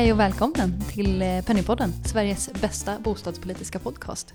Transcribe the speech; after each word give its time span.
Hej 0.00 0.12
och 0.12 0.20
välkommen 0.20 0.80
till 0.92 1.22
eh, 1.22 1.44
Pennypodden, 1.44 1.92
Sveriges 2.04 2.52
bästa 2.52 2.98
bostadspolitiska 2.98 3.78
podcast. 3.78 4.34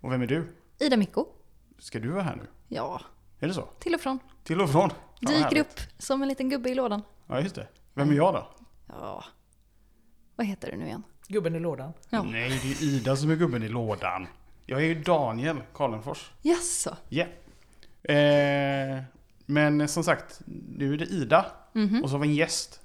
Och 0.00 0.12
vem 0.12 0.22
är 0.22 0.26
du? 0.26 0.48
Ida 0.78 0.96
Mikko. 0.96 1.26
Ska 1.78 1.98
du 1.98 2.08
vara 2.08 2.22
här 2.22 2.36
nu? 2.36 2.42
Ja, 2.68 3.00
Är 3.40 3.48
det 3.48 3.54
så? 3.54 3.68
till 3.78 3.94
och 3.94 4.00
från. 4.00 4.18
Till 4.44 4.60
och 4.60 4.70
från? 4.70 4.90
Ja, 5.20 5.28
Dyker 5.28 5.42
härligt. 5.42 5.60
upp 5.60 5.80
som 5.98 6.22
en 6.22 6.28
liten 6.28 6.48
gubbe 6.48 6.70
i 6.70 6.74
lådan. 6.74 7.02
Ja, 7.26 7.40
just 7.40 7.54
det. 7.54 7.68
Vem 7.94 8.10
är 8.10 8.14
jag 8.14 8.34
då? 8.34 8.48
Ja, 8.88 9.24
vad 10.36 10.46
heter 10.46 10.70
du 10.70 10.76
nu 10.76 10.84
igen? 10.86 11.02
Gubben 11.28 11.54
i 11.54 11.60
lådan. 11.60 11.92
Ja. 12.10 12.22
Nej, 12.22 12.60
det 12.62 12.68
är 12.68 12.82
Ida 12.82 13.16
som 13.16 13.30
är 13.30 13.36
gubben 13.36 13.62
i 13.62 13.68
lådan. 13.68 14.26
Jag 14.66 14.80
är 14.80 14.86
ju 14.86 15.02
Daniel 15.02 15.62
Karlenfors. 15.74 16.30
Jaså? 16.42 16.96
Ja. 17.08 17.24
Eh, 18.14 19.02
men 19.46 19.88
som 19.88 20.04
sagt, 20.04 20.40
nu 20.76 20.94
är 20.94 20.98
det 20.98 21.06
Ida. 21.06 21.46
Mhm. 21.72 22.02
Och 22.02 22.10
så 22.10 22.14
har 22.14 22.20
vi 22.20 22.28
en 22.28 22.34
gäst. 22.34 22.80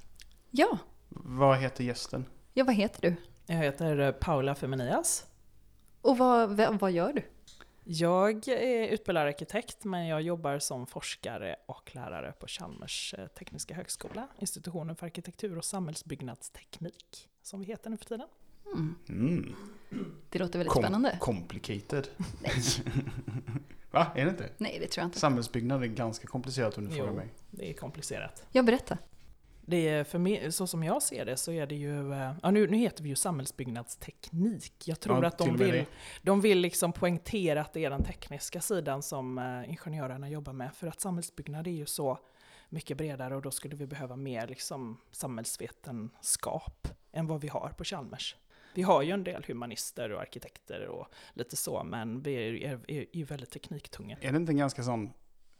Ja. 0.52 0.78
Vad 1.24 1.58
heter 1.58 1.84
gästen? 1.84 2.26
ja, 2.54 2.64
vad 2.64 2.76
heter 2.76 3.02
du? 3.02 3.16
Jag 3.46 3.56
heter 3.58 4.00
eh, 4.00 4.12
Paula 4.12 4.56
Feminias. 4.56 5.26
Och 6.02 6.18
vad, 6.18 6.58
vad, 6.58 6.80
vad 6.80 6.92
gör 6.92 7.14
du? 7.14 7.22
Jag 7.84 8.48
är 8.48 8.88
utbildad 8.88 9.28
arkitekt 9.28 9.84
men 9.84 10.08
jag 10.08 10.22
jobbar 10.22 10.60
som 10.60 10.88
forskare 10.88 11.56
och 11.66 11.96
lärare 11.96 12.32
på 12.32 12.48
Chalmers 12.48 13.16
eh, 13.18 13.28
tekniska 13.28 13.74
högskola, 13.76 14.28
institutionen 14.40 14.96
för 14.96 15.06
arkitektur 15.06 15.58
och 15.58 15.66
samhällsbyggnadsteknik, 15.66 17.30
som 17.42 17.60
vi 17.60 17.66
heter 17.66 17.90
nu 17.90 17.98
för 17.98 18.06
tiden. 18.06 18.28
Mm. 18.74 18.96
Mm. 19.10 19.56
Det 20.30 20.40
låter 20.40 20.60
väldigt 20.60 20.74
Kom- 20.74 20.84
spännande. 20.84 21.18
Complicated. 21.22 22.08
Nej. 22.42 22.52
Va? 23.92 24.08
Är 24.16 24.26
det 24.26 24.32
inte? 24.32 24.50
Nej, 24.58 24.78
det 24.82 24.88
tror 24.88 25.02
jag 25.02 25.08
inte. 25.08 25.20
Samhällsbyggnad 25.20 25.84
är 25.84 25.88
ganska 25.88 26.28
komplicerat 26.28 26.78
om 26.78 26.86
du 26.86 26.92
Jo. 26.92 26.98
frågar 26.98 27.14
mig. 27.14 27.34
Det 27.52 27.70
är 27.70 27.74
komplicerat. 27.74 28.46
Jag 28.52 28.66
berättar. 28.66 28.98
Det 29.70 29.88
är 29.88 30.04
för 30.04 30.20
mig, 30.20 30.52
så 30.52 30.68
som 30.68 30.84
jag 30.84 31.04
ser 31.04 31.26
det 31.26 31.38
så 31.38 31.52
är 31.52 31.68
det 31.68 31.76
ju, 31.76 32.14
eh, 32.14 32.34
ja 32.44 32.52
nu, 32.52 32.68
nu 32.68 32.78
heter 32.78 33.04
vi 33.04 33.10
ju 33.10 33.16
samhällsbyggnadsteknik. 33.16 34.88
Jag 34.88 35.00
tror 35.00 35.24
Ja, 35.24 35.28
att 35.28 35.38
de 35.38 35.58
vill, 35.58 35.86
de 36.22 36.42
vill 36.42 36.59
liksom 36.59 36.94
poängtera 36.94 37.62
att 37.62 37.74
det 37.74 37.86
är 37.86 37.90
den 37.90 38.04
tekniska 38.04 38.62
sidan 38.62 39.04
som 39.04 39.38
eh, 39.38 39.70
ingenjörerna 39.70 40.30
jobbar 40.30 40.54
med. 40.54 40.74
För 40.74 40.88
att 40.88 41.02
samhällsbyggnad 41.02 41.68
är 41.68 41.72
ju 41.72 41.86
så 41.86 42.20
mycket 42.70 42.98
bredare 42.98 43.36
och 43.36 43.42
då 43.42 43.52
skulle 43.52 43.76
vi 43.76 43.88
behöva 43.88 44.16
mer 44.16 44.48
liksom 44.48 44.98
samhällsvetenskap 45.12 46.88
än 47.12 47.28
vad 47.28 47.42
vi 47.42 47.48
har 47.48 47.74
på 47.78 47.84
Chalmers. 47.84 48.36
Vi 48.74 48.81
har 48.81 49.02
ju 49.02 49.12
en 49.12 49.24
del 49.24 49.44
humanister 49.48 50.12
och 50.12 50.22
arkitekter 50.22 50.88
och 50.88 51.08
lite 51.34 51.56
så, 51.56 51.84
men 51.84 52.22
vi 52.22 52.36
är 52.36 52.81
ju 53.16 53.24
väldigt 53.24 53.52
tekniktunga. 53.52 54.18
Är 54.22 54.31
det 54.31 54.38
inte 54.38 54.52
en 54.52 54.58
ganska 54.58 54.84
sån, 54.84 55.14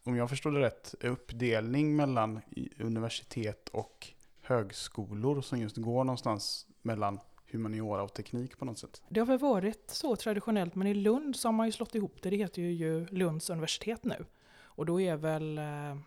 om 0.08 0.16
jag 0.16 0.30
förstår 0.30 0.52
det 0.52 0.59
rätt, 0.59 0.95
uppdelning 1.00 1.95
mellan 1.95 2.41
universitet 2.80 3.69
och 3.69 4.08
högskolor 4.41 5.41
som 5.41 5.59
just 5.59 5.77
går 5.77 6.03
någonstans 6.03 6.67
mellan 6.81 7.19
humaniora 7.52 8.03
och 8.03 8.14
teknik 8.14 8.58
på 8.58 8.66
något 8.66 8.80
sätt? 8.80 9.02
Det 9.09 9.19
har 9.19 9.27
väl 9.27 9.39
varit 9.39 9.83
så 9.88 10.16
traditionellt, 10.16 10.75
men 10.75 10.88
i 10.88 10.94
Lund 10.94 11.36
så 11.36 11.47
har 11.47 11.53
man 11.53 11.66
ju 11.66 11.72
slått 11.72 11.95
ihop 11.95 12.22
det. 12.22 12.30
Det 12.30 12.38
heter 12.38 12.61
ju, 12.61 12.72
ju 12.72 13.05
Lunds 13.05 13.49
universitet 13.49 14.03
nu. 14.03 14.25
Och 14.59 14.86
då 14.86 15.02
är 15.02 15.16
väl 15.16 15.58
eh, 15.58 15.97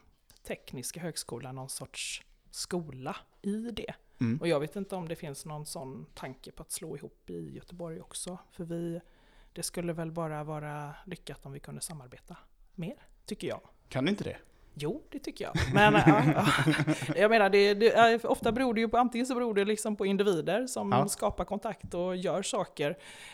Tekniska 0.43 1.01
högskolan 1.01 1.55
någon 1.55 1.69
sorts 1.69 2.25
skola 2.51 3.17
i 3.43 3.57
det. 3.57 3.95
Mm. 4.21 4.39
Och 4.41 4.49
jag 4.49 4.61
vet 4.61 4.77
inte 4.77 4.97
om 4.97 5.09
det 5.09 5.17
finns 5.17 5.47
någon 5.47 5.67
sån 5.67 6.07
tanke 6.15 6.53
på 6.53 6.63
att 6.63 6.73
slå 6.73 6.97
ihop 6.97 7.31
i 7.31 7.55
Göteborg 7.55 8.01
också. 8.01 8.39
För 8.51 8.65
vi, 8.65 9.01
det 9.53 9.63
skulle 9.63 9.93
väl 9.93 10.13
bara 10.13 10.45
vara 10.45 10.95
lyckat 11.07 11.47
om 11.47 11.53
vi 11.53 11.61
kunde 11.61 11.81
samarbeta 11.81 12.37
mer, 12.75 12.97
tycker 13.27 13.49
jag. 13.49 13.61
Kan 13.91 14.09
inte 14.09 14.25
det? 14.25 14.37
Jo, 14.75 15.03
det 15.11 15.19
tycker 15.19 15.45
jag. 15.45 15.55
Men 15.75 15.95
ja, 15.95 16.23
ja. 16.35 16.95
jag 17.17 17.31
menar, 17.31 17.51
det, 17.51 17.75
det, 17.75 18.25
ofta 18.25 18.53
beror 18.53 18.75
det 18.75 18.81
ju 18.81 18.89
på, 18.89 18.97
antingen 18.97 19.27
så 19.27 19.35
beror 19.35 19.55
det 19.55 19.65
liksom 19.65 19.97
på 19.97 20.07
individer 20.07 20.67
som 20.67 20.93
Ja. 20.93 21.09
skapar 21.09 21.45
kontakt 21.45 21.95
och 21.95 22.17
gör 22.17 22.43
saker. 22.43 22.91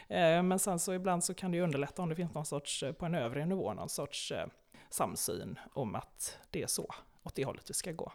Eh, 0.08 0.42
Men 0.42 0.58
sen 0.58 0.78
så 0.78 0.92
ibland 0.94 1.24
så 1.24 1.34
kan 1.34 1.50
det 1.50 1.56
ju 1.56 1.62
underlätta 1.62 2.02
om 2.02 2.08
det 2.08 2.14
finns 2.14 2.34
någon 2.34 2.46
sorts, 2.46 2.82
eh, 2.82 2.92
på 2.92 3.06
en 3.06 3.14
övre 3.14 3.46
nivå, 3.46 3.74
någon 3.74 3.88
sorts 3.88 4.32
eh, 4.32 4.46
samsyn 4.90 5.58
om 5.72 5.94
att 5.94 6.38
det 6.50 6.62
är 6.62 6.66
så, 6.66 6.94
åt 7.22 7.34
det 7.34 7.44
hållet 7.44 7.70
vi 7.70 7.74
ska 7.74 7.92
gå. 7.92 8.12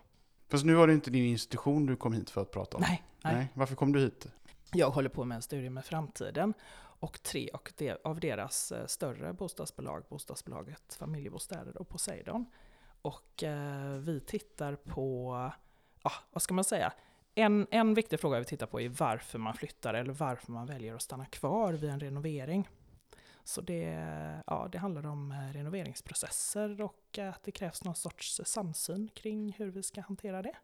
Fast 0.49 0.65
nu 0.65 0.73
var 0.73 0.87
det 0.87 0.93
inte 0.93 1.09
din 1.11 1.25
institution 1.25 1.85
du 1.85 1.95
kom 1.95 2.13
hit 2.13 2.29
för 2.29 2.41
att 2.41 2.51
prata 2.51 2.77
om. 2.77 2.83
Nej, 2.87 3.03
nej. 3.23 3.47
Varför 3.53 3.75
kom 3.75 3.91
du 3.91 3.99
hit? 3.99 4.27
Jag 4.73 4.89
håller 4.89 5.09
på 5.09 5.25
med 5.25 5.35
en 5.35 5.41
studie 5.41 5.69
med 5.69 5.85
framtiden 5.85 6.53
och 7.01 7.23
tre 7.23 7.49
och 7.49 7.73
de, 7.77 7.95
av 8.03 8.19
deras 8.19 8.71
eh, 8.71 8.85
större 8.85 9.33
bostadsbolag, 9.33 10.03
bostadsbolaget 10.09 10.93
Familjebostäder 10.93 11.77
och 11.77 11.89
Poseidon. 11.89 12.45
Och 13.01 13.43
eh, 13.43 13.97
vi 13.97 14.19
tittar 14.19 14.75
på, 14.75 15.35
ja, 16.03 16.11
vad 16.31 16.41
ska 16.41 16.53
man 16.53 16.63
säga, 16.63 16.93
en, 17.35 17.67
en 17.71 17.93
viktig 17.93 18.19
fråga 18.19 18.39
vi 18.39 18.45
tittar 18.45 18.65
på 18.65 18.81
är 18.81 18.89
varför 18.89 19.39
man 19.39 19.53
flyttar 19.53 19.93
eller 19.93 20.13
varför 20.13 20.51
man 20.51 20.65
väljer 20.65 20.95
att 20.95 21.01
stanna 21.01 21.25
kvar 21.25 21.73
vid 21.73 21.89
en 21.89 21.99
renovering. 21.99 22.69
Så 23.43 23.61
det, 23.61 23.83
ja, 24.47 24.69
det 24.71 24.77
handlar 24.77 25.05
om 25.05 25.31
eh, 25.31 25.53
renoveringsprocesser 25.53 26.81
och 26.81 27.19
att 27.19 27.43
det 27.43 27.51
krävs 27.51 27.83
någon 27.83 27.95
sorts 27.95 28.41
samsyn 28.45 29.09
kring 29.13 29.51
hur 29.57 29.71
vi 29.71 29.83
ska 29.83 30.01
hantera 30.01 30.41
det. 30.41 30.55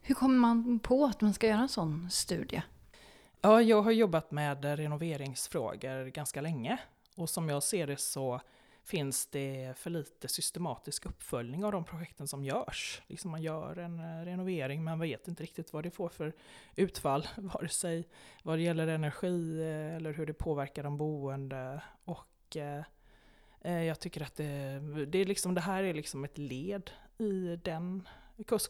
Hur 0.00 0.14
kommer 0.14 0.38
man 0.38 0.78
på 0.78 1.04
att 1.04 1.20
man 1.20 1.34
ska 1.34 1.46
göra 1.46 1.60
en 1.60 1.68
sån 1.68 2.10
studie? 2.10 2.62
Ja, 3.44 3.62
jag 3.62 3.82
har 3.82 3.90
jobbat 3.90 4.30
med 4.30 4.64
renoveringsfrågor 4.64 6.06
ganska 6.06 6.40
länge. 6.40 6.78
Och 7.16 7.30
som 7.30 7.48
jag 7.48 7.62
ser 7.62 7.86
det 7.86 7.96
så 7.96 8.40
finns 8.84 9.26
det 9.26 9.74
för 9.76 9.90
lite 9.90 10.28
systematisk 10.28 11.06
uppföljning 11.06 11.64
av 11.64 11.72
de 11.72 11.84
projekten 11.84 12.28
som 12.28 12.44
görs. 12.44 13.02
Liksom 13.06 13.30
man 13.30 13.42
gör 13.42 13.76
en 13.76 13.98
eh, 13.98 14.24
renovering 14.24 14.84
men 14.84 14.98
vet 14.98 15.28
inte 15.28 15.42
riktigt 15.42 15.72
vad 15.72 15.82
det 15.84 15.90
får 15.90 16.08
för 16.08 16.32
utfall, 16.76 17.28
vare 17.36 17.68
sig 17.68 18.08
vad 18.42 18.58
det 18.58 18.62
gäller 18.62 18.86
energi 18.86 19.60
eh, 19.60 19.96
eller 19.96 20.12
hur 20.12 20.26
det 20.26 20.34
påverkar 20.34 20.82
de 20.82 20.96
boende. 20.96 21.82
Och 22.04 22.56
eh, 22.56 22.84
eh, 23.60 23.82
jag 23.82 24.00
tycker 24.00 24.22
att 24.22 24.36
det, 24.36 24.80
det, 25.06 25.18
är 25.18 25.26
liksom, 25.26 25.54
det 25.54 25.60
här 25.60 25.82
är 25.82 25.94
liksom 25.94 26.24
ett 26.24 26.38
led 26.38 26.90
i 27.18 27.56
den 27.64 28.08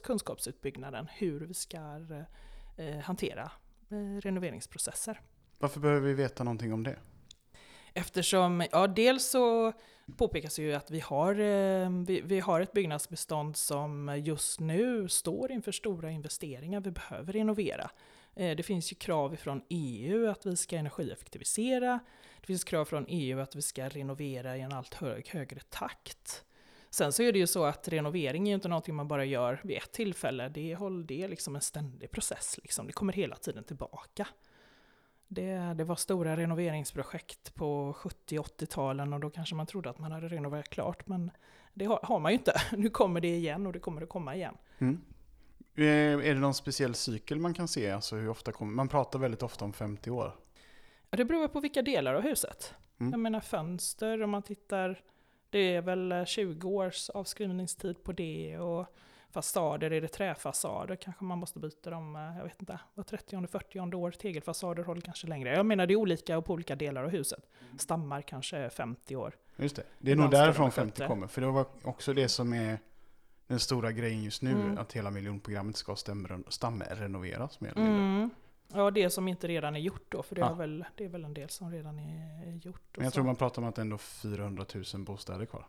kunskapsutbyggnaden, 0.03 1.09
hur 1.12 1.41
vi 1.41 1.55
ska 1.55 2.06
eh, 2.77 2.99
hantera 2.99 3.50
renoveringsprocesser. 4.20 5.20
Varför 5.58 5.80
behöver 5.80 6.00
vi 6.00 6.14
veta 6.14 6.44
någonting 6.44 6.72
om 6.72 6.82
det? 6.82 6.97
Eftersom, 7.94 8.64
ja 8.72 8.86
dels 8.86 9.30
så 9.30 9.72
påpekas 10.16 10.58
ju 10.58 10.75
att 10.75 10.91
vi 10.91 11.00
har, 11.00 11.34
eh, 11.34 11.91
vi, 12.06 12.20
vi 12.25 12.41
har 12.41 12.60
ett 12.60 12.72
byggnadsbestånd 12.72 13.56
som 13.56 14.20
just 14.25 14.60
nu 14.60 15.08
står 15.08 15.52
inför 15.52 15.72
stora 15.72 16.10
investeringar. 16.10 16.81
Vi 16.81 16.91
behöver 16.91 17.32
renovera. 17.32 17.91
Eh, 18.34 18.56
Det 18.56 18.62
finns 18.62 18.92
ju 18.92 18.97
krav 18.97 19.36
från 19.36 19.62
EU 19.69 20.31
att 20.31 20.47
vi 20.47 20.56
ska 20.56 20.76
energieffektivisera. 20.76 22.00
Det 22.41 22.47
finns 22.47 22.64
krav 22.64 22.84
från 22.84 23.04
EU 23.08 23.41
att 23.41 23.56
vi 23.56 23.62
ska 23.62 23.88
renovera 23.88 24.56
i 24.56 24.60
en 24.60 24.72
allt 24.72 24.94
hög, 24.94 25.28
högre 25.28 25.60
takt. 25.60 26.44
Sen 26.94 27.12
så 27.12 27.22
är 27.22 27.32
det 27.32 27.38
ju 27.38 27.47
så 27.47 27.64
att 27.64 27.88
renovering 27.88 28.42
är 28.42 28.48
ju 28.48 28.54
inte 28.54 28.69
någonting 28.69 28.94
man 28.94 29.08
bara 29.08 29.25
gör 29.25 29.60
vid 29.64 29.76
ett 29.76 29.92
tillfälle. 29.92 30.48
Det 30.48 30.76
det 31.06 31.22
är 31.22 31.28
liksom 31.28 31.54
en 31.54 31.60
ständig 31.60 32.10
process. 32.10 32.58
Liksom. 32.62 32.86
Det 32.86 32.92
kommer 32.92 33.12
hela 33.12 33.36
tiden 33.36 33.64
tillbaka. 33.64 34.28
Det, 35.28 35.75
det 35.76 35.84
var 35.84 35.97
stora 35.97 36.36
renoveringsprojekt 36.36 37.54
på 37.54 37.92
70-80-talen 37.92 39.12
och 39.12 39.20
då 39.20 39.31
kanske 39.31 39.54
man 39.54 39.66
trodde 39.66 39.91
att 39.91 39.98
man 39.98 40.12
hade 40.12 40.28
renoverat 40.28 40.69
klart. 40.69 41.06
Men 41.06 41.31
det 41.75 41.84
har, 41.84 42.00
har 42.02 42.20
man 42.20 42.32
ju 42.32 42.38
inte. 42.38 42.52
Nu 42.76 42.91
kommer 42.91 43.20
det 43.20 43.36
igen 43.36 43.66
och 43.66 43.72
det 43.72 43.78
kommer 43.78 44.02
att 44.02 44.08
komma 44.08 44.34
igen. 44.36 44.56
Mm. 44.78 45.00
Eh, 45.75 45.84
Är 46.28 46.34
det 46.34 46.41
någon 46.41 46.54
speciell 46.54 46.94
cykel 46.94 47.38
man 47.38 47.54
kan 47.54 47.69
se? 47.69 47.91
Alltså 47.91 48.16
hur 48.16 48.28
ofta 48.28 48.52
kommer, 48.52 48.72
man 48.72 48.88
pratar 48.88 49.19
väldigt 49.19 49.42
ofta 49.42 49.64
om 49.64 49.72
50 49.72 50.10
år. 50.10 50.36
Det 51.10 51.25
beror 51.25 51.48
på 51.48 51.60
vilka 51.60 51.82
delar 51.82 52.14
av 52.14 52.22
huset. 52.22 52.75
Mm. 53.00 53.10
Jag 53.10 53.20
menar 53.20 53.41
fönster, 53.41 54.22
om 54.22 54.31
man 54.31 54.43
tittar, 54.43 55.02
det 55.52 55.75
är 55.76 55.82
väl 55.82 56.12
eh, 56.12 56.25
20 56.25 56.69
års 56.69 57.10
avskrivningstid 57.10 58.04
på 58.04 58.12
det. 58.12 58.58
Och 58.58 58.87
fasader, 59.31 59.93
är 59.93 60.00
det 60.00 60.08
träfasader 60.08 60.96
kanske 60.96 61.25
man 61.25 61.38
måste 61.38 61.58
byta 61.58 61.90
dem, 61.90 62.16
eh, 62.16 62.37
jag 62.37 62.44
vet 62.44 62.60
inte, 62.60 62.78
var 62.94 63.04
30 63.04 63.46
40 63.46 63.96
år. 63.96 64.10
Tegelfasader 64.10 64.82
håller 64.82 65.00
kanske 65.00 65.26
längre. 65.26 65.54
Jag 65.54 65.66
menar 65.66 65.87
det 65.87 65.94
är 65.94 65.96
olika 65.96 66.43
på 66.43 66.52
olika 66.52 66.76
delar 66.76 67.04
av 67.04 67.10
huset. 67.10 67.46
Stammar 67.78 68.22
kanske 68.22 68.56
är 68.56 68.69
50 68.69 69.16
år. 69.16 69.34
Just 69.56 69.76
det. 69.76 69.82
Det 69.99 70.12
är 70.12 70.16
nog 70.16 70.31
därifrån 70.31 70.66
de 70.66 70.72
50 70.72 70.93
sköta. 70.96 71.08
kommer. 71.08 71.26
För 71.26 71.40
det 71.40 71.46
var 71.46 71.66
också 71.82 72.12
det 72.12 72.28
som 72.28 72.52
är 72.52 72.78
den 73.46 73.58
stora 73.58 73.93
grejen 73.93 74.22
just 74.25 74.43
nu. 74.43 74.50
Mm. 74.50 74.78
Att 74.78 74.93
hela 74.93 75.10
miljonprogrammet 75.10 75.76
ska 75.76 75.93
stamren- 75.94 76.44
stamrenoveras 76.48 77.60
mer 77.60 77.70
eller 77.70 77.81
mindre. 77.82 78.05
Mm. 78.05 78.31
Ja, 78.74 78.90
det 78.90 79.10
som 79.10 79.28
inte 79.28 79.48
redan 79.48 79.76
är 79.76 79.80
gjort 79.80 80.04
då, 80.08 80.22
för 80.22 80.34
det, 80.34 80.40
Ja. 80.40 80.46
har 80.46 80.54
väl, 80.54 80.84
det 80.96 81.04
är 81.04 81.08
väl 81.08 81.24
en 81.24 81.34
del 81.34 81.48
som 81.48 81.70
redan 81.72 81.98
är 81.98 82.52
gjort. 82.66 82.82
Men 82.96 83.04
jag 83.04 83.12
så. 83.12 83.14
tror 83.14 83.24
man 83.24 83.36
pratar 83.36 83.62
om 83.62 83.69
att 83.69 83.74
det 83.74 83.80
är 83.80 83.84
ändå 83.84 83.98
400 83.98 84.64
000 84.94 85.04
bostäder 85.04 85.46
kvar. 85.46 85.66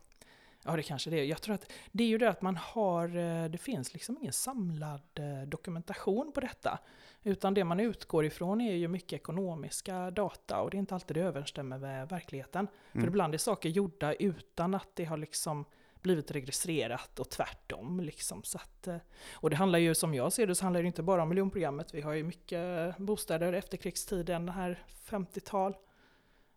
Ja, 0.65 0.75
det 0.75 0.83
kanske 0.83 1.09
det 1.09 1.19
är. 1.19 1.23
Jag 1.23 1.41
tror 1.41 1.55
att 1.55 1.71
det 1.91 2.03
är 2.03 2.07
ju 2.07 2.17
det 2.17 2.29
att 2.29 2.41
man 2.41 2.55
har, 2.55 3.07
eh, 3.17 3.45
det 3.49 3.57
finns 3.57 3.93
liksom 3.93 4.17
ingen 4.17 4.33
samlad 4.33 5.01
eh, 5.15 5.47
dokumentation 5.47 6.31
på 6.31 6.39
detta. 6.39 6.79
Utan 7.23 7.53
det 7.53 7.63
man 7.63 7.79
utgår 7.79 8.25
ifrån 8.25 8.61
är 8.61 8.73
ju 8.75 8.87
mycket 8.87 9.13
ekonomiska 9.13 10.11
data 10.11 10.61
och 10.61 10.69
det 10.71 10.77
är 10.77 10.79
inte 10.79 10.95
alltid 10.95 11.17
det 11.17 11.21
överensstämmer 11.21 11.77
med 11.77 12.09
verkligheten. 12.09 12.67
För 12.91 12.97
Mm. 12.97 13.07
ibland 13.09 13.33
är 13.33 13.37
saker 13.37 13.69
gjorda 13.69 14.13
utan 14.13 14.75
att 14.75 14.87
det 14.93 15.05
har 15.05 15.17
liksom 15.17 15.65
blivit 16.03 16.31
registrerat 16.31 17.19
och 17.19 17.29
tvärtom. 17.29 17.99
Liksom. 17.99 18.43
Så 18.43 18.57
att, 18.57 18.87
eh, 18.87 18.97
och 19.33 19.49
det 19.49 19.55
handlar 19.55 19.79
ju, 19.79 19.95
som 19.95 20.13
jag 20.13 20.33
ser 20.33 20.47
det, 20.47 20.55
så 20.55 20.65
handlar 20.65 20.81
det 20.81 20.87
inte 20.87 21.03
bara 21.03 21.23
om 21.23 21.29
miljonprogrammet. 21.29 21.93
Vi 21.93 22.01
har 22.01 22.13
ju 22.13 22.23
mycket 22.23 22.97
bostäder 22.97 23.53
efter 23.53 23.77
krigstiden, 23.77 24.45
det 24.45 24.51
här 24.51 24.83
50-tal, 25.05 25.75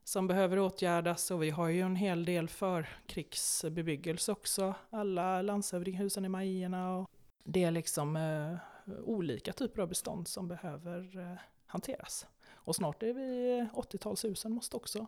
som 0.05 0.27
behöver 0.27 0.59
åtgärdas. 0.59 1.31
Och 1.31 1.43
vi 1.43 1.51
har 1.51 1.69
ju 1.69 1.81
en 1.81 1.97
hel 1.97 2.25
del 2.25 2.49
förkrigsbebyggelse 2.49 4.33
också. 4.33 4.75
Alla 4.91 5.43
landshövdinghusen 5.43 6.25
i 6.25 6.29
Majerna 6.29 6.97
och 6.97 7.11
det 7.45 7.65
är 7.65 7.71
liksom 7.71 8.17
eh, 8.17 8.57
olika 9.05 9.53
typer 9.53 9.83
av 9.83 9.89
bestånd 9.89 10.29
som 10.29 10.49
behöver 10.49 11.19
eh, 11.19 11.39
hanteras. 11.67 12.27
Och 12.49 12.77
snart 12.77 13.03
är 13.03 13.13
vi 13.13 13.61
80-talshusen 13.75 14.49
måste 14.49 14.77
också 14.77 15.07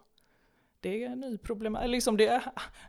det 0.81 1.05
är 1.05 1.09
en 1.11 1.21
ny 1.21 1.39
problematik. 1.39 1.91
Liksom 1.91 2.17
det 2.17 2.27
är, 2.27 2.43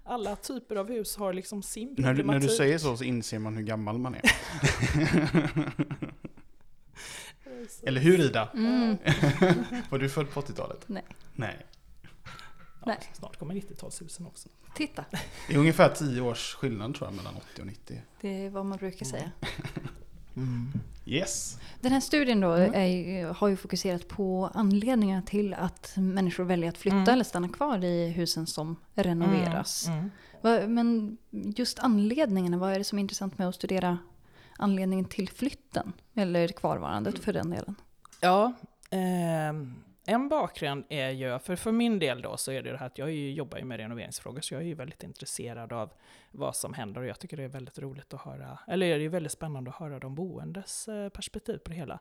alla 0.03 0.35
typer 0.35 0.75
av 0.75 0.87
hus 0.89 1.15
har 1.17 1.33
liksom 1.33 1.63
sin 1.63 1.87
När 1.87 1.95
du, 1.95 2.03
problematik. 2.03 2.41
när 2.43 2.49
du 2.49 2.55
säger 2.55 2.77
så 2.77 2.97
så 2.97 3.03
inser 3.03 3.39
man 3.39 3.55
hur 3.57 3.63
gammal 3.63 3.97
man 3.97 4.15
är. 4.15 4.21
Eller 7.83 8.01
hur 8.01 8.19
Ida? 8.19 8.49
Mm. 8.53 8.97
Var 9.89 9.99
du 9.99 10.09
född 10.09 10.31
på 10.31 10.41
80-talet? 10.41 10.83
Nej. 10.87 11.03
Nej. 11.35 11.65
Ja, 12.03 12.85
Nej. 12.85 12.97
snart 13.13 13.37
kommer 13.39 13.53
90-talshusen 13.53 14.27
också. 14.27 14.49
Titta, 14.75 15.05
Det 15.47 15.53
är 15.53 15.57
ungefär 15.57 15.89
10 15.89 16.21
års 16.21 16.53
skillnad 16.55 16.95
tror 16.95 17.07
jag 17.09 17.15
mellan 17.15 17.35
80 17.51 17.61
och 17.61 17.67
90. 17.67 18.01
det 18.21 18.45
är 18.45 18.49
vad 18.49 18.65
man 18.65 18.77
brukar 18.77 19.05
säga. 19.05 19.31
Yes. 21.09 21.57
Den 21.81 21.91
här 21.91 21.99
studien 21.99 22.39
då 22.39 22.51
Mm. 22.53 22.73
är, 22.73 23.33
har 23.33 23.47
ju 23.47 23.55
fokuserat 23.57 24.07
på 24.07 24.51
anledningar 24.53 25.21
till 25.21 25.53
att 25.53 25.93
människor 25.97 26.43
väljer 26.43 26.69
att 26.69 26.77
flytta 26.77 26.95
Mm. 26.97 27.09
eller 27.09 27.23
stanna 27.23 27.49
kvar 27.49 27.83
i 27.83 28.09
husen 28.09 28.47
som 28.47 28.75
renoveras. 28.93 29.87
Mm. 29.87 30.09
Mm. 30.43 30.73
Men 30.73 31.17
just 31.31 31.79
anledningarna, 31.79 32.57
vad 32.57 32.73
är 32.73 32.77
det 32.77 32.83
som 32.83 32.97
är 32.97 33.01
intressant 33.01 33.37
med 33.37 33.47
att 33.49 33.55
studera 33.55 33.97
anledningen 34.57 35.05
till 35.05 35.29
flytten? 35.29 35.93
Eller 36.15 36.47
kvarvarandet 36.47 37.19
för 37.19 37.33
den 37.33 37.49
delen. 37.49 37.75
Ja, 38.21 38.53
ehm, 38.89 39.75
en 40.09 40.29
bakgrund 40.29 40.85
är 40.89 41.09
ju, 41.09 41.39
för, 41.39 41.55
för 41.55 41.71
min 41.71 41.99
del 41.99 42.21
då 42.21 42.37
så 42.37 42.51
är 42.51 42.63
det 42.63 42.71
det 42.71 42.77
här 42.77 42.85
att 42.85 42.97
jag 42.97 43.11
ju 43.11 43.31
jobbar 43.31 43.57
ju 43.57 43.63
med 43.63 43.77
renoveringsfrågor 43.77 44.41
så 44.41 44.53
jag 44.53 44.61
är 44.61 44.65
ju 44.65 44.73
väldigt 44.73 45.03
intresserad 45.03 45.73
av 45.73 45.93
vad 46.31 46.55
som 46.55 46.73
händer 46.73 47.01
och 47.01 47.07
jag 47.07 47.19
tycker 47.19 47.37
det 47.37 47.43
är 47.43 47.47
väldigt 47.47 47.79
roligt 47.79 48.13
att 48.13 48.21
höra, 48.21 48.59
eller 48.67 48.87
det 48.87 48.93
är 48.93 48.99
ju 48.99 49.09
väldigt 49.09 49.31
spännande 49.31 49.69
att 49.69 49.75
höra 49.75 49.99
de 49.99 50.15
boendes 50.15 50.87
eh, 50.87 51.09
perspektiv 51.09 51.57
på 51.57 51.69
det 51.69 51.75
hela. 51.75 51.99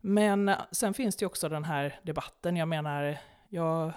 Men 0.00 0.48
eh, 0.48 0.56
sen 0.70 0.94
finns 0.94 1.16
det 1.16 1.22
ju 1.22 1.26
också 1.26 1.48
den 1.48 1.64
här 1.64 2.00
debatten, 2.02 2.56
jag 2.56 2.68
menar, 2.68 3.18
jag 3.48 3.92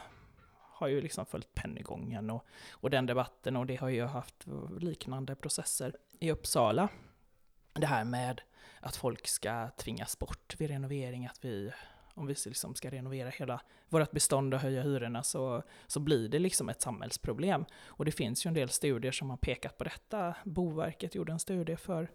har 0.57 0.88
ju 0.88 1.01
liksom 1.01 1.25
följt 1.25 1.53
Pennygången 1.53 2.30
och, 2.30 2.45
och 2.71 2.89
den 2.89 3.06
debatten 3.06 3.57
och 3.57 3.65
det 3.65 3.75
har 3.75 3.89
ju 3.89 4.06
haft 4.06 4.45
liknande 4.80 5.36
processer 5.36 5.95
i 6.19 6.31
Uppsala. 6.31 6.89
Det 7.74 7.88
här 7.88 8.03
med 8.03 8.42
att 8.80 8.95
folk 8.95 9.27
ska 9.27 9.69
tvingas 9.77 10.19
bort 10.19 10.56
vid 10.57 10.69
renovering, 10.69 11.25
att 11.25 11.45
vi, 11.45 11.71
om 12.13 12.25
vi 12.28 12.36
liksom 12.46 12.75
ska 12.75 12.90
renovera 12.90 13.30
hela 13.30 13.62
vårt 13.90 14.12
bestånd 14.12 14.54
och 14.54 14.60
höja 14.60 14.81
hyrorna 14.81 15.24
så, 15.24 15.63
så 15.88 16.00
blir 16.00 16.30
det 16.30 16.40
liksom 16.40 16.69
ett 16.69 16.81
samhällsproblem. 16.81 17.66
Och 17.86 18.06
det 18.06 18.12
finns 18.12 18.46
ju 18.46 18.48
en 18.48 18.54
del 18.54 18.69
studier 18.69 19.12
som 19.12 19.30
har 19.30 19.38
pekat 19.38 19.78
på 19.78 19.84
detta. 19.84 20.36
Boverket 20.46 21.16
gjorde 21.16 21.31
en 21.31 21.40
studie 21.40 21.75
för 21.75 22.12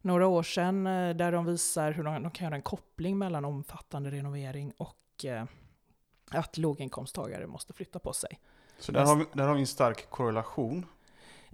några 0.00 0.26
år 0.26 0.42
sedan 0.42 0.86
eh, 0.86 1.16
där 1.16 1.32
de 1.32 1.44
visar 1.46 1.92
hur 1.92 2.04
de, 2.04 2.22
de 2.22 2.30
kan 2.30 2.44
göra 2.44 2.54
en 2.56 2.62
koppling 2.62 3.18
mellan 3.18 3.44
omfattande 3.44 4.10
renovering 4.10 4.72
och 4.76 5.24
eh, 5.24 5.44
att 6.30 6.58
låginkomsttagare 6.58 7.46
måste 7.46 7.72
flytta 7.72 7.98
på 7.98 8.12
sig. 8.12 8.40
Så 8.78 8.92
där 8.92 9.04
har, 9.04 9.16
vi, 9.16 9.24
där 9.32 9.46
har 9.46 9.54
vi 9.54 9.60
en 9.60 9.66
stark 9.66 10.10
korrelation. 10.10 10.86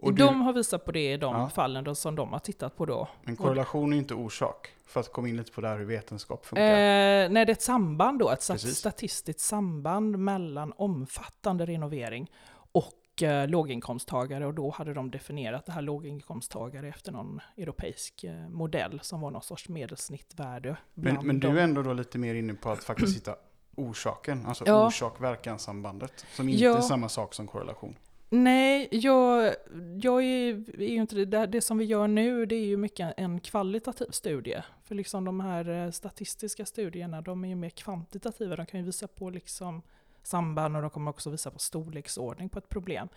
Och 0.03 0.15
du, 0.15 0.25
de 0.25 0.41
har 0.41 0.53
visat 0.53 0.85
på 0.85 0.93
det 0.93 1.13
i 1.13 1.17
de 1.17 1.35
Ja. 1.37 1.49
fallen 1.49 1.85
då, 1.85 1.95
som 1.95 2.17
de 2.17 2.33
har 2.33 2.39
tittat 2.39 2.77
på 2.77 2.87
då. 2.87 3.09
men 3.23 3.37
korrelation 3.37 3.93
är 3.93 3.97
inte 3.97 4.15
orsak. 4.15 4.69
För 4.91 5.01
att 5.01 5.13
komma 5.13 5.29
in 5.29 5.37
lite 5.37 5.53
på 5.53 5.61
det 5.61 5.69
här 5.69 5.79
hur 5.79 5.85
vetenskap 5.85 6.47
funkar. 6.47 6.63
Eh, 6.65 7.31
nej, 7.31 7.31
det 7.31 7.39
är 7.39 7.51
ett 7.51 7.63
samband 7.63 8.19
då, 8.19 8.31
ett 8.31 8.47
Precis. 8.49 8.77
statistiskt 8.77 9.41
samband 9.41 10.19
mellan 10.19 10.73
omfattande 10.77 11.67
renovering 11.67 12.31
och 12.73 13.23
eh, 13.23 13.49
låginkomsttagare. 13.49 14.47
Och 14.47 14.55
då 14.55 14.71
hade 14.71 14.95
de 14.95 15.11
definierat 15.11 15.67
det 15.67 15.73
här 15.73 15.83
låginkomsttagare 15.83 16.89
efter 16.89 17.13
någon 17.13 17.41
europeisk 17.57 18.25
eh, 18.25 18.49
modell 18.49 19.01
som 19.03 19.21
var 19.21 19.31
någon 19.31 19.43
sorts 19.43 19.69
medelsnittvärde. 19.69 20.77
men, 20.95 21.27
men 21.27 21.41
du 21.41 21.49
är 21.49 21.63
ändå 21.65 21.83
då 21.83 21.93
lite 21.93 22.19
mer 22.19 22.35
inne 22.35 22.55
på 22.55 22.71
att 22.71 22.85
faktiskt 22.85 23.17
hitta 23.17 23.37
orsaken. 23.77 24.47
Alltså 24.47 24.65
Ja. 24.67 24.87
orsak-verkan-sambandet. 24.87 26.27
Som 26.35 26.49
inte 26.49 26.65
Ja. 26.65 26.77
är 26.77 26.81
samma 26.81 27.09
sak 27.09 27.35
som 27.35 27.47
korrelation. 27.47 27.97
Nej, 28.32 28.88
jag, 28.91 29.55
jag 30.03 30.23
är, 30.23 30.81
är 30.81 30.88
ju 30.88 31.00
inte 31.00 31.25
det. 31.25 31.47
Det 31.47 31.61
som 31.61 31.79
vi 31.79 31.85
gör 31.85 32.09
nu, 32.09 32.47
det 32.47 32.55
är 32.55 32.65
ju 32.65 32.77
mycket 32.77 33.15
en 33.17 33.41
kvalitativ 33.41 34.06
studie. 34.11 34.62
För 34.85 34.94
liksom 34.94 35.25
de 35.25 35.41
här 35.41 35.69
eh, 35.69 35.91
statistiska 35.91 36.67
studierna, 36.67 37.21
de 37.21 37.44
är 37.44 37.49
ju 37.49 37.55
mer 37.55 37.71
kvantitativa. 37.71 38.56
De 38.56 38.67
kan 38.67 38.81
ju 38.81 38.87
visa 38.87 39.09
på 39.09 39.31
liksom 39.31 39.82
samband 40.23 40.77
och 40.77 40.82
de 40.82 40.91
kommer 40.91 41.11
också 41.11 41.31
visa 41.31 41.50
på 41.50 41.59
storleksordning 41.59 42.49
på 42.49 42.59
ett 42.59 42.69
problem. 42.69 43.09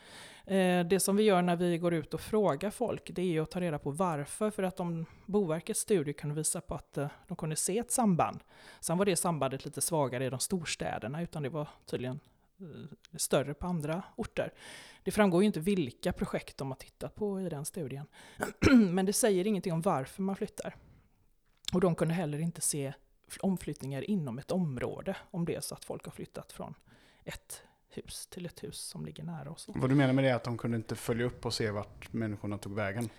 Eh, 0.46 0.86
Det 0.86 1.00
som 1.02 1.16
vi 1.16 1.24
gör 1.24 1.42
när 1.42 1.56
vi 1.56 1.78
går 1.78 1.94
ut 1.94 2.14
och 2.14 2.22
frågar 2.22 2.70
folk, 2.70 3.12
det 3.16 3.22
är 3.22 3.26
ju 3.26 3.40
att 3.44 3.52
ta 3.52 3.62
reda 3.62 3.80
på 3.80 3.92
varför. 3.92 4.50
För 4.50 4.64
att 4.64 4.80
om 4.80 5.06
Boverkets 5.26 5.80
studie 5.80 6.14
kunde 6.14 6.36
visa 6.36 6.62
på 6.62 6.76
att 6.76 6.98
eh, 6.98 7.08
de 7.28 7.38
kunde 7.38 7.56
se 7.56 7.78
ett 7.78 7.92
samband. 7.92 8.40
Sen 8.80 8.98
var 8.98 9.06
det 9.06 9.16
sambandet 9.16 9.66
lite 9.66 9.82
svagare 9.82 10.26
i 10.26 10.30
de 10.30 10.40
storstäderna, 10.40 11.22
utan 11.22 11.44
det 11.44 11.50
var 11.50 11.68
tydligen 11.86 12.20
större 13.16 13.54
på 13.54 13.68
andra 13.68 14.04
orter. 14.16 14.54
Det 15.04 15.12
framgår 15.12 15.42
ju 15.42 15.48
inte 15.48 15.60
vilka 15.60 16.14
projekt 16.14 16.58
de 16.58 16.72
har 16.72 16.76
tittat 16.76 17.16
på 17.16 17.42
i 17.42 17.50
den 17.50 17.66
studien. 17.66 18.06
Men 18.72 19.06
det 19.06 19.14
säger 19.14 19.48
ingenting 19.48 19.74
om 19.74 19.82
varför 19.82 20.22
man 20.22 20.36
flyttar. 20.36 20.76
Och 21.74 21.82
de 21.82 21.96
kunde 21.96 22.14
heller 22.14 22.40
inte 22.40 22.62
se 22.62 22.94
omflyttningar 23.42 24.10
inom 24.10 24.40
ett 24.40 24.52
område, 24.52 25.18
om 25.32 25.46
det 25.46 25.56
är 25.56 25.62
så 25.62 25.76
att 25.76 25.86
folk 25.86 26.06
har 26.06 26.12
flyttat 26.12 26.52
från 26.52 26.74
ett 27.24 27.64
hus 27.90 28.28
till 28.28 28.46
ett 28.46 28.64
hus 28.64 28.78
som 28.78 29.06
ligger 29.06 29.24
nära 29.24 29.52
oss. 29.52 29.70
Vad 29.76 29.90
du 29.90 29.96
menar 29.96 30.14
med 30.14 30.24
det 30.24 30.30
är 30.30 30.36
att 30.36 30.44
de 30.44 30.58
kunde 30.58 30.78
inte 30.78 30.96
följa 30.96 31.26
upp 31.26 31.46
och 31.46 31.54
se 31.54 31.72
vart 31.72 32.14
människorna 32.14 32.58
tog 32.58 32.76
vägen? 32.76 33.10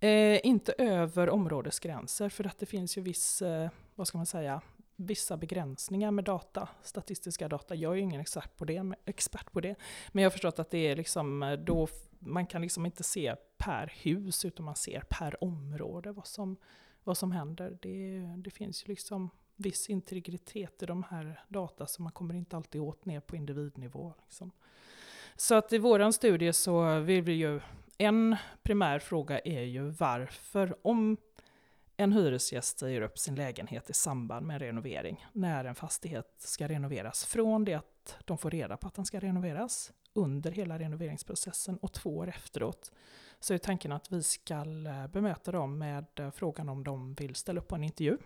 Eh, 0.00 0.46
inte 0.46 0.74
över 0.78 1.30
områdesgränser, 1.30 2.28
för 2.28 2.46
att 2.46 2.58
det 2.58 2.66
finns 2.66 2.98
ju 2.98 3.02
viss, 3.02 3.42
eh, 3.42 3.70
vad 3.94 4.08
ska 4.08 4.18
man 4.18 4.26
säga, 4.26 4.60
vissa 4.96 5.36
begränsningar 5.36 6.10
med 6.10 6.24
data, 6.24 6.68
statistiska 6.82 7.48
data. 7.48 7.74
Jag 7.74 7.92
är 7.92 7.96
ju 7.96 8.02
ingen 8.02 8.20
expert 8.20 8.56
på 8.56 8.64
det, 8.64 8.82
men- 8.82 8.98
expert 9.04 9.52
på 9.52 9.60
det. 9.60 9.74
Men 10.12 10.22
jag 10.22 10.30
har 10.30 10.32
förstått 10.32 10.58
att 10.58 10.70
det 10.70 10.78
är 10.78 10.96
liksom, 10.96 11.42
eh, 11.42 11.52
då, 11.52 11.88
man 12.18 12.46
kan 12.46 12.62
liksom 12.62 12.86
inte 12.86 13.02
se 13.02 13.36
per 13.56 13.92
hus, 13.96 14.44
utan 14.44 14.64
man 14.64 14.76
ser 14.76 15.04
per 15.08 15.44
område 15.44 16.12
vad 16.12 16.26
som, 16.26 16.56
vad 17.04 17.18
som 17.18 17.32
händer. 17.32 17.78
Det, 17.82 18.20
det 18.36 18.50
finns 18.50 18.84
ju 18.84 18.88
liksom 18.88 19.30
viss 19.56 19.90
integritet 19.90 20.82
i 20.82 20.86
de 20.86 21.02
här 21.02 21.44
data, 21.48 21.86
så 21.86 22.02
man 22.02 22.12
kommer 22.12 22.34
inte 22.34 22.56
alltid 22.56 22.80
åt 22.80 23.04
ner 23.04 23.20
på 23.20 23.36
individnivå. 23.36 24.14
Liksom. 24.22 24.52
Så 25.36 25.54
att 25.54 25.72
i 25.72 25.78
våran 25.78 26.12
studie 26.12 26.52
så 26.52 27.00
vill 27.00 27.22
vi 27.22 27.32
ju, 27.32 27.60
en 27.98 28.36
primär 28.62 28.98
fråga 28.98 29.38
är 29.38 29.62
ju 29.62 29.88
varför, 29.88 30.76
om 30.82 31.16
en 32.02 32.12
hyresgäst 32.12 32.78
säger 32.78 33.00
upp 33.00 33.18
sin 33.18 33.34
lägenhet 33.34 33.90
i 33.90 33.92
samband 33.92 34.46
med 34.46 34.54
en 34.54 34.60
renovering, 34.60 35.26
när 35.32 35.64
en 35.64 35.74
fastighet 35.74 36.34
ska 36.38 36.68
renoveras, 36.68 37.24
från 37.24 37.64
det 37.64 37.74
att 37.74 38.16
de 38.24 38.38
får 38.38 38.50
reda 38.50 38.76
på 38.76 38.86
att 38.86 38.94
den 38.94 39.04
ska 39.04 39.20
renoveras, 39.20 39.92
under 40.14 40.50
hela 40.50 40.78
renoveringsprocessen 40.78 41.76
och 41.76 41.92
två 41.92 42.16
år 42.16 42.28
efteråt, 42.28 42.92
så 43.40 43.54
är 43.54 43.58
tanken 43.58 43.92
att 43.92 44.12
vi 44.12 44.22
ska 44.22 44.54
eh, 44.54 45.06
bemöta 45.06 45.52
dem 45.52 45.78
med 45.78 46.06
eh, 46.14 46.30
frågan 46.30 46.68
om 46.68 46.84
de 46.84 47.14
vill 47.14 47.34
ställa 47.34 47.60
upp 47.60 47.68
på 47.68 47.74
en 47.74 47.84
intervju 47.84 48.18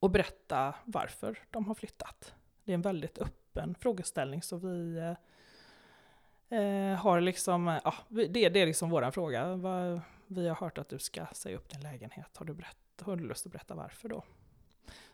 och 0.00 0.10
berätta 0.10 0.74
varför 0.84 1.38
de 1.50 1.66
har 1.66 1.74
flyttat. 1.74 2.34
Det 2.64 2.72
är 2.72 2.74
en 2.74 2.82
väldigt 2.82 3.18
öppen 3.18 3.74
frågeställning, 3.74 4.42
så 4.42 4.56
vi 4.56 4.96
eh, 4.96 6.58
eh 6.58 6.96
har 6.96 7.20
liksom, 7.20 7.80
ja, 7.84 7.94
det, 8.08 8.48
det 8.48 8.60
är 8.60 8.66
liksom 8.66 8.90
vår 8.90 9.10
fråga. 9.10 9.54
Vi 10.26 10.48
har 10.48 10.56
hört 10.56 10.78
att 10.78 10.88
du 10.88 10.98
ska 10.98 11.26
säga 11.32 11.56
upp 11.56 11.68
din 11.68 11.80
lägenhet. 11.80 12.36
Har 12.36 12.46
du, 12.46 12.54
berättat? 12.54 12.83
Har 13.00 13.16
du 13.16 13.24
lust 13.24 13.46
att 13.46 13.52
berätta 13.52 13.74
varför 13.74 14.08
då? 14.08 14.24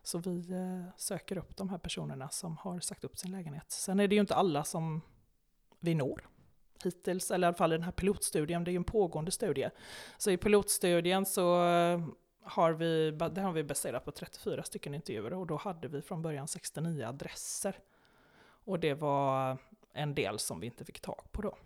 Så 0.02 0.18
vi 0.18 0.52
eh, 0.52 0.92
söker 0.96 1.38
upp 1.38 1.56
de 1.56 1.68
här 1.68 1.78
personerna 1.78 2.28
som 2.28 2.56
har 2.56 2.80
sagt 2.80 3.04
upp 3.04 3.18
sin 3.18 3.30
lägenhet. 3.30 3.70
Sen 3.70 4.00
är 4.00 4.08
det 4.08 4.14
ju 4.14 4.20
inte 4.20 4.34
alla 4.34 4.64
som 4.64 5.00
vi 5.80 5.94
når 5.94 6.28
hittills, 6.84 7.30
eller 7.30 7.46
i 7.46 7.48
alla 7.48 7.56
fall 7.56 7.72
i 7.72 7.76
den 7.76 7.84
här 7.84 7.92
pilotstudien, 7.92 8.64
det 8.64 8.70
är 8.70 8.72
ju 8.72 8.76
en 8.76 8.84
pågående 8.84 9.30
studie. 9.30 9.70
Så 10.18 10.30
i 10.30 10.36
pilotstudien 10.36 11.26
så 11.26 11.64
eh, 11.66 12.00
har 12.42 12.72
vi, 12.72 13.10
det 13.10 13.40
har 13.40 13.52
vi 13.52 13.64
baserat 13.64 14.04
på 14.04 14.12
34 14.12 14.62
stycken 14.62 14.94
intervjuer 14.94 15.32
och 15.32 15.46
då 15.46 15.56
hade 15.56 15.88
vi 15.88 16.02
från 16.02 16.22
början 16.22 16.48
69 16.48 17.04
adresser. 17.04 17.78
Och 18.64 18.80
det 18.80 18.94
var 18.94 19.58
en 19.92 20.14
del 20.14 20.38
som 20.38 20.60
vi 20.60 20.66
inte 20.66 20.84
fick 20.84 21.00
tag 21.00 21.22
på 21.32 21.42
då. 21.42 21.56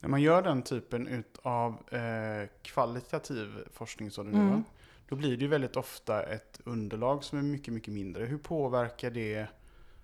När 0.00 0.08
man 0.08 0.22
gör 0.22 0.42
den 0.42 0.62
typen 0.62 1.24
av 1.42 1.94
eh, 1.94 2.48
kvalitativ 2.62 3.68
forskning, 3.72 4.10
så 4.10 4.22
det 4.22 4.30
nu, 4.30 4.38
Mm. 4.38 4.64
Då 5.08 5.16
blir 5.16 5.36
det 5.36 5.42
ju 5.42 5.48
väldigt 5.48 5.76
ofta 5.76 6.22
ett 6.22 6.60
underlag 6.64 7.24
som 7.24 7.38
är 7.38 7.42
mycket, 7.42 7.74
mycket 7.74 7.94
mindre. 7.94 8.24
Hur 8.24 8.38
påverkar 8.38 9.10
det, 9.10 9.46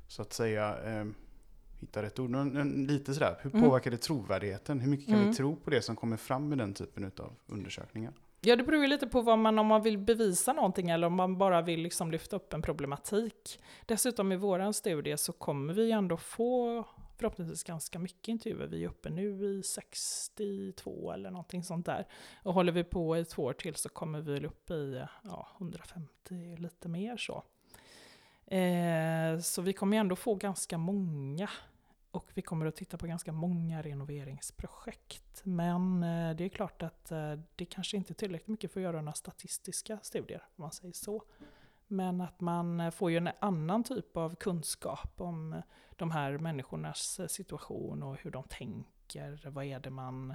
så 0.09 0.23
att 0.23 0.33
säga, 0.33 0.77
eh, 0.85 1.05
hitta 1.81 2.03
rätt 2.03 2.19
ord. 2.19 2.31
Men, 2.31 2.49
men 2.49 2.87
lite 2.87 3.15
sådär, 3.15 3.37
hur 3.43 3.51
Mm. 3.55 3.69
påverkar 3.69 3.91
det 3.91 3.97
trovärdigheten? 3.97 4.81
Hur 4.81 4.91
mycket 4.91 5.07
kan 5.07 5.15
Mm. 5.15 5.29
vi 5.31 5.35
tro 5.37 5.57
på 5.57 5.71
det 5.71 5.83
som 5.83 5.97
kommer 5.97 6.17
fram 6.17 6.49
med 6.49 6.59
den 6.59 6.75
typen 6.75 7.05
av 7.19 7.33
undersökningar? 7.47 8.13
Ja, 8.45 8.57
det 8.57 8.63
beror 8.65 8.83
ju 8.83 8.87
lite 8.89 9.07
på 9.07 9.21
vad 9.21 9.39
man, 9.39 9.59
om 9.59 9.67
man 9.67 9.83
vill 9.83 9.99
bevisa 9.99 10.53
någonting 10.53 10.91
eller 10.91 11.07
om 11.07 11.15
man 11.15 11.39
bara 11.39 11.63
vill 11.63 11.81
liksom 11.81 12.11
lyfta 12.11 12.37
upp 12.37 12.53
en 12.53 12.63
problematik. 12.63 13.61
Dessutom 13.87 14.33
i 14.33 14.37
våran 14.37 14.75
studie 14.75 15.17
så 15.17 15.33
kommer 15.33 15.75
vi 15.75 15.93
ändå 15.93 16.17
få 16.17 16.85
förhoppningsvis 17.23 17.65
ganska 17.65 17.99
mycket 17.99 18.29
intervjuer. 18.29 18.67
Vi 18.67 18.85
är 18.85 18.89
uppe 18.89 19.11
nu 19.11 19.45
i 19.45 19.63
62 19.63 21.13
eller 21.13 21.31
någonting 21.31 21.65
sånt 21.65 21.87
där. 21.87 22.07
Och 22.43 22.55
håller 22.55 22.73
vi 22.73 22.85
på 22.85 23.17
i 23.17 23.25
två 23.25 23.43
år 23.43 23.53
till 23.53 23.75
så 23.75 23.89
kommer 23.89 24.21
vi 24.21 24.33
väl 24.33 24.45
upp 24.45 24.71
i 24.71 25.05
ja, 25.25 25.49
150, 25.57 26.57
lite 26.57 26.89
mer 26.89 27.17
så. 27.17 27.45
Eh, 28.47 29.39
så 29.39 29.63
vi 29.63 29.73
kommer 29.73 29.97
ju 29.97 30.01
ändå 30.01 30.17
få 30.17 30.35
ganska 30.35 30.79
många. 30.79 31.51
Och 32.11 32.31
vi 32.35 32.43
kommer 32.43 32.67
att 32.67 32.77
titta 32.77 32.99
på 32.99 33.07
ganska 33.07 33.33
många 33.33 33.83
renoveringsprojekt. 33.83 35.43
Men 35.45 36.03
eh, 36.03 36.37
det 36.37 36.45
är 36.45 36.49
klart 36.49 36.83
att 36.83 37.11
eh, 37.11 37.35
det 37.57 37.65
kanske 37.65 37.97
inte 37.97 38.13
är 38.13 38.15
tillräckligt 38.15 38.49
mycket 38.49 38.73
för 38.73 38.81
att 38.81 38.85
göra 38.85 39.01
några 39.01 39.13
statistiska 39.13 39.99
studier, 40.03 40.43
om 40.57 40.63
man 40.63 40.73
säger 40.73 40.95
så. 40.95 41.25
Men 41.93 42.21
att 42.21 42.41
man 42.41 42.81
eh, 42.81 42.91
får 42.91 43.11
ju 43.11 43.17
en 43.17 43.31
annan 43.41 43.85
typ 43.85 44.17
av 44.17 44.35
kunskap 44.35 45.21
om 45.21 45.53
eh, 45.53 45.63
de 45.97 46.11
här 46.11 46.39
människornas 46.39 47.21
eh, 47.21 47.27
situation 47.27 48.03
och 48.03 48.17
hur 48.17 48.31
de 48.31 48.45
tänker. 48.45 49.51
Vad 49.51 49.65
är 49.65 49.81
det 49.81 49.91
man, 49.91 50.35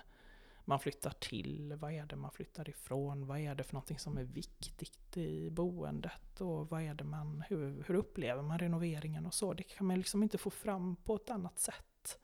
man 0.66 0.80
flyttar 0.80 1.12
till? 1.12 1.74
Vad 1.74 1.92
är 1.92 2.06
det 2.06 2.16
man 2.16 2.32
flyttar 2.32 2.70
ifrån? 2.70 3.28
Vad 3.28 3.40
är 3.40 3.56
det 3.56 3.64
för 3.64 3.74
någonting 3.74 4.00
som 4.00 4.18
är 4.18 4.24
viktigt 4.24 5.18
i 5.18 5.50
boendet? 5.50 6.42
Och 6.42 6.70
vad 6.70 6.82
är 6.82 6.94
det 6.94 7.04
man, 7.04 7.44
hur, 7.50 7.84
hur 7.88 7.96
upplever 7.96 8.42
man 8.42 8.60
renoveringen 8.60 9.26
och 9.26 9.34
så? 9.34 9.54
Det 9.54 9.64
kan 9.64 9.88
man 9.88 9.98
liksom 9.98 10.24
inte 10.24 10.38
få 10.38 10.50
fram 10.50 10.96
på 10.96 11.16
ett 11.16 11.30
annat 11.30 11.60
sätt. 11.60 12.20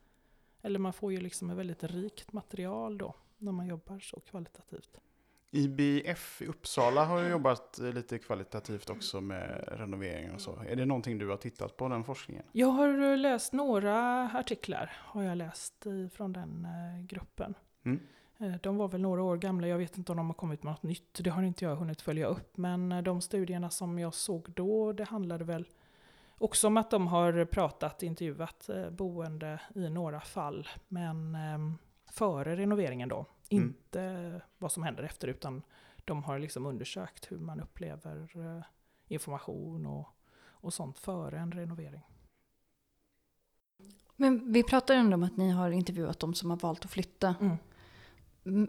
Eller 0.61 0.79
man 0.79 0.93
får 0.93 1.11
ju 1.11 1.19
liksom 1.19 1.49
ett 1.49 1.57
väldigt 1.57 1.83
rikt 1.83 2.33
material 2.33 2.97
då, 2.97 3.15
när 3.37 3.51
man 3.51 3.67
jobbar 3.67 3.99
så 3.99 4.19
kvalitativt. 4.19 4.99
IBF 5.55 6.41
i 6.41 6.45
Uppsala 6.47 7.05
har 7.05 7.19
ju 7.19 7.29
jobbat 7.29 7.79
eh, 7.79 7.93
lite 7.93 8.19
kvalitativt 8.19 8.89
också 8.89 9.21
med 9.21 9.63
renoveringar 9.67 10.33
och 10.33 10.41
så. 10.41 10.59
Är 10.69 10.75
det 10.75 10.85
någonting 10.85 11.17
du 11.17 11.29
har 11.29 11.37
tittat 11.37 11.77
på, 11.77 11.87
den 11.89 12.03
forskningen? 12.03 12.43
Jag 12.51 12.67
har 12.67 13.11
eh, 13.11 13.17
läst 13.17 13.53
några 13.53 14.23
artiklar, 14.33 14.91
har 14.99 15.23
jag 15.23 15.37
läst 15.37 15.85
i, 15.85 16.09
från 16.13 16.33
den 16.33 16.65
eh, 16.65 17.05
gruppen. 17.05 17.53
Mm. 17.85 17.99
Eh, 18.37 18.55
De 18.61 18.77
var 18.77 18.87
väl 18.87 19.01
några 19.01 19.23
år 19.23 19.37
gamla, 19.37 19.67
jag 19.67 19.77
vet 19.77 19.97
inte 19.97 20.11
om 20.11 20.17
de 20.17 20.27
har 20.27 20.33
kommit 20.33 20.63
med 20.63 20.71
något 20.73 20.83
nytt, 20.83 21.19
det 21.23 21.29
har 21.29 21.43
inte 21.43 21.65
jag 21.65 21.75
hunnit 21.75 22.01
följa 22.01 22.25
upp. 22.27 22.57
Men 22.57 22.91
eh, 22.91 23.01
de 23.01 23.21
studierna 23.21 23.69
som 23.69 23.99
jag 23.99 24.13
såg 24.13 24.51
då, 24.55 24.93
det 24.93 25.03
handlade 25.03 25.43
väl 25.43 25.67
också 26.37 26.67
om 26.67 26.77
att 26.77 26.91
de 26.91 27.07
har 27.07 27.45
pratat, 27.45 28.03
intervjuat 28.03 28.69
eh, 28.69 28.89
boende 28.89 29.59
i 29.75 29.89
några 29.89 30.19
fall, 30.19 30.67
men 30.87 31.35
eh, 31.35 31.73
före 32.11 32.55
renoveringen 32.55 33.09
då. 33.09 33.25
Mm. 33.57 33.67
Inte 33.67 34.41
vad 34.57 34.71
som 34.71 34.83
händer 34.83 35.03
efter, 35.03 35.27
utan 35.27 35.61
de 36.05 36.23
har 36.23 36.39
liksom 36.39 36.65
undersökt 36.65 37.31
hur 37.31 37.39
man 37.39 37.61
upplever 37.61 38.31
eh, 38.35 38.63
information 39.07 39.85
och, 39.85 40.07
och 40.45 40.73
sånt 40.73 40.99
före 40.99 41.39
en 41.39 41.51
renovering. 41.51 42.03
Men 44.15 44.53
vi 44.53 44.63
pratar 44.63 44.95
ändå 44.95 45.15
om 45.15 45.23
att 45.23 45.37
ni 45.37 45.49
har 45.49 45.71
intervjuat 45.71 46.19
de 46.19 46.33
som 46.33 46.49
har 46.49 46.57
valt 46.57 46.85
att 46.85 46.91
flytta. 46.91 47.35
Mm. 47.41 47.57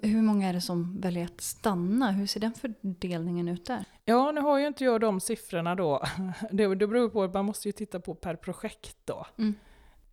Hur 0.03 0.23
många 0.23 0.49
är 0.49 0.53
det 0.53 0.61
som 0.61 1.01
väljer 1.01 1.25
att 1.25 1.41
stanna? 1.41 2.11
Hur 2.11 2.27
ser 2.27 2.41
den 2.41 2.55
fördelningen 2.55 3.49
ut 3.49 3.67
där? 3.67 3.85
Ja, 4.05 4.33
nu 4.33 4.41
har 4.41 4.59
ju 4.59 4.67
inte 4.67 4.85
jag 4.85 5.01
de 5.01 5.21
siffrorna 5.21 5.75
då. 5.75 6.03
Det, 6.51 6.75
det 6.75 6.87
beror 6.87 7.09
på 7.09 7.23
att 7.23 7.35
man 7.35 7.45
måste 7.45 7.69
ju 7.69 7.73
titta 7.73 8.01
på 8.01 8.15
per 8.15 8.37
projekt 8.37 8.97
då. 9.05 9.27
Mm. 9.39 9.55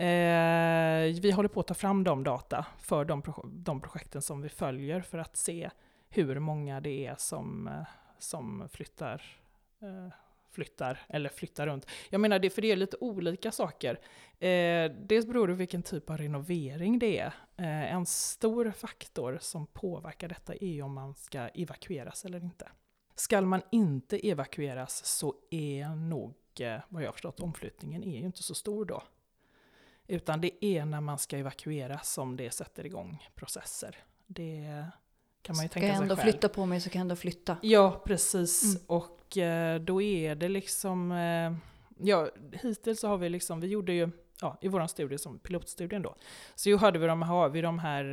Eh, 0.01 1.21
vi 1.21 1.31
håller 1.31 1.49
på 1.49 1.59
att 1.59 1.67
ta 1.67 1.73
fram 1.73 2.03
de 2.03 2.23
data 2.23 2.65
för 2.79 3.05
de, 3.05 3.21
pro- 3.21 3.45
de 3.53 3.81
projekten 3.81 4.21
som 4.21 4.41
vi 4.41 4.49
följer 4.49 5.01
för 5.01 5.17
att 5.17 5.35
se 5.35 5.69
hur 6.09 6.39
många 6.39 6.81
det 6.81 7.05
är 7.05 7.15
som, 7.17 7.67
eh, 7.67 7.83
som 8.19 8.69
flyttar, 8.71 9.23
eh, 9.81 10.13
flyttar 10.51 10.99
eller 11.09 11.29
flyttar 11.29 11.67
runt. 11.67 11.85
Jag 12.09 12.21
menar, 12.21 12.39
det, 12.39 12.49
för 12.49 12.61
det 12.61 12.71
är 12.71 12.75
lite 12.75 12.97
olika 12.99 13.51
saker. 13.51 13.99
Eh, 14.39 14.91
dels 14.91 15.25
beror 15.25 15.47
det 15.47 15.53
på 15.53 15.57
vilken 15.57 15.83
typ 15.83 16.09
av 16.09 16.17
renovering 16.17 16.99
det 16.99 17.19
är. 17.19 17.33
Eh, 17.57 17.93
en 17.93 18.05
stor 18.05 18.71
faktor 18.71 19.37
som 19.41 19.67
påverkar 19.67 20.27
detta 20.27 20.53
är 20.61 20.81
om 20.81 20.93
man 20.93 21.15
ska 21.15 21.47
evakueras 21.47 22.25
eller 22.25 22.43
inte. 22.43 22.69
Ska 23.15 23.41
man 23.41 23.61
inte 23.71 24.27
evakueras 24.29 25.05
så 25.05 25.35
är 25.49 25.89
nog, 25.95 26.35
eh, 26.59 26.77
vad 26.89 27.03
jag 27.03 27.07
har 27.07 27.13
förstått, 27.13 27.39
omflyttningen 27.39 28.03
är 28.03 28.19
ju 28.19 28.25
inte 28.25 28.43
så 28.43 28.55
stor 28.55 28.85
då. 28.85 29.03
Utan 30.11 30.41
det 30.41 30.65
är 30.65 30.85
när 30.85 31.01
man 31.01 31.17
ska 31.17 31.37
evakueras 31.37 32.13
som 32.13 32.37
det 32.37 32.51
sätter 32.51 32.85
igång 32.85 33.27
processer. 33.35 33.95
Det 34.27 34.85
kan 35.41 35.55
man 35.55 35.63
ju 35.65 35.69
Ska 35.69 35.73
tänka 35.73 35.87
jag 35.87 35.95
sig 35.97 36.03
ändå 36.03 36.15
själv. 36.15 36.31
flytta 36.31 36.49
på 36.49 36.65
mig 36.65 36.81
så 36.81 36.89
kan 36.89 36.99
jag 36.99 37.03
ändå 37.03 37.15
flytta. 37.15 37.57
Ja, 37.61 38.01
precis. 38.05 38.63
Mm. 38.63 38.81
Och 38.87 39.37
eh, 39.37 39.79
då 39.81 40.01
är 40.01 40.35
det 40.35 40.49
liksom... 40.49 41.11
Eh, 41.11 41.53
ja, 42.07 42.29
hittills 42.61 42.99
så 42.99 43.07
har 43.07 43.17
vi 43.17 43.29
liksom... 43.29 43.59
Vi 43.59 43.67
gjorde 43.67 43.93
ju, 43.93 44.09
ja, 44.41 44.57
i 44.61 44.67
vår 44.67 44.87
studie, 44.87 45.17
som 45.17 45.39
pilotstudien 45.39 46.01
då, 46.01 46.15
så 46.55 46.77
hade 46.77 46.99
vi 46.99 47.07
de, 47.07 47.21
har 47.21 47.49
vi 47.49 47.61
de 47.61 47.79
här 47.79 48.03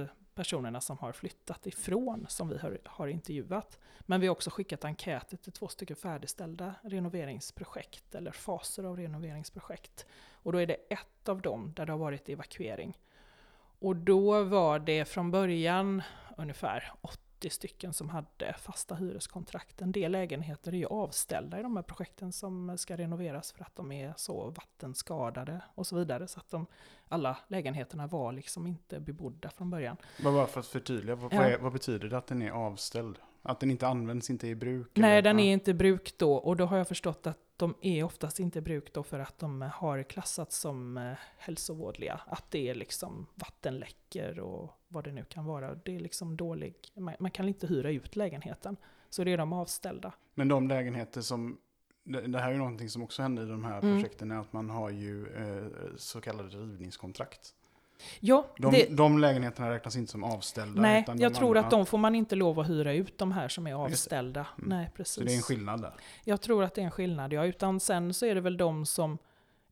eh, 0.00 0.06
personerna 0.36 0.80
som 0.80 0.98
har 0.98 1.12
flyttat 1.12 1.66
ifrån, 1.66 2.26
som 2.28 2.48
vi 2.48 2.58
har, 2.58 2.78
har 2.84 3.06
intervjuat. 3.06 3.78
Men 4.00 4.20
vi 4.20 4.26
har 4.26 4.32
också 4.32 4.50
skickat 4.50 4.84
enkäter 4.84 5.36
till 5.36 5.52
två 5.52 5.68
stycken 5.68 5.96
färdigställda 5.96 6.74
renoveringsprojekt, 6.82 8.14
eller 8.14 8.30
faser 8.30 8.84
av 8.84 8.96
renoveringsprojekt. 8.96 10.06
Och 10.32 10.52
då 10.52 10.58
är 10.58 10.66
det 10.66 10.74
ett 10.74 11.28
av 11.28 11.42
dem 11.42 11.72
där 11.76 11.86
det 11.86 11.92
har 11.92 11.98
varit 11.98 12.28
evakuering. 12.28 12.98
Och 13.78 13.96
då 13.96 14.44
var 14.44 14.78
det 14.78 15.04
från 15.04 15.30
början 15.30 16.02
ungefär 16.36 16.92
80 17.36 17.50
stycken 17.50 17.92
som 17.92 18.08
hade 18.08 18.54
fasta 18.58 18.94
hyreskontrakt. 18.94 19.82
En 19.82 19.92
del 19.92 20.12
lägenheter 20.12 20.72
är 20.72 20.76
ju 20.76 20.86
avställda 20.86 21.58
i 21.60 21.62
de 21.62 21.76
här 21.76 21.82
projekten 21.82 22.32
som 22.32 22.78
ska 22.78 22.96
renoveras 22.96 23.52
för 23.52 23.64
att 23.64 23.76
de 23.76 23.92
är 23.92 24.14
så 24.16 24.50
vattenskadade 24.50 25.60
och 25.74 25.86
så 25.86 25.96
vidare. 25.96 26.28
Så 26.28 26.40
att 26.40 26.50
de, 26.50 26.66
alla 27.08 27.38
lägenheterna 27.48 28.06
var 28.06 28.32
liksom 28.32 28.66
inte 28.66 29.00
bebodda 29.00 29.50
från 29.50 29.70
början. 29.70 29.96
Bara 30.24 30.46
för 30.46 30.60
att 30.60 30.66
förtydliga, 30.66 31.16
vad, 31.16 31.32
Ja. 31.32 31.38
vad, 31.38 31.46
är, 31.46 31.58
vad 31.58 31.72
betyder 31.72 32.08
det 32.08 32.18
att 32.18 32.26
den 32.26 32.42
är 32.42 32.50
avställd? 32.50 33.18
Att 33.42 33.60
den 33.60 33.70
inte 33.70 33.86
används, 33.86 34.30
inte 34.30 34.46
är 34.46 34.50
i 34.50 34.54
bruk? 34.54 34.90
Nej, 34.94 35.10
eller? 35.12 35.22
den 35.22 35.40
är 35.40 35.52
inte 35.52 35.70
i 35.70 35.74
bruk 35.74 36.18
då 36.18 36.34
och 36.34 36.56
då 36.56 36.64
har 36.64 36.76
jag 36.76 36.88
förstått 36.88 37.26
att 37.26 37.38
de 37.56 37.74
är 37.82 38.04
oftast 38.04 38.40
inte 38.40 38.58
i 38.58 38.62
bruk 38.62 38.92
då 38.94 39.02
för 39.02 39.18
att 39.18 39.38
de 39.38 39.62
har 39.74 40.02
klassats 40.02 40.58
som 40.58 40.96
eh, 40.96 41.12
hälsovådliga. 41.38 42.20
Att 42.26 42.50
det 42.50 42.68
är 42.68 42.74
liksom 42.74 43.26
vattenläckor 43.34 44.38
och 44.38 44.70
vad 44.96 45.04
det 45.04 45.12
nu 45.12 45.24
kan 45.24 45.44
vara. 45.44 45.74
Det 45.74 45.96
är 45.96 46.00
liksom 46.00 46.36
dålig, 46.36 46.74
man, 46.94 47.14
man 47.18 47.30
kan 47.30 47.48
inte 47.48 47.66
hyra 47.66 47.90
ut 47.90 48.16
lägenheten. 48.16 48.76
Så 49.10 49.24
det 49.24 49.32
är 49.32 49.36
de 49.38 49.52
avställda. 49.52 50.12
Men 50.34 50.48
de 50.48 50.68
lägenheter 50.68 51.20
som, 51.20 51.58
det, 52.04 52.38
här 52.38 52.48
är 52.48 52.52
ju 52.52 52.58
någonting 52.58 52.88
som 52.90 53.02
också 53.02 53.22
händer 53.22 53.42
i 53.42 53.48
de 53.48 53.64
här 53.64 53.78
Mm. 53.78 53.94
projekten, 53.94 54.30
är 54.30 54.38
att 54.40 54.52
man 54.52 54.70
har 54.70 54.90
ju 54.90 55.26
eh, 55.26 55.66
så 55.96 56.20
kallade 56.20 56.48
rivningskontrakt. 56.48 57.54
Ja, 58.20 58.46
De, 58.58 58.72
det, 58.72 58.96
de 58.96 59.18
lägenheterna 59.18 59.70
räknas 59.70 59.96
inte 59.96 60.12
som 60.12 60.24
avställda. 60.24 60.82
nej, 60.82 61.04
jag 61.06 61.16
de 61.18 61.30
tror 61.30 61.48
andra- 61.48 61.60
att 61.60 61.70
de 61.70 61.86
får 61.86 61.98
man 61.98 62.14
inte 62.14 62.34
lov 62.36 62.60
att 62.60 62.68
hyra 62.68 62.92
ut, 62.92 63.18
de 63.18 63.32
här 63.32 63.48
som 63.48 63.66
är 63.66 63.74
avställda. 63.74 64.46
Mm. 64.58 64.68
Nej, 64.68 64.90
precis. 64.96 65.14
Så 65.14 65.20
det 65.20 65.32
är 65.32 65.36
en 65.36 65.42
skillnad 65.42 65.82
där. 65.82 65.92
Jag 66.24 66.40
tror 66.40 66.64
att 66.64 66.74
det 66.74 66.80
är 66.80 66.84
en 66.84 66.90
skillnad, 66.90 67.32
ja. 67.32 67.44
Utan 67.46 67.80
sen 67.80 68.14
så 68.14 68.26
är 68.26 68.34
det 68.34 68.40
väl 68.40 68.56
de 68.56 68.86
som 68.86 69.18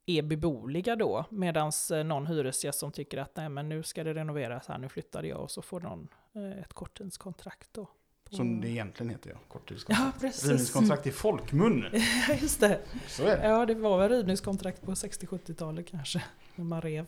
är 0.07 0.23
beboeliga 0.23 0.97
då, 0.97 1.25
medan 1.31 1.73
någon 2.05 2.27
hyresgäst 2.27 2.79
som 2.79 2.93
tycker 2.93 3.19
att 3.19 3.37
nej 3.37 3.49
men 3.49 3.69
nu 3.69 3.83
ska 3.83 4.05
det 4.05 4.15
renoveras 4.15 4.69
här, 4.69 4.79
nu 4.79 4.89
flyttade 4.89 5.29
jag 5.29 5.41
och 5.41 5.51
så 5.51 5.63
får 5.63 5.81
någon 5.81 6.09
eh, 6.33 6.59
ett 6.59 6.73
korttidskontrakt 6.73 7.69
då. 7.73 7.89
Som 8.31 8.61
det 8.61 8.69
egentligen 8.69 9.11
heter 9.11 9.31
ja, 9.31 9.37
korttidskontrakt. 9.49 10.15
Ja, 10.15 10.21
precis. 10.21 10.45
Rivningskontrakt 10.45 11.07
i 11.07 11.13
folkmun. 11.13 11.85
Just 12.41 12.61
det. 12.61 12.81
Så 13.09 13.23
är 13.23 13.37
det. 13.37 13.47
Ja, 13.47 13.67
det 13.67 13.75
var 13.75 13.99
väl 13.99 14.11
rivningskontrakt 14.11 14.83
på 14.83 14.93
60-70-talet 14.93 15.87
kanske, 15.89 16.25
när 16.55 16.65
man 16.65 16.81
rev. 16.81 17.07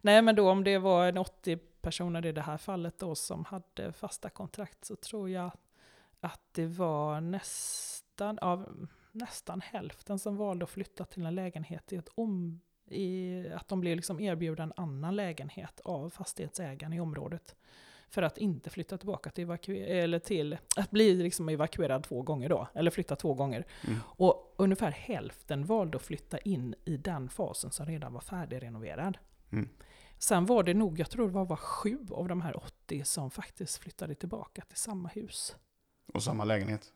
Nej, 0.00 0.22
men 0.22 0.36
då 0.36 0.50
om 0.50 0.64
det 0.64 0.78
var 0.78 1.06
en 1.06 1.18
80 1.18 1.58
personer 1.80 2.26
i 2.26 2.32
det 2.32 2.40
här 2.40 2.58
fallet 2.58 2.98
då 2.98 3.14
som 3.14 3.44
hade 3.44 3.92
fasta 3.92 4.30
kontrakt 4.30 4.84
så 4.84 4.96
tror 4.96 5.30
jag 5.30 5.50
att 6.20 6.40
det 6.52 6.66
var 6.66 7.20
nästan, 7.20 8.38
ja, 8.40 8.66
nästan 9.12 9.60
hälften 9.60 10.18
som 10.18 10.36
valde 10.36 10.64
att 10.64 10.70
flytta 10.70 11.04
till 11.04 11.26
en 11.26 11.34
lägenhet 11.34 11.92
i 11.92 11.96
ett 11.96 12.08
om, 12.14 12.60
i, 12.90 13.44
att 13.54 13.68
de 13.68 13.80
blev 13.80 13.96
liksom 13.96 14.20
erbjudna 14.20 14.64
en 14.64 14.72
annan 14.76 15.16
lägenhet 15.16 15.80
av 15.80 16.10
fastighetsägaren 16.10 16.92
i 16.92 17.00
området. 17.00 17.56
För 18.08 18.22
att 18.22 18.38
inte 18.38 18.70
flytta 18.70 18.98
tillbaka 18.98 19.30
till, 19.30 19.44
evakuer- 19.44 19.86
eller 19.86 20.18
till 20.18 20.58
att 20.76 20.90
bli 20.90 21.14
liksom 21.14 21.48
evakuerad 21.48 22.04
två 22.04 22.22
gånger 22.22 22.48
då, 22.48 22.68
eller 22.74 22.90
flytta 22.90 23.16
två 23.16 23.34
gånger. 23.34 23.66
Mm. 23.86 23.98
Och 24.06 24.54
ungefär 24.58 24.90
hälften 24.90 25.64
valde 25.64 25.96
att 25.96 26.02
flytta 26.02 26.38
in 26.38 26.74
i 26.84 26.96
den 26.96 27.28
fasen 27.28 27.70
som 27.70 27.86
redan 27.86 28.12
var 28.12 28.20
färdigrenoverad. 28.20 29.18
Mm. 29.52 29.68
Sen 30.18 30.46
var 30.46 30.62
det 30.62 30.74
nog, 30.74 31.00
jag 31.00 31.10
tror 31.10 31.26
det 31.26 31.34
var, 31.34 31.44
var 31.44 31.56
sju 31.56 31.98
av 32.10 32.28
de 32.28 32.40
här 32.40 32.56
80 32.56 33.04
som 33.04 33.30
faktiskt 33.30 33.78
flyttade 33.78 34.14
tillbaka 34.14 34.62
till 34.62 34.78
samma 34.78 35.08
hus. 35.08 35.56
Och 36.14 36.22
samma 36.22 36.44
lägenhet. 36.44 36.92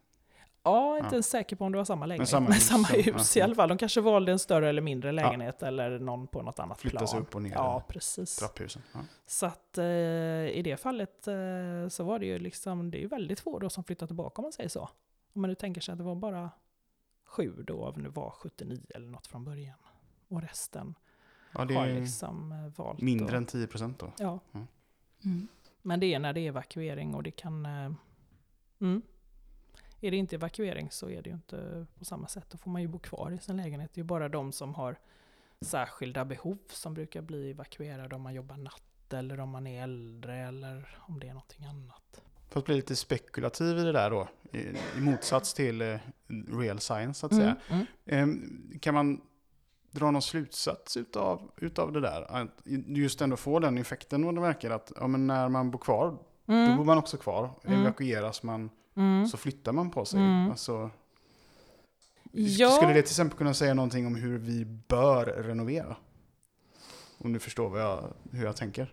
Ja, 0.66 0.96
inte 0.96 1.06
Ja. 1.06 1.12
ens 1.12 1.26
säker 1.30 1.56
på 1.56 1.64
om 1.64 1.72
det 1.72 1.78
var 1.78 1.84
samma 1.84 2.06
lägenhet. 2.06 2.28
samma 2.28 2.44
Men 2.44 2.52
hus, 2.54 2.66
samma 2.66 2.88
ja. 2.92 3.02
hus 3.02 3.36
Ja. 3.36 3.40
i 3.40 3.42
alla 3.44 3.54
fall. 3.54 3.68
De 3.68 3.78
kanske 3.78 4.00
valde 4.00 4.32
en 4.32 4.38
större 4.38 4.68
eller 4.68 4.82
mindre 4.82 5.12
lägenhet 5.12 5.62
eller 5.62 5.98
någon 5.98 6.26
på 6.26 6.42
något 6.42 6.58
annat 6.58 6.80
Flytta 6.80 6.98
sig 6.98 7.06
plan. 7.16 7.22
upp 7.22 7.34
och 7.34 7.42
ner 7.42 7.52
Ja, 7.52 7.84
precis. 7.88 8.36
trapphusen. 8.36 8.82
Ja. 8.94 9.00
Så 9.26 9.46
att 9.46 9.78
eh, 9.78 9.84
i 9.84 10.60
det 10.64 10.76
fallet 10.76 11.28
eh, 11.28 11.88
så 11.88 12.04
var 12.04 12.18
det 12.18 12.26
ju 12.26 12.38
liksom, 12.38 12.90
det 12.90 12.98
är 12.98 13.00
ju 13.00 13.08
väldigt 13.08 13.40
få 13.40 13.58
då 13.58 13.70
som 13.70 13.84
flyttar 13.84 14.06
tillbaka 14.06 14.34
om 14.36 14.42
man 14.42 14.52
säger 14.52 14.68
så. 14.68 14.88
Om 15.32 15.40
man 15.42 15.48
nu 15.50 15.54
tänker 15.54 15.80
sig 15.80 15.92
att 15.92 15.98
det 15.98 16.04
var 16.04 16.14
bara 16.14 16.50
sju 17.24 17.62
då, 17.66 17.84
av 17.84 17.98
nu 17.98 18.08
var 18.08 18.30
79 18.30 18.80
eller 18.94 19.06
något 19.08 19.26
från 19.26 19.44
början. 19.44 19.76
Och 20.28 20.42
resten 20.42 20.94
Ja, 21.52 21.64
det 21.64 21.74
har 21.74 21.86
liksom 21.86 22.52
eh, 22.52 22.58
valt 22.76 23.00
mindre 23.00 23.26
att, 23.36 23.40
än 23.40 23.46
10 23.46 23.66
procent 23.66 23.98
då. 23.98 24.12
Ja, 24.18 24.38
Mm. 25.24 25.48
men 25.82 26.00
det 26.00 26.14
är 26.14 26.18
när 26.18 26.32
det 26.32 26.40
är 26.40 26.48
evakuering 26.48 27.14
och 27.14 27.22
det 27.22 27.30
kan... 27.30 27.66
Eh, 27.66 27.92
mm. 28.80 29.02
Är 30.00 30.10
det 30.10 30.16
inte 30.16 30.36
evakuering 30.36 30.90
så 30.90 31.10
är 31.10 31.22
det 31.22 31.30
ju 31.30 31.34
inte 31.34 31.86
på 31.98 32.04
samma 32.04 32.26
sätt. 32.26 32.46
Då 32.50 32.58
får 32.58 32.70
man 32.70 32.82
ju 32.82 32.88
bo 32.88 32.98
kvar 32.98 33.30
i 33.30 33.38
sin 33.38 33.56
lägenhet. 33.56 33.90
Det 33.94 33.98
är 33.98 34.02
ju 34.02 34.06
bara 34.06 34.28
de 34.28 34.52
som 34.52 34.74
har 34.74 34.96
särskilda 35.60 36.24
behov 36.24 36.58
som 36.68 36.94
brukar 36.94 37.22
bli 37.22 37.50
evakuerade 37.50 38.16
om 38.16 38.22
man 38.22 38.34
jobbar 38.34 38.56
natt 38.56 39.12
eller 39.12 39.40
om 39.40 39.50
man 39.50 39.66
är 39.66 39.82
äldre 39.82 40.38
eller 40.38 40.98
om 41.00 41.20
det 41.20 41.26
är 41.26 41.32
någonting 41.34 41.64
annat. 41.64 42.22
För 42.48 42.60
att 42.60 42.66
bli 42.66 42.76
lite 42.76 42.96
spekulativ 42.96 43.78
i 43.78 43.82
det 43.82 43.92
där 43.92 44.10
då, 44.10 44.28
i, 44.52 44.66
motsats 45.00 45.54
till 45.54 45.82
eh, 45.82 45.98
real 46.48 46.80
science 46.80 47.20
så 47.20 47.26
att 47.26 47.34
säga. 47.34 47.56
Mm, 47.68 47.86
mm. 48.06 48.30
Ehm, 48.30 48.78
kan 48.80 48.94
man 48.94 49.20
dra 49.90 50.10
någon 50.10 50.22
slutsats 50.22 50.96
utav, 50.96 51.50
utav 51.56 51.92
det 51.92 52.00
där? 52.00 52.22
Att 52.42 52.62
just 52.86 53.20
ändå 53.20 53.36
få 53.36 53.58
den 53.58 53.78
effekten 53.78 54.24
vad 54.24 54.34
det 54.34 54.40
verkar 54.40 54.70
att 54.70 54.92
ja, 54.96 55.06
men 55.06 55.26
när 55.26 55.48
man 55.48 55.70
bor 55.70 55.78
kvar, 55.78 56.06
då 56.06 56.18
bor 56.46 56.54
Mm, 56.54 56.86
man 56.86 56.98
också 56.98 57.16
kvar. 57.16 57.50
Mm. 57.64 57.80
Evakueras 57.80 58.42
man 58.42 58.70
mm. 58.96 59.26
så 59.26 59.36
flyttar 59.36 59.72
man 59.72 59.90
på 59.90 60.04
sig. 60.04 60.20
Mm. 60.20 60.50
Alltså, 60.50 60.90
Ja. 62.38 62.70
Skulle 62.70 62.92
det 62.92 63.02
till 63.02 63.10
exempel 63.10 63.38
kunna 63.38 63.54
säga 63.54 63.74
någonting 63.74 64.06
om 64.06 64.14
hur 64.14 64.38
vi 64.38 64.64
bör 64.64 65.26
renovera? 65.26 65.96
Om 67.18 67.32
du 67.32 67.38
förstår 67.38 67.68
vad 67.68 67.80
jag, 67.80 68.12
hur 68.32 68.44
jag 68.44 68.56
tänker. 68.56 68.92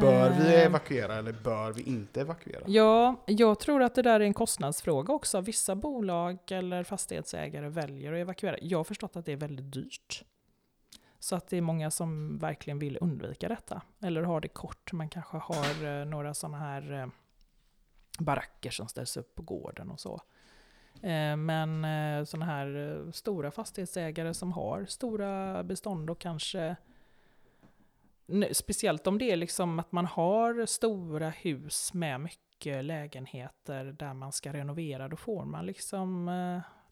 Bör 0.00 0.30
vi 0.30 0.54
Eh, 0.54 0.66
evakuera 0.66 1.14
eller 1.14 1.32
bör 1.32 1.72
vi 1.72 1.82
inte 1.82 2.20
evakuera? 2.20 2.62
Ja, 2.66 3.24
jag 3.26 3.60
tror 3.60 3.82
att 3.82 3.94
det 3.94 4.02
där 4.02 4.20
är 4.20 4.24
en 4.24 4.34
kostnadsfråga 4.34 5.14
också. 5.14 5.40
Vissa 5.40 5.74
bolag 5.74 6.38
eller 6.50 6.84
fastighetsägare 6.84 7.68
väljer 7.68 8.12
att 8.12 8.18
evakuera. 8.18 8.56
Jag 8.60 8.78
har 8.78 8.84
förstått 8.84 9.16
att 9.16 9.26
det 9.26 9.32
är 9.32 9.36
väldigt 9.36 9.72
dyrt. 9.72 10.24
Så 11.18 11.36
att 11.36 11.48
det 11.48 11.56
är 11.56 11.60
många 11.60 11.90
som 11.90 12.38
verkligen 12.38 12.78
vill 12.78 12.98
undvika 13.00 13.48
detta. 13.48 13.82
Eller 14.02 14.22
har 14.22 14.40
det 14.40 14.48
kort. 14.48 14.92
Man 14.92 15.08
kanske 15.08 15.36
har 15.36 16.00
eh, 16.00 16.04
några 16.04 16.34
sådana 16.34 16.58
här 16.58 16.92
eh, 16.92 17.06
baracker 18.20 18.70
som 18.70 18.88
ställs 18.88 19.16
upp 19.16 19.34
på 19.34 19.42
gården 19.42 19.90
och 19.90 20.00
så. 20.00 20.22
Eh, 21.02 21.36
men 21.36 21.84
eh, 21.84 22.24
sådana 22.24 22.46
här 22.46 22.76
eh, 22.76 23.10
stora 23.10 23.50
fastighetsägare 23.50 24.34
som 24.34 24.52
har 24.52 24.84
stora 24.84 25.62
bestånd 25.64 26.10
och 26.10 26.18
kanske 26.18 26.76
Speciellt 28.52 29.06
om 29.06 29.18
det 29.18 29.30
är 29.30 29.36
liksom 29.36 29.78
att 29.78 29.92
man 29.92 30.06
har 30.06 30.66
stora 30.66 31.30
hus 31.30 31.94
med 31.94 32.20
mycket 32.20 32.84
lägenheter 32.84 33.84
där 33.84 34.14
man 34.14 34.32
ska 34.32 34.52
renovera. 34.52 35.08
Då 35.08 35.16
får 35.16 35.44
man 35.44 35.66
liksom, 35.66 36.30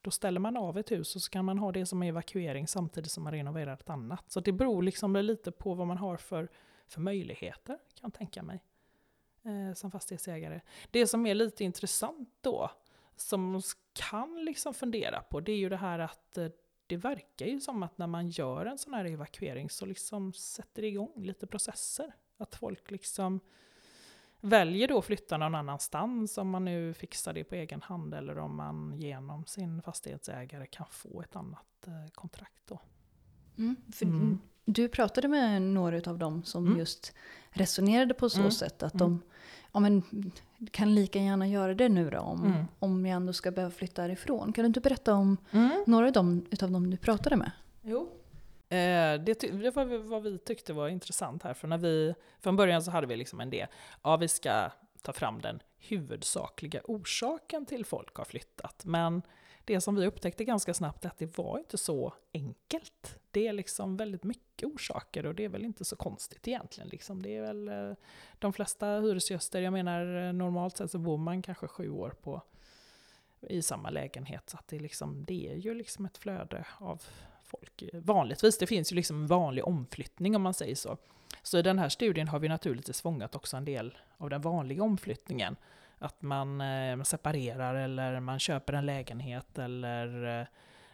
då 0.03 0.11
ställer 0.11 0.41
man 0.41 0.57
av 0.57 0.79
ett 0.79 0.91
hus 0.91 1.17
och 1.17 1.23
så 1.23 1.31
kan 1.31 1.45
man 1.45 1.59
ha 1.59 1.73
det 1.73 1.87
som 1.87 2.03
evakuering 2.03 2.69
samtidigt 2.69 3.11
som 3.11 3.25
man 3.25 3.33
renoverar 3.33 3.73
ett 3.73 3.91
annat. 3.91 4.25
Så 4.29 4.41
det 4.41 4.53
beror 4.53 4.83
liksom 4.83 5.17
lite 5.17 5.53
på 5.53 5.75
vad 5.75 5.87
man 5.87 5.99
har 5.99 6.17
för, 6.17 6.49
för 6.87 7.01
möjligheter, 7.01 7.79
kan 7.95 8.03
jag 8.03 8.15
tänka 8.15 8.43
mig, 8.43 8.63
eh, 9.45 9.75
som 9.75 9.91
fastighetsägare. 9.91 10.61
Det 10.91 11.07
som 11.07 11.27
är 11.27 11.35
lite 11.35 11.65
intressant 11.65 12.31
då, 12.41 12.71
som 13.17 13.53
man 13.53 13.63
kan 13.93 14.45
liksom 14.45 14.75
fundera 14.75 15.23
på, 15.23 15.41
det 15.41 15.53
är 15.53 15.57
ju 15.57 15.69
det 15.69 15.77
här 15.77 15.99
att 15.99 16.39
eh, 16.39 16.49
det 16.87 16.97
verkar 16.97 17.47
ju 17.47 17.61
som 17.61 17.83
att 17.83 17.99
när 17.99 18.07
man 18.07 18.29
gör 18.29 18.67
en 18.67 18.79
sån 18.79 18.95
här 18.95 19.05
evakuering 19.05 19.71
så 19.71 19.87
liksom 19.87 20.33
sätter 20.33 20.83
det 20.83 20.89
igång 20.89 21.25
lite 21.25 21.47
processer. 21.47 22.15
Att 22.37 22.55
folk 22.55 22.91
liksom 22.91 23.41
väljer 24.41 24.89
då 24.89 24.99
att 24.99 25.05
flytta 25.05 25.37
någon 25.37 25.55
annanstans 25.55 26.39
om 26.39 26.51
man 26.51 26.65
nu 26.65 26.95
fixar 26.95 27.33
det 27.33 27.45
på 27.45 27.55
egen 27.55 27.83
hand 27.83 28.15
eller 28.15 28.39
om 28.39 28.57
man 28.57 28.95
genom 28.97 29.47
sin 29.47 29.83
fastighetsägare 29.83 30.67
kan 30.67 30.87
få 30.91 31.23
ett 31.23 31.37
annat 31.37 31.87
eh, 31.87 32.13
kontrakt 32.15 32.63
då. 32.67 32.81
Mm. 33.59 33.77
För 33.93 34.05
Mm. 34.05 34.41
Du 34.71 34.89
pratade 34.89 35.29
med 35.29 35.63
några 35.63 36.11
av 36.11 36.19
dem 36.19 36.43
som 36.45 36.67
Mm. 36.67 36.79
just 36.79 37.13
resonerade 37.51 38.15
på 38.15 38.31
så 38.31 38.39
Mm. 38.39 38.51
sätt 38.51 38.83
att 38.83 38.95
Mm. 38.95 38.99
de 39.09 39.23
ja, 39.73 39.81
men, 39.81 40.03
kan 40.71 40.95
lika 40.95 41.19
gärna 41.19 41.49
göra 41.49 41.75
det 41.75 41.89
nu 41.89 42.11
då 42.11 42.19
om, 42.19 42.45
Mm. 42.45 42.65
om 42.79 43.07
jag 43.07 43.17
ändå 43.17 43.33
ska 43.33 43.51
behöva 43.51 43.71
flytta 43.75 44.03
härifrån. 44.03 44.53
Kan 44.53 44.63
du 44.63 44.67
inte 44.67 44.81
berätta 44.81 45.15
om 45.15 45.37
Mm. 45.51 45.85
några 45.87 46.07
av 46.07 46.13
dem, 46.13 46.47
utav 46.51 46.71
dem 46.71 46.91
du 46.91 46.97
pratade 46.97 47.37
med? 47.37 47.51
Jo. 47.83 48.01
Eh, 48.69 49.15
det, 49.25 49.41
det 49.41 49.71
var 49.77 49.99
vad 50.09 50.23
vi 50.23 50.39
tyckte 50.39 50.73
var 50.73 50.89
intressant 50.89 51.43
här. 51.43 51.55
För 51.55 51.69
när 51.69 51.79
vi, 51.79 52.15
från 52.41 52.57
början 52.57 52.83
så 52.83 52.91
hade 52.91 53.07
vi 53.07 53.17
liksom 53.17 53.41
en 53.41 53.49
idé. 53.49 53.67
Ja, 54.03 54.17
vi 54.17 54.29
ska 54.29 54.71
ta 55.03 55.13
fram 55.13 55.41
den 55.41 55.63
huvudsakliga 55.79 56.81
orsaken 56.85 57.67
till 57.67 57.85
folk 57.85 58.15
har 58.17 58.25
flyttat. 58.25 58.85
Men 58.85 59.23
det 59.69 59.81
som 59.81 59.95
vi 59.95 60.07
upptäckte 60.07 60.45
ganska 60.45 60.75
snabbt 60.75 61.05
är 61.05 61.09
att 61.09 61.19
det 61.19 61.39
var 61.39 61.59
inte 61.59 61.79
så 61.79 62.15
enkelt. 62.33 63.19
Det 63.31 63.47
är 63.47 63.53
liksom 63.53 63.97
väldigt 63.97 64.25
mycket 64.25 64.69
orsaker 64.69 65.27
och 65.27 65.35
det 65.35 65.45
är 65.45 65.49
väl 65.49 65.65
inte 65.65 65.85
så 65.85 65.97
konstigt 65.97 66.49
egentligen. 66.49 66.89
Liksom. 66.89 67.23
Det 67.23 67.37
är 67.37 67.43
väl 67.43 67.69
eh, 67.69 67.97
de 68.39 68.53
flesta 68.53 68.87
hyresgäster, 68.87 69.61
jag 69.61 69.73
menar 69.73 70.27
eh, 70.27 70.33
normalt 70.33 70.77
sett 70.77 70.91
så 70.91 70.99
bor 70.99 71.19
man 71.19 71.43
kanske 71.43 71.67
sju 71.67 71.91
år 71.91 72.15
på 72.23 72.43
i 73.41 73.63
samma 73.63 73.91
lägenhet. 73.91 74.51
Så 74.51 74.57
att 74.57 74.69
det, 74.69 74.77
är 74.77 74.81
liksom, 74.81 75.25
det 75.25 75.49
är 75.53 75.57
ju 75.57 75.75
liksom 75.75 76.07
ett 76.07 76.19
flöde 76.19 76.67
av 76.79 77.03
folk. 77.43 77.83
Vanligtvis, 77.93 78.59
det 78.59 78.67
finns 78.67 78.93
ju 78.93 78.97
liksom 78.97 79.17
en 79.17 79.27
vanlig 79.27 79.65
omflyttning 79.65 80.37
om 80.37 80.43
man 80.43 80.55
säger 80.55 80.75
så. 80.75 80.97
Så 81.43 81.59
i 81.59 81.63
den 81.63 81.79
här 81.79 81.89
studien 81.89 82.29
har 82.29 82.39
vi 82.39 82.49
naturligtvis 82.49 83.03
fångat 83.03 83.35
också 83.35 83.57
en 83.57 83.65
del 83.65 83.99
av 84.17 84.31
den 84.31 84.41
vanliga 84.41 84.83
omflyttningen. 84.83 85.57
Att 85.99 86.23
man 86.23 86.61
eh, 86.61 87.03
separerar 87.03 87.75
eller 87.75 88.21
man 88.21 88.39
köper 88.39 88.73
en 88.73 88.87
lägenhet 88.87 89.59
eller 89.59 90.41
eh, 90.41 90.47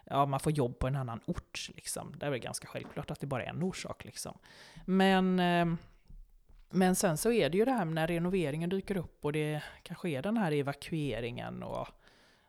ja, 0.03 0.25
man 0.25 0.39
får 0.39 0.51
jobb 0.51 0.79
på 0.79 0.87
en 0.87 0.95
annan 0.95 1.19
ort. 1.25 1.69
Liksom. 1.75 2.13
Det 2.17 2.25
är 2.25 2.29
väl 2.29 2.39
ganska 2.39 2.67
självklart 2.67 3.11
att 3.11 3.19
det 3.19 3.27
bara 3.27 3.43
är 3.43 3.49
en 3.49 3.63
orsak. 3.63 4.05
Liksom. 4.05 4.37
Men, 4.85 5.39
eh, 5.39 5.65
men 6.69 6.95
sen 6.95 7.17
så 7.17 7.31
är 7.31 7.49
det 7.49 7.57
ju 7.57 7.65
det 7.65 7.71
här 7.71 7.85
när 7.85 8.07
renoveringen 8.07 8.69
dyker 8.69 8.97
upp 8.97 9.25
och 9.25 9.33
det 9.33 9.63
kanske 9.83 10.09
är 10.09 10.21
den 10.21 10.37
här 10.37 10.51
evakueringen 10.51 11.63
och 11.63 11.87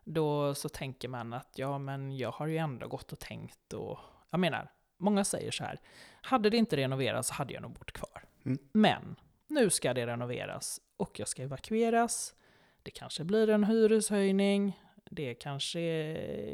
då 0.03 0.55
så 0.55 0.69
tänker 0.69 1.07
man 1.07 1.33
att 1.33 1.51
ja, 1.55 1.77
men 1.77 2.17
jag 2.17 2.31
har 2.31 2.47
ju 2.47 2.57
ändå 2.57 2.87
gått 2.87 3.11
och 3.11 3.19
tänkt 3.19 3.73
och 3.73 3.99
jag 4.29 4.39
menar, 4.39 4.71
många 4.97 5.23
säger 5.23 5.51
så 5.51 5.63
här, 5.63 5.79
hade 6.21 6.49
det 6.49 6.57
inte 6.57 6.77
renoverats 6.77 7.27
så 7.27 7.33
hade 7.33 7.53
jag 7.53 7.61
nog 7.61 7.71
bott 7.71 7.91
kvar. 7.91 8.23
Mm. 8.45 8.57
Men 8.71 9.15
nu 9.47 9.69
ska 9.69 9.93
det 9.93 10.07
renoveras 10.07 10.81
och 10.97 11.19
jag 11.19 11.27
ska 11.27 11.43
evakueras. 11.43 12.35
Det 12.87 12.91
kanske 12.91 13.23
blir 13.23 13.49
en 13.49 13.63
hyreshöjning. 13.63 14.79
Det 15.09 15.33
kanske 15.33 15.79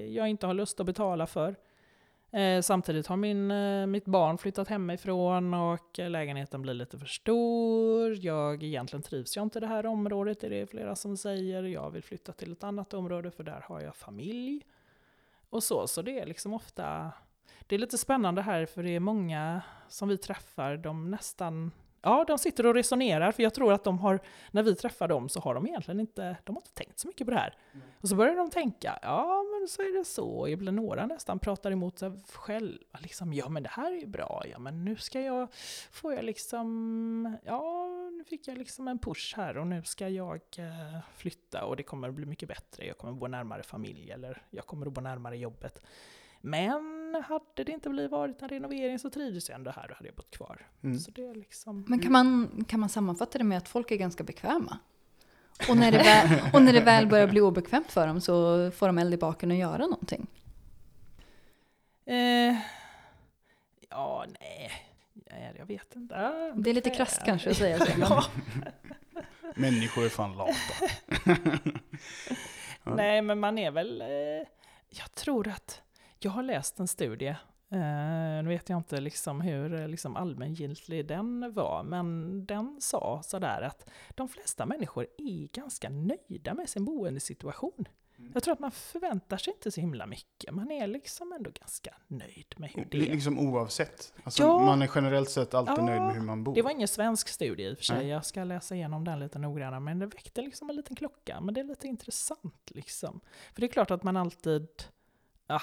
jag 0.07 0.29
inte 0.29 0.47
har 0.47 0.53
lust 0.53 0.79
att 0.79 0.85
betala 0.85 1.27
för. 1.27 1.55
Eh, 2.31 2.61
samtidigt 2.61 3.07
har 3.07 3.17
min, 3.17 3.51
eh, 3.51 3.85
mitt 3.85 4.05
barn 4.05 4.37
flyttat 4.37 4.67
hemifrån 4.67 5.53
och 5.53 5.99
eh, 5.99 6.09
lägenheten 6.09 6.61
blir 6.61 6.73
lite 6.73 6.97
för 6.99 7.05
stor. 7.05 8.25
Jag 8.25 8.63
egentligen 8.63 9.03
trivs 9.03 9.35
jag 9.35 9.43
inte 9.43 9.59
i 9.59 9.61
det 9.61 9.67
här 9.67 9.85
området, 9.85 10.39
det 10.39 10.47
är 10.47 10.49
det 10.49 10.67
flera 10.67 10.95
som 10.95 11.17
säger. 11.17 11.63
Jag 11.63 11.91
vill 11.91 12.03
flytta 12.03 12.31
till 12.31 12.51
ett 12.51 12.63
annat 12.63 12.93
område 12.93 13.31
för 13.31 13.43
där 13.43 13.65
har 13.67 13.81
jag 13.81 13.95
familj. 13.95 14.65
Och 15.49 15.63
så, 15.63 15.87
så 15.87 16.01
det 16.01 16.19
är 16.19 16.25
liksom 16.25 16.53
ofta... 16.53 17.11
Det 17.59 17.75
är 17.75 17.79
lite 17.79 17.97
spännande 17.97 18.41
här 18.41 18.65
för 18.65 18.83
det 18.83 18.95
är 18.95 18.99
många 18.99 19.61
som 19.87 20.09
vi 20.09 20.17
träffar, 20.17 20.77
de 20.77 21.11
nästan... 21.11 21.71
Ja, 22.03 22.25
de 22.27 22.37
sitter 22.37 22.65
och 22.65 22.73
resonerar 22.73 23.31
för 23.31 23.43
jag 23.43 23.53
tror 23.53 23.73
att 23.73 23.83
de 23.83 23.99
har, 23.99 24.19
när 24.51 24.63
vi 24.63 24.75
träffar 24.75 25.07
dem 25.07 25.29
så 25.29 25.39
har 25.39 25.53
de 25.53 25.67
egentligen 25.67 25.99
inte, 25.99 26.37
de 26.43 26.55
har 26.55 26.61
inte 26.61 26.73
tänkt 26.73 26.99
så 26.99 27.07
mycket 27.07 27.27
på 27.27 27.31
det 27.31 27.37
här. 27.37 27.57
Och 28.01 28.09
så 28.09 28.15
börjar 28.15 28.35
de 28.35 28.49
tänka, 28.49 28.99
ja 29.01 29.43
men 29.43 29.67
så 29.67 29.81
är 29.81 29.97
det 29.97 30.05
så. 30.05 30.47
Ibland 30.47 30.75
några 30.75 31.05
nästan 31.05 31.39
pratar 31.39 31.71
emot 31.71 31.99
sig 31.99 32.11
själva. 32.33 32.99
Liksom, 32.99 33.33
ja 33.33 33.49
men 33.49 33.63
det 33.63 33.69
här 33.69 33.91
är 33.91 33.99
ju 33.99 34.07
bra, 34.07 34.43
ja 34.51 34.59
men 34.59 34.85
nu 34.85 34.95
ska 34.95 35.21
jag, 35.21 35.47
får 35.91 36.13
jag 36.13 36.25
liksom, 36.25 37.37
ja 37.43 37.89
nu 38.17 38.23
fick 38.23 38.47
jag 38.47 38.57
liksom 38.57 38.87
en 38.87 38.99
push 38.99 39.33
här 39.37 39.57
och 39.57 39.67
nu 39.67 39.83
ska 39.83 40.09
jag 40.09 40.41
eh, 40.57 40.99
flytta 41.15 41.65
och 41.65 41.75
det 41.75 41.83
kommer 41.83 42.09
att 42.09 42.15
bli 42.15 42.25
mycket 42.25 42.49
bättre. 42.49 42.85
Jag 42.85 42.97
kommer 42.97 43.13
att 43.13 43.19
bo 43.19 43.27
närmare 43.27 43.63
familj 43.63 44.11
eller 44.11 44.41
jag 44.49 44.65
kommer 44.65 44.85
att 44.85 44.93
bo 44.93 45.01
närmare 45.01 45.37
jobbet. 45.37 45.81
Men 46.41 47.02
hade 47.21 47.63
det 47.63 47.71
inte 47.71 47.89
blivit 47.89 48.11
varit 48.11 48.41
en 48.41 48.49
renovering 48.49 48.99
så 48.99 49.09
trivdes 49.09 49.49
jag 49.49 49.55
ändå 49.55 49.71
här, 49.71 49.87
då 49.87 49.93
hade 49.93 50.07
jag 50.07 50.15
bott 50.15 50.31
kvar. 50.31 50.67
Mm. 50.83 50.99
Så 50.99 51.11
det 51.11 51.25
är 51.25 51.35
liksom... 51.35 51.85
Men 51.87 51.99
kan 51.99 52.11
man, 52.11 52.65
kan 52.67 52.79
man 52.79 52.89
sammanfatta 52.89 53.37
det 53.37 53.43
med 53.43 53.57
att 53.57 53.69
folk 53.69 53.91
är 53.91 53.95
ganska 53.95 54.23
bekväma? 54.23 54.77
Och 55.69 55.77
när, 55.77 55.91
det 55.91 55.97
väl, 55.97 56.41
och 56.53 56.61
när 56.61 56.73
det 56.73 56.81
väl 56.81 57.07
börjar 57.07 57.27
bli 57.27 57.41
obekvämt 57.41 57.91
för 57.91 58.07
dem 58.07 58.21
så 58.21 58.71
får 58.71 58.87
de 58.87 58.97
eld 58.97 59.13
i 59.13 59.17
baken 59.17 59.51
och 59.51 59.57
göra 59.57 59.77
någonting. 59.77 60.27
Eh, 62.05 62.55
ja, 63.89 64.25
nej. 64.39 64.71
nej, 65.13 65.55
jag 65.57 65.65
vet 65.65 65.95
inte. 65.95 66.15
Det 66.55 66.69
är 66.69 66.73
lite 66.73 66.89
krasst 66.89 67.23
kanske 67.25 67.49
att 67.49 67.57
säga 67.57 67.79
så. 67.79 67.91
Men 67.97 68.09
Ja. 68.09 68.23
Människor 69.55 70.05
är 70.05 70.09
fan 70.09 70.37
lata. 70.37 70.53
Ja. 71.25 71.35
Nej, 72.95 73.21
men 73.21 73.39
man 73.39 73.57
är 73.57 73.71
väl... 73.71 74.01
Eh, 74.01 74.47
jag 74.89 75.15
tror 75.15 75.47
att... 75.47 75.81
Jag 76.23 76.31
har 76.31 76.43
läst 76.43 76.79
en 76.79 76.87
studie. 76.87 77.35
Eh, 77.69 78.43
nu 78.43 78.47
vet 78.47 78.69
jag 78.69 78.77
inte 78.77 79.01
liksom 79.01 79.41
hur 79.41 79.73
eh, 79.73 79.87
liksom 79.87 80.15
allmängiltig 80.15 81.07
den 81.07 81.53
var, 81.53 81.83
men 81.83 82.45
den 82.45 82.77
sa 82.81 83.21
sådär 83.23 83.61
att 83.61 83.89
de 84.09 84.27
flesta 84.29 84.65
människor 84.65 85.07
är 85.17 85.47
ganska 85.47 85.89
nöjda 85.89 86.53
med 86.53 86.69
sin 86.69 86.85
boendesituation. 86.85 87.85
Mm. 88.17 88.31
Jag 88.33 88.43
tror 88.43 88.53
att 88.53 88.59
man 88.59 88.71
förväntar 88.71 89.37
sig 89.37 89.53
inte 89.53 89.71
så 89.71 89.81
himla 89.81 90.05
mycket. 90.05 90.53
Man 90.53 90.71
är 90.71 90.87
liksom 90.87 91.31
ändå 91.31 91.51
ganska 91.59 91.95
nöjd 92.07 92.55
med 92.57 92.69
hur 92.69 92.85
det 92.91 92.97
är. 92.97 93.01
Liksom 93.01 93.39
oavsett. 93.39 94.13
Alltså, 94.23 94.43
Ja. 94.43 94.59
Man 94.59 94.81
är 94.81 94.91
generellt 94.95 95.29
sett 95.29 95.53
alltid 95.53 95.77
Ja, 95.77 95.85
nöjd 95.85 96.01
med 96.01 96.13
hur 96.13 96.21
man 96.21 96.43
bor. 96.43 96.55
Det 96.55 96.61
var 96.61 96.71
ingen 96.71 96.87
svensk 96.87 97.27
studie 97.27 97.63
i 97.63 97.73
och 97.73 97.77
för 97.77 97.85
sig, 97.85 97.97
Nej. 97.97 98.07
jag 98.07 98.25
ska 98.25 98.43
läsa 98.43 98.75
igenom 98.75 99.03
den 99.03 99.19
lite 99.19 99.39
noggrannare, 99.39 99.79
men 99.79 99.99
det 99.99 100.05
väckte 100.05 100.41
liksom 100.41 100.69
en 100.69 100.75
liten 100.75 100.95
klocka. 100.95 101.41
Men 101.41 101.53
det 101.53 101.59
är 101.59 101.65
lite 101.65 101.87
intressant 101.87 102.71
liksom. 102.71 103.19
För 103.53 103.61
det 103.61 103.67
är 103.67 103.71
klart 103.71 103.91
att 103.91 104.03
man 104.03 104.17
alltid, 104.17 104.67
ja, 105.47 105.61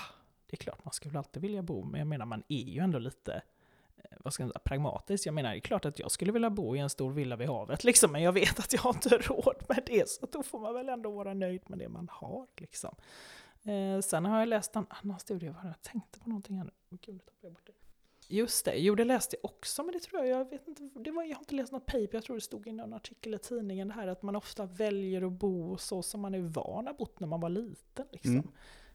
det 0.50 0.54
är 0.54 0.56
klart 0.56 0.84
man 0.84 0.92
skulle 0.92 1.18
alltid 1.18 1.42
vilja 1.42 1.62
bo, 1.62 1.84
men 1.84 1.98
jag 1.98 2.08
menar 2.08 2.26
man 2.26 2.42
är 2.48 2.64
ju 2.64 2.80
ändå 2.80 2.98
lite, 2.98 3.42
eh, 3.96 4.04
vad 4.18 4.32
ska 4.32 4.42
jag 4.42 4.50
säga, 4.50 4.60
pragmatisk. 4.64 5.26
Jag 5.26 5.34
menar, 5.34 5.50
det 5.50 5.56
är 5.56 5.60
klart 5.60 5.84
att 5.84 5.98
jag 5.98 6.10
skulle 6.10 6.32
vilja 6.32 6.50
bo 6.50 6.76
i 6.76 6.78
en 6.78 6.90
stor 6.90 7.12
villa 7.12 7.36
vid 7.36 7.48
havet, 7.48 7.84
liksom, 7.90 8.12
men 8.12 8.22
jag 8.22 8.32
vet 8.32 8.58
att 8.58 8.72
jag 8.72 8.80
har 8.80 8.94
inte 8.94 9.08
råd 9.18 9.64
med 9.68 9.82
det, 9.86 10.08
så 10.08 10.26
då 10.26 10.42
får 10.42 10.60
man 10.60 10.74
väl 10.74 10.88
ändå 10.88 11.10
vara 11.10 11.34
nöjd 11.34 11.70
med 11.70 11.78
det 11.78 11.88
man 11.88 12.08
har. 12.12 12.46
Liksom. 12.56 12.94
Eh, 13.62 14.00
sen 14.00 14.24
har 14.24 14.38
jag 14.38 14.48
läst 14.48 14.76
en 14.76 14.86
annan 14.88 15.18
studie, 15.18 15.46
vad 15.46 15.56
var 15.56 15.62
det 15.62 15.68
jag 15.68 15.82
tänkte 15.82 16.20
på 16.20 16.28
någonting 16.28 16.56
här 16.56 16.64
nu. 16.64 16.98
Gud, 17.00 17.22
jag 17.40 17.52
bort 17.52 17.66
det. 17.66 17.72
Just 18.32 18.64
det, 18.64 18.74
jo 18.74 18.94
det 18.94 19.04
läste 19.04 19.36
jag 19.42 19.50
också, 19.50 19.82
men 19.82 19.92
det 19.92 20.00
tror 20.00 20.24
jag, 20.24 20.40
jag 20.40 20.50
vet 20.50 20.68
inte, 20.68 20.82
det 20.82 21.10
var, 21.10 21.24
jag 21.24 21.36
har 21.36 21.40
inte 21.40 21.54
läst 21.54 21.72
något 21.72 21.86
paper, 21.86 22.10
jag 22.12 22.24
tror 22.24 22.36
det 22.36 22.40
stod 22.40 22.66
i 22.66 22.72
någon 22.72 22.92
artikel 22.92 23.34
i 23.34 23.38
tidningen 23.38 23.88
det 23.88 23.94
här 23.94 24.06
att 24.08 24.22
man 24.22 24.36
ofta 24.36 24.66
väljer 24.66 25.26
att 25.26 25.32
bo 25.32 25.76
så 25.76 26.02
som 26.02 26.20
man 26.20 26.34
är 26.34 26.40
van 26.40 26.88
att 26.88 26.98
bott 26.98 27.20
när 27.20 27.28
man 27.28 27.40
var 27.40 27.48
liten. 27.48 28.06
Liksom. 28.12 28.32
Mm. 28.32 28.50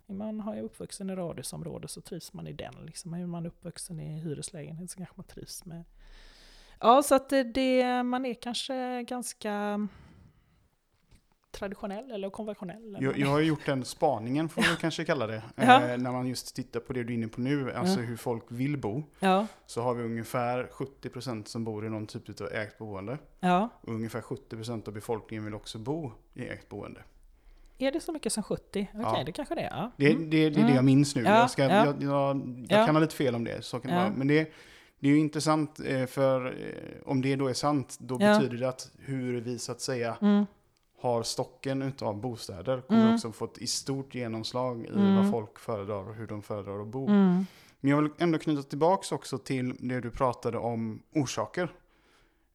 Är 0.08 0.14
Man 0.14 0.40
har 0.40 0.56
ju 0.56 0.62
uppvuxen 0.62 1.10
i 1.10 1.16
radhusområde 1.16 1.88
så 1.88 2.02
trivs 2.02 2.34
man 2.34 2.48
i 2.48 2.54
den. 2.54 2.74
Liksom. 2.86 3.14
Är 3.14 3.26
man 3.26 3.46
uppvuxen 3.46 4.00
i 4.00 4.20
hyreslägenhet 4.20 4.92
så 4.92 4.98
kanske 4.98 5.14
man 5.18 5.26
trivs 5.26 5.66
med... 5.66 5.84
Ja, 6.80 7.04
så 7.04 7.16
att 7.16 7.30
det, 7.54 8.04
man 8.04 8.26
är 8.26 8.34
kanske 8.34 9.04
ganska 9.04 9.88
traditionell 11.52 12.12
eller 12.12 12.30
konventionell. 12.30 12.98
Jag, 13.00 13.18
jag 13.18 13.28
har 13.28 13.40
gjort 13.40 13.66
den 13.66 13.86
spaningen, 13.86 14.50
får 14.50 14.62
man 14.62 14.76
kanske 14.80 15.06
kalla 15.06 15.28
det. 15.28 15.44
Ja. 15.56 15.90
Eh, 15.90 15.98
när 15.98 16.12
man 16.12 16.28
just 16.28 16.56
tittar 16.56 16.80
på 16.80 16.94
det 16.94 17.04
du 17.04 17.14
är 17.14 17.18
inne 17.18 17.28
på 17.28 17.42
nu, 17.42 17.72
alltså 17.74 18.00
Ja. 18.00 18.06
hur 18.06 18.18
folk 18.18 18.44
vill 18.48 18.78
bo. 18.78 19.04
ja, 19.20 19.48
Så 19.66 19.82
har 19.82 19.94
vi 19.94 20.04
ungefär 20.04 20.68
70% 20.72 21.44
som 21.46 21.64
bor 21.64 21.86
i 21.86 21.90
någon 21.90 22.08
typ 22.08 22.42
av 22.42 22.48
ägt 22.48 22.78
boende. 22.78 23.18
Och 23.82 23.94
ungefär 23.94 24.22
70% 24.22 24.88
av 24.88 24.94
befolkningen 24.94 25.46
vill 25.46 25.54
också 25.54 25.78
bo 25.80 26.12
i 26.34 26.48
ägt 26.48 26.70
boende. 26.70 27.04
Är 27.78 27.92
det 27.92 28.00
så 28.00 28.12
mycket 28.12 28.34
som 28.34 28.44
70? 28.44 28.88
Okej, 28.94 29.06
Ja. 29.18 29.24
det 29.26 29.32
kanske 29.32 29.56
det 29.56 29.62
är. 29.62 29.70
Ja. 29.78 29.92
Det, 29.98 30.12
Mm. 30.12 30.30
det, 30.30 30.38
det 30.38 30.46
är 30.46 30.50
det 30.50 30.62
Mm. 30.62 30.76
jag 30.76 30.86
minns 30.86 31.16
nu. 31.16 31.24
Ja, 31.24 31.40
Jag, 31.40 31.52
ska, 31.52 31.64
ja. 31.64 31.70
jag, 31.86 32.04
jag, 32.04 32.38
jag 32.70 32.82
Ja. 32.82 32.86
kan 32.86 32.96
ha 32.96 33.00
lite 33.02 33.16
fel 33.16 33.36
om 33.36 33.44
det. 33.44 33.62
Så 33.66 33.80
kan 33.80 33.92
det 33.92 33.98
vara. 33.98 34.10
Men 34.18 34.28
det, 34.28 34.52
det 35.00 35.08
är 35.08 35.12
ju 35.12 35.18
intressant, 35.20 35.80
eh, 35.86 36.06
för 36.06 36.46
eh, 36.46 37.10
om 37.10 37.22
det 37.22 37.36
då 37.36 37.48
är 37.48 37.54
sant, 37.54 37.98
då 38.00 38.18
betyder 38.18 38.58
det 38.58 38.70
att 38.70 38.92
hur 39.00 39.42
vi 39.42 39.60
så 39.60 39.72
att 39.72 39.82
säga 39.82 40.18
Mm. 40.22 40.46
har 41.02 41.24
stocken 41.24 41.82
utav 41.82 42.22
bostäder 42.22 42.82
kommer 42.82 43.02
Mm. 43.02 43.16
också 43.16 43.32
fått 43.32 43.58
i 43.58 43.68
stort 43.68 44.16
genomslag 44.16 44.86
i 44.86 44.88
Mm. 44.90 45.16
vad 45.16 45.32
folk 45.32 45.60
föredrar 45.60 46.10
och 46.10 46.16
hur 46.16 46.28
de 46.28 46.42
föredrar 46.42 46.82
att 46.82 46.88
bo. 46.88 47.08
Mm. 47.08 47.46
Men 47.80 47.92
jag 47.92 48.02
vill 48.02 48.12
ändå 48.18 48.38
knyta 48.38 48.64
tillbaks 48.64 49.12
också 49.12 49.38
till 49.38 49.76
det 49.80 50.00
du 50.02 50.12
pratade 50.12 50.58
om 50.58 51.02
orsaker. 51.16 51.70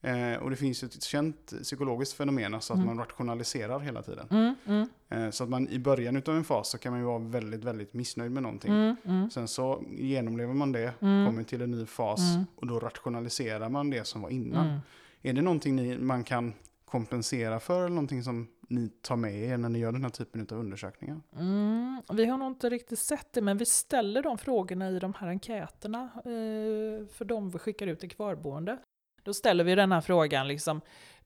Eh, 0.03 0.35
och 0.43 0.51
det 0.51 0.57
finns 0.57 0.83
ju 0.83 0.87
ett 0.87 1.03
känt 1.03 1.53
psykologiskt 1.63 2.13
fenomen, 2.17 2.55
alltså 2.55 2.73
att 2.73 2.77
Mm. 2.77 2.87
man 2.87 2.99
rationaliserar 2.99 3.79
hela 3.81 4.03
tiden. 4.03 4.27
Mm. 4.31 4.55
Mm. 4.67 4.89
Eh, 5.09 5.31
så 5.31 5.45
att 5.45 5.51
man 5.51 5.69
i 5.69 5.79
början 5.79 6.17
utav 6.17 6.37
en 6.37 6.45
fas 6.45 6.69
så 6.71 6.79
kan 6.79 6.93
man 6.93 7.01
ju 7.01 7.07
vara 7.07 7.19
väldigt, 7.19 7.65
väldigt 7.65 7.95
missnöjd 7.95 8.33
med 8.33 8.43
någonting. 8.43 8.73
Mm. 8.73 8.97
Mm. 9.05 9.31
Sen 9.31 9.49
så 9.49 9.85
genomlever 9.91 10.55
man 10.55 10.73
det, 10.73 10.95
Mm. 11.01 11.27
kommer 11.27 11.43
till 11.43 11.63
en 11.63 11.71
ny 11.71 11.87
fas 11.87 12.21
och 12.57 12.67
då 12.67 12.79
rationaliserar 12.81 13.69
man 13.69 13.91
det 13.91 14.07
som 14.07 14.23
var 14.23 14.31
innan. 14.31 14.81
Är 15.23 15.33
det 15.33 15.43
någonting 15.43 15.77
ni, 15.77 15.99
man 15.99 16.25
kan 16.25 16.53
kompensera 16.85 17.61
för 17.61 17.79
eller 17.79 17.89
någonting 17.89 18.23
som 18.23 18.49
ni 18.69 18.89
tar 19.03 19.17
med 19.17 19.35
er 19.35 19.57
när 19.57 19.69
ni 19.69 19.79
gör 19.79 19.93
den 19.93 20.03
här 20.03 20.11
typen 20.11 20.47
av 20.53 20.59
undersökningar? 20.59 21.21
Mm, 21.39 22.03
vi 22.13 22.25
har 22.27 22.39
nog 22.39 22.49
inte 22.49 22.69
riktigt 22.71 22.99
sett 22.99 23.33
det, 23.33 23.41
men 23.43 23.59
vi 23.59 23.67
ställer 23.67 24.23
de 24.23 24.39
frågorna 24.39 24.91
i 24.91 24.99
de 24.99 25.15
här 25.19 25.29
enkäterna 25.29 26.03
eh, 26.17 27.07
för 27.13 27.25
de 27.25 27.51
vi 27.51 27.59
skickar 27.59 27.87
ut 27.87 28.01
till 28.01 28.11
kvarboende. 28.11 28.79
Då 29.23 29.35
ställer 29.35 29.65
vi 29.65 29.75
den 29.75 29.93
här 29.93 30.01
frågan, 30.01 30.49
liksom, 30.49 30.81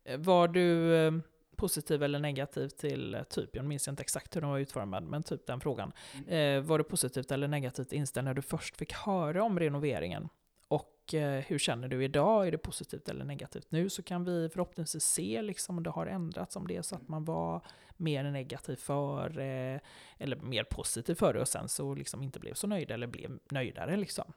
eh, 0.04 0.18
var 0.18 0.48
du 0.48 0.96
eh, 0.96 1.12
positiv 1.56 2.02
eller 2.02 2.18
negativ 2.18 2.68
till, 2.68 3.14
eh, 3.14 3.22
typ, 3.22 3.56
jag 3.56 3.64
minns 3.64 3.88
inte 3.88 4.02
exakt 4.02 4.36
hur 4.36 4.40
den 4.40 4.50
var 4.50 4.58
utformad, 4.58 5.02
men 5.04 5.22
typ 5.22 5.46
den 5.46 5.60
frågan. 5.60 5.92
Eh, 6.28 6.60
var 6.60 6.78
du 6.78 6.84
positivt 6.84 7.30
eller 7.32 7.48
negativt 7.48 7.92
inställd 7.92 8.24
när 8.24 8.34
du 8.34 8.42
först 8.42 8.76
fick 8.76 8.92
höra 8.92 9.44
om 9.44 9.58
renoveringen? 9.58 10.28
Och 10.68 11.14
eh, 11.14 11.44
hur 11.46 11.58
känner 11.58 11.88
du 11.88 12.04
idag? 12.04 12.46
Är 12.46 12.52
det 12.52 12.58
positivt 12.58 13.08
eller 13.08 13.24
negativt 13.24 13.66
nu? 13.70 13.90
Så 13.90 14.02
kan 14.02 14.24
vi 14.24 14.48
förhoppningsvis 14.48 15.04
se 15.04 15.42
liksom, 15.42 15.76
om 15.76 15.82
det 15.82 15.90
har 15.90 16.06
ändrats, 16.06 16.56
om 16.56 16.66
det 16.66 16.76
är 16.76 16.82
så 16.82 16.94
att 16.94 17.08
man 17.08 17.24
var 17.24 17.62
mer 17.96 18.24
negativ 18.24 18.76
för 18.76 19.38
eh, 19.38 19.80
eller 20.18 20.36
mer 20.36 20.64
positiv 20.64 21.14
för 21.14 21.34
det 21.34 21.40
och 21.40 21.48
sen 21.48 21.68
så 21.68 21.94
liksom 21.94 22.22
inte 22.22 22.40
blev 22.40 22.54
så 22.54 22.66
nöjd 22.66 22.90
eller 22.90 23.06
blev 23.06 23.38
nöjdare 23.50 23.96
liksom. 23.96 24.32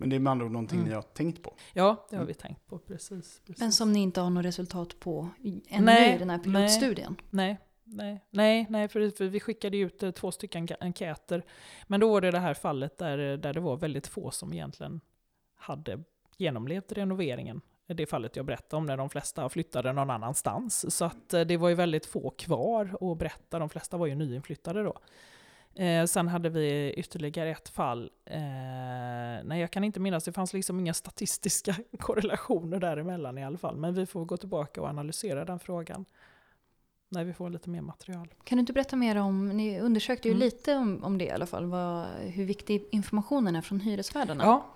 Men 0.00 0.08
det 0.10 0.16
är 0.16 0.20
med 0.20 0.30
andra 0.30 0.46
ord 0.46 0.52
någonting 0.52 0.78
Mm. 0.78 0.88
ni 0.88 0.94
har 0.94 1.02
tänkt 1.02 1.42
på. 1.42 1.54
Ja, 1.72 2.06
det 2.10 2.16
har 2.16 2.22
Mm. 2.22 2.26
vi 2.28 2.34
tänkt 2.34 2.66
på, 2.66 2.78
precis. 2.78 3.40
precis. 3.46 3.60
Men 3.60 3.72
som 3.72 3.92
ni 3.92 3.98
inte 4.00 4.20
har 4.20 4.30
något 4.30 4.44
resultat 4.44 5.00
på 5.00 5.28
ännu 5.68 5.84
Nej, 5.84 6.14
i 6.14 6.18
den 6.18 6.30
här 6.30 6.38
pilotstudien. 6.38 7.16
Nej, 7.30 7.58
nej, 7.84 8.24
nej, 8.30 8.66
nej 8.70 8.88
för, 8.88 9.10
för 9.16 9.24
vi 9.24 9.40
skickade 9.40 9.76
ut 9.78 10.02
eh, 10.02 10.10
två 10.10 10.32
stycken 10.32 10.66
enkä- 10.68 10.76
enkäter. 10.80 11.44
Men 11.86 12.00
då 12.00 12.12
var 12.12 12.20
det 12.20 12.30
det 12.30 12.38
här 12.38 12.54
fallet 12.54 12.98
där, 12.98 13.18
där 13.36 13.52
det 13.54 13.60
var 13.60 13.76
väldigt 13.76 14.06
få 14.06 14.30
som 14.30 14.52
egentligen 14.52 15.00
hade 15.54 15.98
genomlevt 16.36 16.92
renoveringen. 16.92 17.60
Det 17.86 18.06
fallet 18.06 18.36
jag 18.36 18.46
berättade 18.46 18.76
om 18.76 18.86
när 18.86 18.96
de 18.96 19.10
flesta 19.10 19.48
flyttade 19.48 19.92
någon 19.92 20.10
annanstans. 20.10 20.96
Så 20.96 21.04
att 21.04 21.34
eh, 21.34 21.40
det 21.40 21.56
var 21.56 21.68
ju 21.68 21.74
väldigt 21.74 22.06
få 22.06 22.30
kvar 22.30 22.96
att 23.12 23.18
berätta. 23.18 23.58
De 23.58 23.68
flesta 23.68 23.96
var 23.96 24.06
ju 24.06 24.14
nyinflyttade 24.14 24.82
då. 24.82 24.98
Eh, 25.74 26.04
sen 26.04 26.28
hade 26.28 26.48
vi 26.48 26.92
ytterligare 26.96 27.50
ett 27.50 27.68
fall. 27.68 28.10
Eh, 28.24 28.40
nej, 29.44 29.60
jag 29.60 29.70
kan 29.70 29.84
inte 29.84 30.00
minnas. 30.00 30.24
Det 30.24 30.32
fanns 30.32 30.52
liksom 30.52 30.80
inga 30.80 30.94
statistiska 30.94 31.74
korrelationer 31.98 32.80
däremellan 32.80 33.38
i 33.38 33.44
alla 33.44 33.58
fall. 33.58 33.76
Men 33.76 33.94
vi 33.94 34.06
får 34.06 34.24
gå 34.24 34.36
tillbaka 34.36 34.80
och 34.82 34.88
analysera 34.88 35.44
den 35.44 35.58
frågan. 35.58 36.04
När 37.08 37.24
vi 37.24 37.32
får 37.32 37.50
lite 37.50 37.70
mer 37.70 37.80
material. 37.80 38.28
Kan 38.44 38.56
du 38.56 38.60
inte 38.60 38.72
berätta 38.72 38.96
mer 38.96 39.16
om, 39.16 39.48
ni 39.48 39.80
undersökte 39.80 40.28
ju 40.28 40.32
Mm. 40.32 40.40
lite 40.40 40.74
om, 40.76 41.04
om 41.04 41.18
det 41.18 41.24
i 41.24 41.30
alla 41.30 41.46
fall, 41.46 41.64
vad, 41.66 42.06
hur 42.20 42.44
viktig 42.44 42.84
informationen 42.90 43.56
är 43.56 43.62
från 43.62 43.80
hyresvärdarna. 43.80 44.44
Ja. 44.44 44.66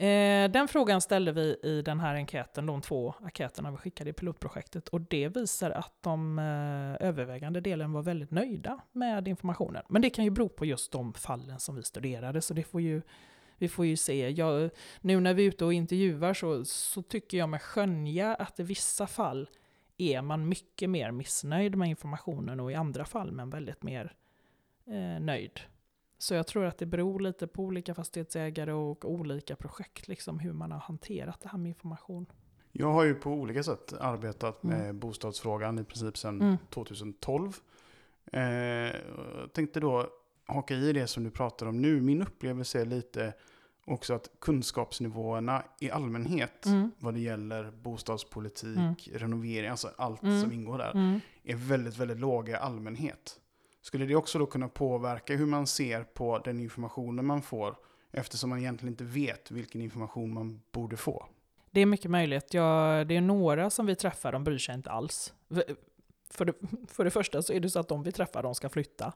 Eh, 0.00 0.50
den 0.50 0.68
frågan 0.68 1.00
ställde 1.00 1.32
vi 1.32 1.56
i 1.62 1.82
den 1.82 2.00
här 2.00 2.14
enkäten, 2.14 2.66
de 2.66 2.80
två 2.80 3.14
enkäterna 3.22 3.70
vi 3.70 3.76
skickade 3.76 4.10
i 4.10 4.12
pilotprojektet. 4.12 4.88
Och 4.88 5.00
det 5.00 5.28
visar 5.28 5.70
att 5.70 5.94
de 6.00 6.38
eh, 6.38 7.08
övervägande 7.08 7.60
delen 7.60 7.92
var 7.92 8.02
väldigt 8.02 8.30
nöjda 8.30 8.80
med 8.92 9.28
informationen. 9.28 9.82
Men 9.88 10.02
det 10.02 10.10
kan 10.10 10.24
ju 10.24 10.30
bero 10.30 10.48
på 10.48 10.64
just 10.64 10.92
de 10.92 11.14
fallen 11.14 11.60
som 11.60 11.76
vi 11.76 11.82
studerade, 11.82 12.40
så 12.40 12.54
det 12.54 12.62
får 12.62 12.80
ju 12.80 13.02
vi 13.58 13.68
får 13.68 13.86
ju 13.86 13.96
se. 13.96 14.28
Jag, 14.28 14.70
nu 15.00 15.20
när 15.20 15.34
vi 15.34 15.44
är 15.44 15.48
ute 15.48 15.64
och 15.64 15.72
intervjuar 15.72 16.34
så, 16.34 16.64
så 16.64 17.02
tycker 17.02 17.38
jag 17.38 17.48
mig 17.48 17.60
skönja 17.60 18.34
att 18.34 18.60
i 18.60 18.62
vissa 18.62 19.06
fall 19.06 19.48
är 19.96 20.22
man 20.22 20.48
mycket 20.48 20.90
mer 20.90 21.10
missnöjd 21.10 21.76
med 21.76 21.88
informationen 21.88 22.60
och 22.60 22.72
i 22.72 22.74
andra 22.74 23.04
fall 23.04 23.32
men 23.32 23.50
väldigt 23.50 23.82
mer 23.82 24.14
eh, 24.86 25.20
nöjd. 25.20 25.60
Så 26.18 26.34
jag 26.34 26.46
tror 26.46 26.64
att 26.64 26.78
det 26.78 26.86
beror 26.86 27.20
lite 27.20 27.46
på 27.46 27.62
olika 27.62 27.94
fastighetsägare 27.94 28.72
och 28.72 29.04
olika 29.10 29.56
projekt, 29.56 30.08
liksom 30.08 30.38
hur 30.38 30.52
man 30.52 30.72
har 30.72 30.78
hanterat 30.78 31.40
det 31.40 31.48
här 31.48 31.58
med 31.58 31.68
information. 31.68 32.26
Jag 32.72 32.92
har 32.92 33.04
ju 33.04 33.14
på 33.14 33.30
olika 33.30 33.62
sätt 33.62 33.92
arbetat 34.00 34.62
med 34.62 34.80
Mm. 34.82 34.98
bostadsfrågan 34.98 35.78
i 35.78 35.84
princip 35.84 36.16
sedan 36.18 36.40
Mm. 36.42 36.56
2012. 36.70 37.56
Eh, 38.32 38.40
jag 38.42 39.52
tänkte 39.52 39.80
då 39.80 40.06
haka 40.46 40.74
i 40.74 40.92
det 40.92 41.06
som 41.06 41.24
du 41.24 41.30
pratar 41.30 41.66
om 41.66 41.82
nu. 41.82 42.00
Min 42.00 42.22
upplevelse 42.22 42.80
är 42.80 42.84
lite 42.84 43.32
också 43.84 44.14
att 44.14 44.30
kunskapsnivåerna 44.40 45.62
i 45.80 45.90
allmänhet 45.90 46.66
Mm. 46.66 46.90
vad 46.98 47.14
det 47.14 47.20
gäller 47.20 47.70
bostadspolitik, 47.70 48.76
Mm. 49.08 49.18
renovering, 49.20 49.70
alltså 49.70 49.90
allt 49.96 50.22
Mm. 50.22 50.40
som 50.42 50.52
ingår 50.52 50.78
där, 50.78 50.90
Mm. 50.90 51.20
är 51.44 51.54
väldigt, 51.56 51.96
väldigt 51.96 52.18
låga 52.20 52.52
i 52.52 52.56
allmänhet. 52.56 53.40
Skulle 53.88 54.06
det 54.06 54.16
också 54.16 54.38
då 54.38 54.46
kunna 54.46 54.68
påverka 54.68 55.36
hur 55.36 55.46
man 55.46 55.66
ser 55.66 56.04
på 56.04 56.38
den 56.38 56.60
informationen 56.60 57.26
man 57.26 57.42
får 57.42 57.76
eftersom 58.12 58.50
man 58.50 58.58
egentligen 58.58 58.92
inte 58.92 59.04
vet 59.04 59.50
vilken 59.50 59.80
information 59.80 60.34
man 60.34 60.60
borde 60.72 60.96
få? 60.96 61.26
Det 61.70 61.80
är 61.80 61.86
mycket 61.86 62.10
möjligt. 62.10 62.54
Ja, 62.54 63.04
det 63.04 63.16
är 63.16 63.20
några 63.20 63.70
som 63.70 63.86
vi 63.86 63.94
träffar, 63.94 64.32
de 64.32 64.44
bryr 64.44 64.58
sig 64.58 64.74
inte 64.74 64.90
alls. 64.90 65.34
För 66.30 66.44
det, 66.44 66.52
för 66.88 67.04
det 67.04 67.10
första 67.10 67.42
så 67.42 67.52
är 67.52 67.60
det 67.60 67.70
så 67.70 67.80
att 67.80 67.88
de 67.88 68.02
vi 68.02 68.12
träffar, 68.12 68.42
de 68.42 68.54
ska 68.54 68.68
flytta. 68.68 69.12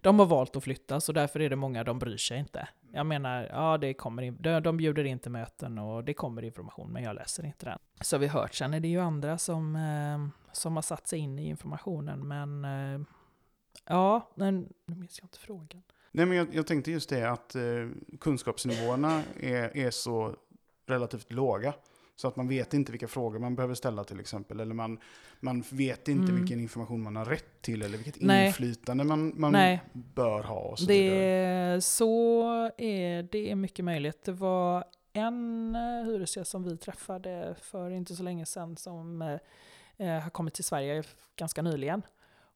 De 0.00 0.18
har 0.18 0.26
valt 0.26 0.56
att 0.56 0.64
flytta, 0.64 1.00
så 1.00 1.12
därför 1.12 1.40
är 1.40 1.50
det 1.50 1.56
många, 1.56 1.84
de 1.84 1.98
bryr 1.98 2.16
sig 2.16 2.38
inte. 2.38 2.68
Jag 2.92 3.06
menar, 3.06 3.48
ja 3.52 3.78
det 3.78 3.94
kommer 3.94 4.22
in, 4.22 4.36
de, 4.40 4.60
de 4.60 4.76
bjuder 4.76 5.04
in 5.04 5.18
till 5.18 5.30
möten 5.30 5.78
och 5.78 6.04
det 6.04 6.14
kommer 6.14 6.44
information, 6.44 6.92
men 6.92 7.02
jag 7.02 7.14
läser 7.14 7.46
inte 7.46 7.66
den. 7.66 7.78
Så 8.00 8.18
vi 8.18 8.26
hört, 8.26 8.54
sen 8.54 8.74
är 8.74 8.80
det 8.80 8.88
ju 8.88 9.00
andra 9.00 9.38
som, 9.38 9.76
eh, 9.76 10.42
som 10.52 10.74
har 10.74 10.82
satt 10.82 11.06
sig 11.06 11.18
in 11.18 11.38
i 11.38 11.48
informationen, 11.48 12.28
men 12.28 12.64
eh, 12.64 13.06
Ja, 13.84 14.30
men 14.34 14.72
nu 14.86 14.94
minns 14.94 15.18
jag 15.18 15.24
inte 15.24 15.38
frågan. 15.38 15.82
Nej, 16.12 16.26
men 16.26 16.36
jag, 16.38 16.54
jag 16.54 16.66
tänkte 16.66 16.90
just 16.90 17.08
det 17.08 17.30
att 17.30 17.54
eh, 17.54 17.62
kunskapsnivåerna 18.20 19.22
är, 19.40 19.76
är 19.76 19.90
så 19.90 20.36
relativt 20.86 21.32
låga. 21.32 21.74
Så 22.16 22.28
att 22.28 22.36
man 22.36 22.48
vet 22.48 22.74
inte 22.74 22.92
vilka 22.92 23.08
frågor 23.08 23.38
man 23.38 23.54
behöver 23.56 23.74
ställa 23.74 24.04
till 24.04 24.20
exempel. 24.20 24.60
Eller 24.60 24.74
man, 24.74 24.98
man 25.40 25.64
vet 25.70 26.08
inte 26.08 26.22
Mm. 26.32 26.40
vilken 26.40 26.60
information 26.60 27.02
man 27.02 27.16
har 27.16 27.24
rätt 27.24 27.62
till. 27.62 27.82
Eller 27.82 27.96
vilket 27.98 28.20
Nej. 28.20 28.46
inflytande 28.46 29.04
man, 29.04 29.32
man 29.40 29.52
Nej. 29.52 29.82
bör 29.92 30.42
ha. 30.42 30.60
Och 30.60 30.78
så 30.78 30.86
vidare. 30.86 31.74
Det, 31.74 31.80
så 31.84 32.42
är 32.78 33.22
det 33.22 33.50
är 33.50 33.54
mycket 33.54 33.84
möjligt. 33.84 34.22
Det 34.24 34.32
var 34.32 34.84
en 35.12 35.74
eh, 35.76 36.04
hyresgäst 36.06 36.50
som 36.50 36.62
vi 36.64 36.76
träffade 36.76 37.54
för 37.60 37.90
inte 37.90 38.14
så 38.16 38.22
länge 38.22 38.46
sedan 38.46 38.76
som 38.76 39.22
eh, 39.22 39.38
eh, 39.96 40.22
har 40.22 40.30
kommit 40.30 40.54
till 40.54 40.64
Sverige 40.64 41.02
ganska 41.36 41.62
nyligen. 41.62 42.02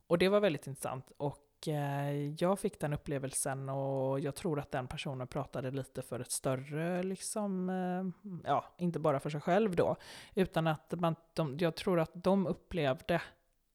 Och 0.09 0.19
det 0.19 0.29
var 0.29 0.41
väldigt 0.41 0.67
intressant. 0.67 1.13
Och 1.17 1.69
eh, 1.69 2.13
jag 2.39 2.59
fick 2.59 2.81
den 2.81 2.93
upplevelsen 2.93 3.69
och 3.69 4.21
jag 4.21 4.35
tror 4.35 4.61
att 4.61 4.71
den 4.71 4.89
personen 4.89 5.27
pratade 5.27 5.71
lite 5.71 6.03
för 6.03 6.21
ett 6.21 6.31
större, 6.31 7.03
liksom, 7.03 7.71
eh, 7.71 8.29
ja, 8.45 8.65
inte 8.79 8.99
bara 8.99 9.21
för 9.21 9.31
sig 9.31 9.41
själv 9.41 9.77
då, 9.77 9.97
utan 10.35 10.67
att 10.67 11.01
man, 11.01 11.17
de, 11.35 11.57
jag 11.59 11.75
tror 11.75 12.01
att 12.01 12.11
de 12.15 12.47
upplevde 12.47 13.23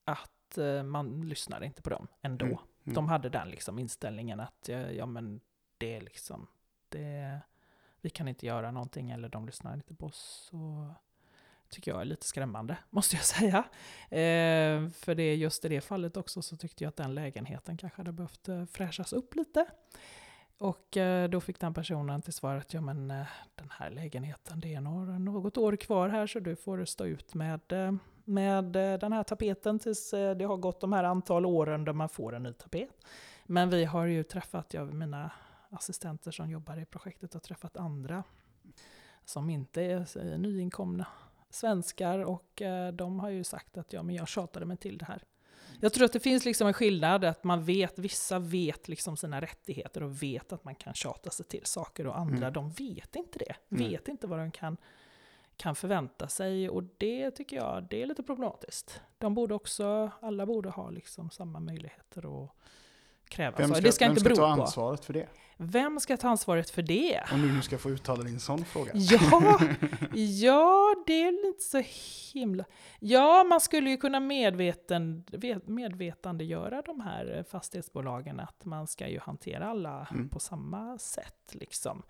att 0.03 0.57
eh, 0.57 0.83
man 0.83 1.21
lyssnade 1.21 1.65
inte 1.65 1.81
på 1.81 1.89
dem 1.89 2.07
ändå. 2.21 2.45
Mm. 2.45 2.57
Mm. 2.85 2.95
De 2.95 3.07
hade 3.07 3.29
den 3.29 3.49
liksom 3.49 3.79
inställningen 3.79 4.39
att 4.39 4.67
ja, 4.67 4.77
ja 4.77 5.05
men 5.05 5.41
det 5.77 5.95
är 5.95 6.01
liksom, 6.01 6.47
det, 6.89 7.39
vi 8.01 8.09
kan 8.09 8.27
inte 8.27 8.45
göra 8.45 8.71
någonting 8.71 9.11
eller 9.11 9.29
de 9.29 9.45
lyssnar 9.45 9.73
inte 9.73 9.95
på 9.95 10.05
oss. 10.05 10.47
Så 10.49 10.93
tycker 11.73 11.91
jag 11.91 12.01
är 12.01 12.05
lite 12.05 12.25
skrämmande, 12.25 12.77
måste 12.89 13.15
jag 13.15 13.25
säga. 13.25 13.57
Eh, 14.09 14.89
för 14.89 15.15
det 15.15 15.23
är 15.23 15.35
just 15.35 15.65
i 15.65 15.69
det 15.69 15.81
fallet 15.81 16.17
också 16.17 16.41
så 16.41 16.57
tyckte 16.57 16.83
jag 16.83 16.89
att 16.89 16.97
den 16.97 17.15
lägenheten 17.15 17.77
kanske 17.77 17.97
hade 17.97 18.11
behövt 18.11 18.49
eh, 18.49 18.65
fräschas 18.65 19.13
upp 19.13 19.35
lite. 19.35 19.65
Och 20.57 20.97
eh, 20.97 21.29
då 21.29 21.41
fick 21.41 21.59
den 21.59 21.73
personen 21.73 22.21
till 22.21 22.33
svar 22.33 22.55
att 22.55 22.73
ja 22.73 22.81
men 22.81 23.11
eh, 23.11 23.25
den 23.55 23.69
här 23.71 23.89
lägenheten 23.89 24.59
det 24.59 24.73
är 24.73 24.81
några, 24.81 25.19
något 25.19 25.57
år 25.57 25.75
kvar 25.75 26.09
här 26.09 26.27
så 26.27 26.39
du 26.39 26.55
får 26.55 26.85
stå 26.85 27.05
ut 27.05 27.33
med, 27.33 27.71
eh, 27.71 27.93
med 28.23 28.75
eh, 28.75 28.99
den 28.99 29.13
här 29.13 29.23
tapeten 29.23 29.79
tills 29.79 30.11
det 30.11 30.45
har 30.45 30.57
gått 30.57 30.81
de 30.81 30.93
här 30.93 31.03
antal 31.03 31.45
åren 31.45 31.85
där 31.85 31.93
man 31.93 32.09
får 32.09 32.35
en 32.35 32.43
ny 32.43 32.53
tapet. 32.53 32.89
Men 33.45 33.69
vi 33.69 33.85
har 33.85 34.05
ju 34.05 34.23
träffat, 34.23 34.73
jag 34.73 34.93
mina 34.93 35.31
assistenter 35.69 36.31
som 36.31 36.49
jobbar 36.49 36.77
i 36.77 36.85
projektet 36.85 37.33
har 37.33 37.41
träffat 37.41 37.77
andra 37.77 38.23
som 39.25 39.49
inte 39.49 39.81
är 39.81 40.17
är 40.17 40.37
nyinkomna 40.37 41.07
svenskar 41.53 42.19
och 42.19 42.61
eh, 42.61 42.93
de 42.93 43.19
har 43.19 43.29
ju 43.29 43.43
sagt 43.43 43.77
att 43.77 43.93
ja, 43.93 44.03
men 44.03 44.15
jag 44.15 44.27
tjatade 44.27 44.65
mig 44.65 44.77
till 44.77 44.97
det 44.97 45.05
här. 45.05 45.23
Jag 45.79 45.93
tror 45.93 46.05
att 46.05 46.13
det 46.13 46.19
finns 46.19 46.45
liksom 46.45 46.67
en 46.67 46.73
skillnad 46.73 47.23
att 47.25 47.43
man 47.43 47.63
vet, 47.63 47.99
vissa 47.99 48.39
vet 48.39 48.87
liksom 48.87 49.17
sina 49.17 49.41
rättigheter 49.41 50.03
och 50.03 50.23
vet 50.23 50.53
att 50.53 50.63
man 50.63 50.75
kan 50.75 50.93
tjata 50.93 51.29
sig 51.29 51.45
till 51.45 51.65
saker 51.65 52.07
och 52.07 52.17
andra 52.19 52.47
Mm. 52.47 52.53
de 52.53 52.69
vet 52.71 53.15
inte 53.15 53.39
det. 53.39 53.55
Nej. 53.69 53.89
Vet 53.89 54.07
inte 54.07 54.27
vad 54.27 54.39
de 54.39 54.51
kan, 54.51 54.77
kan 55.57 55.75
förvänta 55.75 56.27
sig 56.27 56.69
och 56.69 56.83
det 56.97 57.31
tycker 57.31 57.55
jag 57.55 57.87
det 57.89 58.01
är 58.01 58.05
lite 58.05 58.23
problematiskt. 58.23 59.01
De 59.17 59.33
borde 59.35 59.53
också, 59.53 60.11
alla 60.21 60.45
borde 60.45 60.69
ha 60.69 60.89
liksom 60.89 61.29
samma 61.29 61.59
möjligheter 61.59 62.43
att 62.43 62.51
kräva. 63.29 63.57
Vem 63.57 63.69
ska, 63.73 63.81
det 63.81 63.91
ska 63.91 64.05
vem 64.05 64.11
inte 64.11 64.19
ska 64.21 64.29
bero 64.29 64.35
ta 64.35 64.55
på. 64.55 64.61
ansvaret 64.61 65.05
för 65.05 65.13
det? 65.13 65.27
Vem 65.57 65.99
ska 65.99 66.17
ta 66.17 66.27
ansvaret 66.29 66.69
för 66.69 66.81
det? 66.81 67.23
Om 67.33 67.41
du 67.41 67.51
nu 67.53 67.61
ska 67.61 67.77
få 67.77 67.89
uttala 67.89 68.23
din 68.23 68.39
sån 68.39 68.65
fråga. 68.65 68.91
Ja, 68.93 69.59
ja, 70.13 70.95
det 71.05 71.13
är 71.23 71.47
inte 71.47 71.63
så 71.63 71.83
himla... 72.33 72.63
Ja, 72.99 73.43
man 73.43 73.61
skulle 73.61 73.89
ju 73.89 73.97
kunna 73.97 74.19
medveten, 74.19 75.23
vet- 75.31 75.67
medvetandegöra 75.67 76.81
de 76.81 77.01
här 77.01 77.45
fastighetsbolagen 77.49 78.39
att 78.39 78.65
man 78.65 78.87
ska 78.87 79.07
ju 79.07 79.19
hantera 79.19 79.67
alla 79.67 80.07
Mm. 80.11 80.29
på 80.29 80.39
samma 80.39 80.97
sätt. 80.97 81.51
Liksom. 81.51 82.03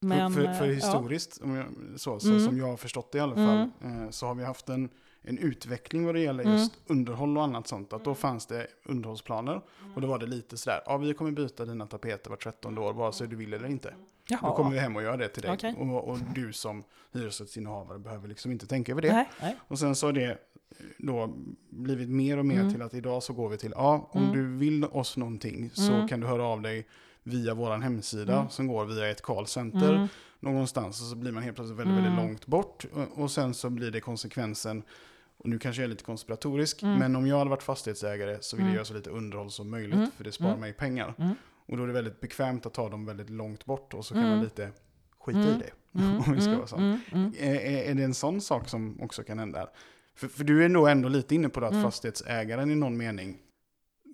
för, 0.00 0.30
för, 0.30 0.52
för 0.54 0.68
eh, 0.68 0.74
historiskt, 0.74 1.40
om 1.42 1.54
jag, 1.54 1.66
så, 1.96 2.20
så 2.20 2.28
Mm. 2.28 2.40
som 2.46 2.58
jag 2.58 2.66
har 2.66 2.76
förstått 2.76 3.12
det 3.12 3.18
i 3.18 3.20
alla 3.20 3.34
fall, 3.34 3.70
eh, 3.84 4.10
så 4.10 4.26
har 4.26 4.34
vi 4.34 4.44
haft 4.44 4.68
en, 4.68 4.88
en 5.22 5.38
utveckling 5.38 6.06
vad 6.06 6.14
det 6.14 6.20
gäller 6.20 6.44
Mm. 6.44 6.56
just 6.58 6.72
underhåll 6.86 7.36
och 7.36 7.44
annat 7.44 7.66
sånt. 7.66 7.92
Att 7.92 8.04
då 8.04 8.14
fanns 8.14 8.46
det 8.46 8.66
underhållsplaner 8.84 9.60
och 9.94 10.00
då 10.00 10.06
var 10.06 10.18
det 10.18 10.26
lite 10.26 10.56
sådär, 10.56 10.80
ja 10.86 10.96
vi 10.96 11.14
kommer 11.14 11.30
byta 11.30 11.64
dina 11.64 11.86
tapeter 11.86 12.30
var 12.30 12.36
13 12.36 12.78
år, 12.78 12.92
vare 12.92 13.12
sig 13.12 13.28
du 13.28 13.36
vill 13.36 13.52
eller 13.54 13.68
inte. 13.68 13.94
Ja, 14.28 14.38
Då 14.42 14.52
kommer 14.56 14.70
vi 14.70 14.78
hem 14.78 14.96
och 14.96 15.02
gör 15.02 15.16
det 15.16 15.28
till 15.28 15.42
dig. 15.42 15.52
Okej. 15.52 15.74
Och, 15.78 16.08
och 16.08 16.18
du 16.34 16.52
som 16.52 16.84
hyresrättsinnehavare 17.12 17.98
behöver 17.98 18.28
liksom 18.28 18.52
inte 18.52 18.66
tänka 18.66 18.92
över 18.92 19.02
det. 19.02 19.12
Nej, 19.12 19.28
nej. 19.40 19.56
Och 19.68 19.78
sen 19.78 19.94
så 19.96 20.06
har 20.06 20.12
det 20.12 20.38
då 20.98 21.34
blivit 21.70 22.08
mer 22.08 22.38
och 22.38 22.46
mer 22.46 22.60
Mm. 22.60 22.72
till 22.72 22.82
att 22.82 22.94
idag 22.94 23.22
så 23.22 23.32
går 23.32 23.48
vi 23.48 23.56
till, 23.58 23.72
ja 23.76 24.08
om 24.12 24.22
Mm. 24.22 24.34
du 24.34 24.56
vill 24.56 24.84
oss 24.84 25.16
någonting 25.16 25.70
så 25.74 25.92
Mm. 25.92 26.08
kan 26.08 26.20
du 26.20 26.26
höra 26.26 26.44
av 26.44 26.62
dig 26.62 26.86
via 27.22 27.54
vår 27.54 27.70
hemsida 27.78 28.36
Mm. 28.36 28.48
som 28.48 28.66
går 28.66 28.84
via 28.84 29.10
ett 29.10 29.22
callcenter 29.22 29.94
Mm. 29.94 30.08
Någonstans 30.40 31.00
och 31.00 31.06
så 31.06 31.16
blir 31.16 31.32
man 31.32 31.42
helt 31.42 31.56
plötsligt 31.56 31.78
väldigt, 31.78 31.92
Mm. 31.98 32.04
väldigt 32.04 32.24
långt 32.24 32.46
bort 32.46 32.84
och, 32.92 33.18
och 33.22 33.30
sen 33.30 33.54
så 33.54 33.70
blir 33.70 33.90
det 33.90 34.00
konsekvensen 34.00 34.82
och 35.36 35.48
nu 35.48 35.58
kanske 35.58 35.82
jag 35.82 35.84
är 35.84 35.90
lite 35.90 36.04
konspiratorisk, 36.04 36.82
Mm. 36.82 36.98
men 36.98 37.16
om 37.16 37.26
jag 37.26 37.38
hade 37.38 37.50
varit 37.50 37.62
fastighetsägare 37.62 38.38
så 38.40 38.56
vill 38.56 38.62
jag 38.64 38.68
Mm. 38.68 38.74
göra 38.74 38.84
så 38.84 38.94
lite 38.94 39.10
underhåll 39.10 39.50
som 39.50 39.70
möjligt 39.70 39.94
Mm. 39.98 40.10
för 40.16 40.24
det 40.24 40.32
sparar 40.32 40.56
mig 40.56 40.72
pengar. 40.72 41.14
Mm. 41.18 41.34
Och 41.66 41.76
då 41.76 41.82
är 41.82 41.86
det 41.86 41.92
väldigt 41.92 42.20
bekvämt 42.20 42.66
att 42.66 42.74
ta 42.74 42.88
dem 42.88 43.06
väldigt 43.06 43.30
långt 43.30 43.64
bort 43.64 43.94
och 43.94 44.04
så 44.04 44.14
kan 44.14 44.22
man 44.28 44.42
lite 44.42 44.70
skita 45.18 45.40
i 45.40 45.52
det. 45.58 45.70
Om 46.26 46.34
vi 46.34 46.40
ska 46.40 46.56
vara 46.56 46.66
så. 46.66 46.76
mm. 46.76 46.98
Är, 47.38 47.54
är, 47.90 47.94
det 47.94 48.02
en 48.04 48.14
sån 48.14 48.40
sak 48.40 48.68
som 48.68 49.00
också 49.02 49.22
kan 49.22 49.38
hända? 49.38 49.68
För, 50.14 50.28
för 50.28 50.44
du 50.44 50.64
är 50.64 50.68
nog 50.68 50.88
ändå 50.88 51.08
lite 51.08 51.34
inne 51.34 51.48
på 51.48 51.60
det 51.60 51.66
att 51.66 51.82
fastighetsägaren 51.82 52.70
i 52.70 52.74
någon 52.74 52.96
mening 52.96 53.38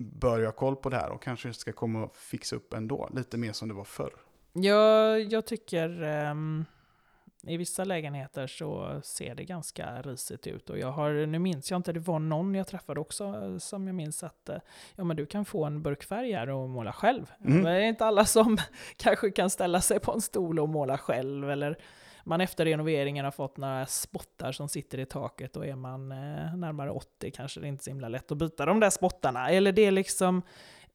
bör 0.00 0.38
ju 0.38 0.44
ha 0.44 0.52
koll 0.52 0.76
på 0.76 0.88
det 0.88 0.96
här 0.96 1.10
och 1.10 1.22
kanske 1.22 1.52
ska 1.52 1.72
komma 1.72 2.04
och 2.04 2.16
fixa 2.16 2.56
upp 2.56 2.72
ändå, 2.74 3.10
lite 3.14 3.36
mer 3.38 3.52
som 3.52 3.68
det 3.68 3.74
var 3.74 3.84
förr. 3.84 4.12
Jag, 4.62 5.20
jag 5.20 5.46
tycker 5.46 6.02
ehm, 6.02 6.64
i 7.46 7.56
vissa 7.56 7.84
lägenheter 7.84 8.46
så 8.46 9.00
ser 9.04 9.34
det 9.34 9.44
ganska 9.44 10.02
risigt 10.02 10.46
ut. 10.46 10.70
Och 10.70 10.78
jag 10.78 10.92
har, 10.92 11.26
nu 11.26 11.38
minns 11.38 11.70
jag 11.70 11.78
inte, 11.78 11.92
det 11.92 12.00
var 12.00 12.18
någon 12.18 12.54
jag 12.54 12.66
träffade 12.66 13.00
också 13.00 13.24
eh, 13.24 13.58
som 13.58 13.86
jag 13.86 13.94
minns 13.94 14.22
att 14.22 14.48
eh, 14.48 14.56
ja, 14.94 15.04
men 15.04 15.16
du 15.16 15.26
kan 15.26 15.44
få 15.44 15.64
en 15.64 15.82
burk 15.82 16.04
färg 16.04 16.32
här 16.32 16.48
och 16.48 16.68
måla 16.68 16.92
själv. 16.92 17.32
Mm. 17.44 17.64
Det 17.64 17.70
är 17.70 17.80
inte 17.80 18.06
alla 18.06 18.24
som 18.24 18.56
kanske 18.96 19.30
kan 19.30 19.50
ställa 19.50 19.80
sig 19.80 20.00
på 20.00 20.12
en 20.12 20.20
stol 20.20 20.58
och 20.58 20.68
måla 20.68 20.98
själv. 20.98 21.50
Eller 21.50 21.78
man 22.24 22.40
efter 22.40 22.64
renoveringen 22.64 23.24
har 23.24 23.32
fått 23.32 23.56
några 23.56 23.86
spottar 23.86 24.52
som 24.52 24.68
sitter 24.68 24.98
i 24.98 25.06
taket 25.06 25.56
och 25.56 25.66
är 25.66 25.76
man 25.76 26.12
eh, 26.12 26.56
närmare 26.56 26.90
80 26.90 27.30
kanske 27.30 27.60
det 27.60 27.66
är 27.66 27.68
inte 27.68 27.84
så 27.84 27.90
himla 27.90 28.08
lätt 28.08 28.32
att 28.32 28.38
byta 28.38 28.66
de 28.66 28.80
där 28.80 28.90
spottarna. 28.90 29.50
Eller 29.50 29.72
det 29.72 29.82
är 29.82 29.90
liksom 29.90 30.42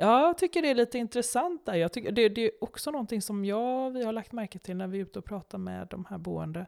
Ja, 0.01 0.21
jag 0.27 0.37
tycker 0.37 0.61
det 0.61 0.69
är 0.69 0.75
lite 0.75 0.97
intressant 0.97 1.65
där. 1.65 1.75
Jag 1.75 1.93
tycker 1.93 2.11
det, 2.11 2.29
det 2.29 2.41
är 2.45 2.63
också 2.63 2.91
någonting 2.91 3.21
som 3.21 3.45
jag, 3.45 3.91
vi 3.91 4.03
har 4.03 4.13
lagt 4.13 4.31
märke 4.31 4.59
till 4.59 4.77
när 4.77 4.87
vi 4.87 4.97
är 4.97 5.01
ute 5.01 5.19
och 5.19 5.25
pratar 5.25 5.57
med 5.57 5.87
de 5.87 6.05
här 6.05 6.17
boende, 6.17 6.65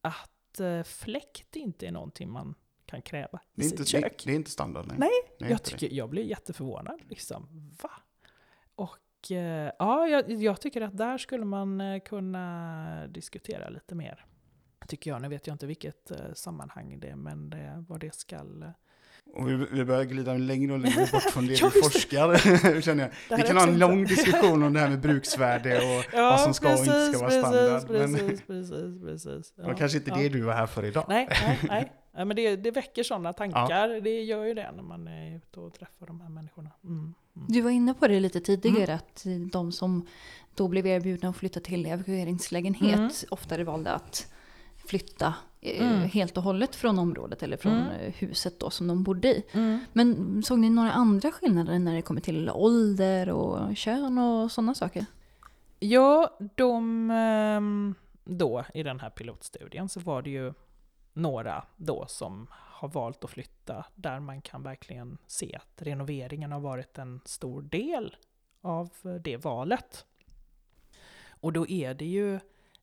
att 0.00 0.60
eh, 0.60 0.82
fläkt 0.82 1.56
inte 1.56 1.86
är 1.86 1.92
någonting 1.92 2.30
man 2.30 2.54
kan 2.86 3.02
kräva 3.02 3.40
Det 3.54 3.62
i 3.62 3.66
är, 3.66 3.70
sitt 3.70 3.78
inte, 3.78 3.90
kök. 3.90 4.18
det, 4.18 4.24
det 4.30 4.32
är 4.32 4.36
inte 4.36 4.50
standard. 4.50 4.86
Nej, 4.86 4.98
Nej, 4.98 5.10
jag, 5.38 5.50
det. 5.50 5.58
tycker, 5.58 5.92
jag 5.94 6.10
blir 6.10 6.22
jätteförvånad. 6.24 7.00
Liksom. 7.08 7.48
Va? 7.82 7.90
Och 8.74 9.32
eh, 9.32 9.72
ja, 9.78 10.06
jag, 10.08 10.30
jag 10.30 10.60
tycker 10.60 10.80
att 10.80 10.96
där 10.96 11.18
skulle 11.18 11.44
man 11.44 11.80
eh, 11.80 12.00
kunna 12.00 13.06
diskutera 13.06 13.68
lite 13.68 13.94
mer. 13.94 14.24
Tycker 14.88 15.10
jag. 15.10 15.22
Nu 15.22 15.28
vet 15.28 15.46
jag 15.46 15.54
inte 15.54 15.66
vilket 15.66 16.10
eh, 16.10 16.32
sammanhang 16.34 17.00
det 17.00 17.08
är, 17.08 17.16
men 17.16 17.50
det, 17.50 17.84
vad 17.88 18.00
det 18.00 18.14
skall... 18.14 18.72
Och 19.34 19.48
vi, 19.48 19.66
vi 19.70 19.84
börjar 19.84 20.04
glida 20.04 20.34
längre 20.34 20.72
och 20.72 20.78
längre 20.78 21.08
bort 21.12 21.22
från 21.22 21.46
det 21.46 21.52
Ja, 21.60 21.70
vi 21.74 21.82
forskar. 21.82 22.80
känner 22.80 23.02
jag. 23.02 23.12
Det 23.28 23.36
Vi 23.36 23.42
kan 23.42 23.56
ha 23.56 23.66
en 23.66 23.78
lång 23.78 24.04
diskussion 24.04 24.62
om 24.62 24.72
det 24.72 24.80
här 24.80 24.88
med 24.88 25.00
bruksvärde 25.08 25.76
och 25.78 26.04
vad 26.12 26.40
som 26.40 26.54
ska 26.54 26.72
och 26.72 26.78
inte 26.78 27.12
ska 27.12 27.18
vara 27.18 27.30
standard. 27.30 27.86
Precis, 27.86 28.16
men 28.16 28.28
precis, 28.28 28.46
precis, 28.46 29.02
precis. 29.02 29.52
det 29.56 29.62
var 29.62 29.74
kanske 29.74 29.98
inte 29.98 30.10
det 30.10 30.28
du 30.28 30.40
var 30.40 30.52
här 30.52 30.66
för 30.66 30.84
idag. 30.84 31.04
Nej, 31.08 31.28
nej, 31.30 31.58
nej. 31.68 31.92
Ja, 32.16 32.24
men 32.24 32.36
det, 32.36 32.56
det 32.56 32.70
väcker 32.70 33.02
sådana 33.02 33.32
tankar. 33.32 34.00
Det 34.00 34.22
gör 34.22 34.44
ju 34.44 34.54
det 34.54 34.72
när 34.76 34.82
man 34.82 35.08
är 35.08 35.36
ute 35.36 35.60
och 35.60 35.74
träffar 35.74 36.06
de 36.06 36.20
här 36.20 36.28
människorna. 36.28 36.70
Mm. 36.84 36.98
Mm. 36.98 37.14
Du 37.48 37.60
var 37.60 37.70
inne 37.70 37.94
på 37.94 38.08
det 38.08 38.20
lite 38.20 38.40
tidigare, 38.40 38.94
att 38.94 39.26
de 39.52 39.72
som 39.72 40.06
då 40.54 40.68
blev 40.68 40.86
erbjudna 40.86 41.28
att 41.28 41.36
flytta 41.36 41.60
till 41.60 41.86
evakueringslägenhet 41.86 42.94
Mm. 42.98 43.10
oftare 43.30 43.64
valde 43.64 43.92
att 43.92 44.32
flytta 44.88 45.34
eh, 45.60 45.86
Mm. 45.92 46.08
helt 46.08 46.36
och 46.36 46.42
hållet 46.42 46.76
från 46.76 46.98
området 46.98 47.42
eller 47.42 47.56
från 47.56 47.72
Mm. 47.72 47.90
eh, 48.00 48.12
huset 48.14 48.60
då 48.60 48.70
som 48.70 48.86
de 48.86 49.02
bodde 49.02 49.28
i. 49.28 49.44
Mm. 49.52 49.78
Men 49.92 50.42
såg 50.42 50.58
ni 50.58 50.70
några 50.70 50.92
andra 50.92 51.30
skillnader 51.32 51.78
när 51.78 51.94
det 51.94 52.02
kommer 52.02 52.20
till 52.20 52.50
ålder 52.50 53.28
och 53.30 53.76
kön 53.76 54.18
och 54.18 54.52
sådana 54.52 54.74
saker? 54.74 55.06
Ja, 55.78 56.38
de 56.54 57.10
ehm, 57.10 57.94
då 58.24 58.64
i 58.74 58.82
den 58.82 59.00
här 59.00 59.10
pilotstudien 59.10 59.88
så 59.88 60.00
var 60.00 60.22
det 60.22 60.30
ju 60.30 60.52
några 61.12 61.64
då 61.76 62.04
som 62.08 62.46
har 62.50 62.88
valt 62.88 63.24
att 63.24 63.30
flytta 63.30 63.84
där 63.94 64.20
man 64.20 64.40
kan 64.42 64.62
verkligen 64.62 65.18
se 65.26 65.56
att 65.56 65.82
renoveringen 65.82 66.52
har 66.52 66.60
varit 66.60 66.98
en 66.98 67.20
stor 67.24 67.62
del 67.62 68.16
av 68.62 68.90
det 69.24 69.36
valet. 69.36 70.04
Och 71.40 71.52
då 71.52 71.66
är 71.68 71.94
det 71.94 72.04
ju 72.06 72.40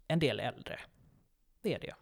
en 0.08 0.20
del 0.20 0.40
äldre. 0.40 0.80
Det 1.66 1.74
är 1.74 1.80
det. 1.80 1.94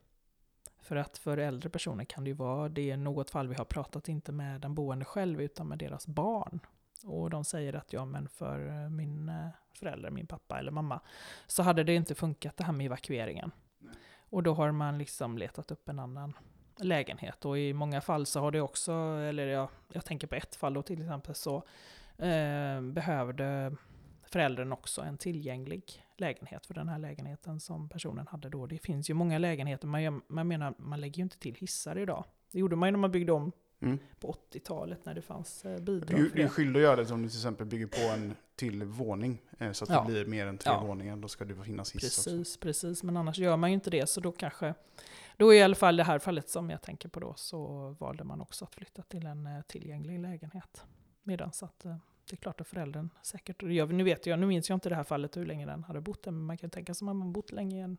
För 0.82 0.96
att 0.96 1.18
för 1.18 1.38
äldre 1.38 1.70
personer 1.70 2.06
kan 2.06 2.24
det 2.24 2.30
ju 2.30 2.36
vara, 2.36 2.70
det 2.70 2.92
är 2.92 2.98
något 2.98 3.30
fall 3.30 3.48
vi 3.48 3.56
har 3.56 3.66
pratat 3.66 4.10
inte 4.10 4.32
med 4.32 4.62
den 4.62 4.76
boende 4.76 5.06
själv 5.06 5.42
utan 5.42 5.68
med 5.68 5.78
deras 5.78 6.08
barn. 6.08 6.60
Och 7.04 7.30
de 7.30 7.44
säger 7.44 7.74
att 7.74 7.94
ja, 7.94 8.06
men 8.06 8.30
för 8.30 8.90
min 8.90 9.30
eh, 9.30 9.48
förälder, 9.80 10.10
min 10.10 10.28
pappa 10.28 10.60
eller 10.60 10.72
mamma, 10.72 11.00
så 11.48 11.64
hade 11.64 11.84
det 11.84 11.96
inte 11.96 12.16
funkat 12.16 12.58
det 12.58 12.64
här 12.64 12.74
med 12.74 12.86
evakueringen. 12.86 13.52
Och 14.18 14.44
då 14.44 14.54
har 14.54 14.72
man 14.72 14.98
liksom 14.98 15.38
letat 15.38 15.72
upp 15.72 15.90
en 15.90 16.00
annan 16.00 16.34
lägenhet. 16.78 17.46
Och 17.46 17.58
i 17.58 17.74
många 17.74 18.02
fall 18.02 18.26
så 18.26 18.40
har 18.40 18.52
det 18.52 18.62
också, 18.62 18.92
eller 19.30 19.48
ja, 19.48 19.70
jag 19.94 20.06
tänker 20.06 20.28
på 20.28 20.36
ett 20.36 20.56
fall 20.56 20.74
då 20.74 20.82
till 20.82 21.02
exempel, 21.02 21.36
så 21.36 21.56
eh, 22.18 22.82
behövde 22.82 23.76
föräldern 24.24 24.72
också 24.72 25.02
en 25.02 25.18
tillgänglig 25.18 26.03
lägenhet 26.22 26.66
för 26.66 26.74
den 26.74 26.90
här 26.90 27.00
lägenheten 27.00 27.60
som 27.60 27.90
personen 27.90 28.28
hade 28.28 28.50
då. 28.50 28.68
Det 28.68 28.78
finns 28.78 29.10
ju 29.10 29.14
många 29.14 29.38
lägenheter, 29.38 29.88
man, 29.88 30.22
man 30.28 30.48
menar, 30.48 30.74
man 30.78 31.02
lägger 31.02 31.18
ju 31.18 31.24
inte 31.24 31.40
till 31.40 31.56
hissar 31.56 31.98
idag. 31.98 32.26
Det 32.52 32.60
gjorde 32.60 32.76
man 32.76 32.88
ju 32.88 32.92
när 32.92 33.00
man 33.00 33.12
byggde 33.12 33.32
om 33.32 33.52
Mm. 33.80 34.00
på 34.20 34.36
80-talet 34.52 35.06
när 35.06 35.14
det 35.14 35.22
fanns 35.22 35.66
eh, 35.66 35.80
bidrag 35.80 36.20
Du, 36.20 36.30
du 36.30 36.42
är 36.42 36.48
skyldig 36.48 36.80
att 36.80 36.84
göra 36.84 37.04
det 37.04 37.12
om 37.14 37.22
du 37.24 37.30
till 37.30 37.38
exempel 37.38 37.66
bygger 37.66 37.88
på 37.88 38.14
en 38.18 38.36
till 38.56 38.84
våning. 38.84 39.42
eh, 39.60 39.72
Så 39.72 39.84
att 39.84 39.90
Ja. 39.90 40.02
det 40.02 40.12
blir 40.12 40.26
mer 40.26 40.46
än 40.48 40.58
tre 40.58 40.72
Ja. 40.74 40.82
våningar. 40.86 41.16
Då 41.16 41.28
ska 41.28 41.46
det 41.46 41.56
finnas 41.56 41.96
hiss 41.96 42.04
också. 42.04 42.30
Precis, 42.30 42.58
precis. 42.58 43.04
Men 43.04 43.18
annars 43.18 43.38
gör 43.38 43.58
man 43.58 43.70
ju 43.70 43.74
inte 43.74 43.90
det, 43.90 44.10
så 44.10 44.20
då 44.22 44.32
kanske... 44.32 44.74
Då 45.38 45.54
i 45.54 45.62
alla 45.64 45.76
fall 45.76 45.96
det 45.98 46.04
här 46.04 46.20
fallet 46.20 46.50
som 46.50 46.70
jag 46.70 46.82
tänker 46.82 47.10
på 47.10 47.20
då, 47.20 47.34
så 47.38 47.90
valde 48.00 48.24
man 48.24 48.42
också 48.42 48.66
att 48.66 48.76
flytta 48.76 49.02
till 49.02 49.26
en 49.26 49.48
eh, 49.48 49.62
tillgänglig 49.62 50.20
lägenhet. 50.20 50.84
Medan 51.24 51.52
så 51.54 51.66
att 51.66 51.86
det 52.30 52.36
är 52.36 52.38
klart 52.38 52.62
att 52.62 52.68
föräldern 52.68 53.10
säkert... 53.22 53.64
Jag, 53.64 53.94
nu 53.94 54.04
vet 54.04 54.26
jag, 54.26 54.40
nu 54.40 54.46
minns 54.46 54.70
jag 54.70 54.76
inte 54.76 54.90
det 54.90 54.96
här 54.96 55.04
fallet 55.04 55.38
hur 55.38 55.46
länge 55.46 55.66
den 55.66 55.84
hade 55.84 56.02
bott 56.02 56.24
där, 56.24 56.32
men 56.32 56.46
man 56.46 56.58
kan 56.58 56.70
tänka 56.70 56.94
sig 56.94 57.08
om 57.08 57.18
man 57.18 57.34
bott 57.34 57.52
länge 57.52 57.78
i 57.78 57.80
en, 57.80 57.98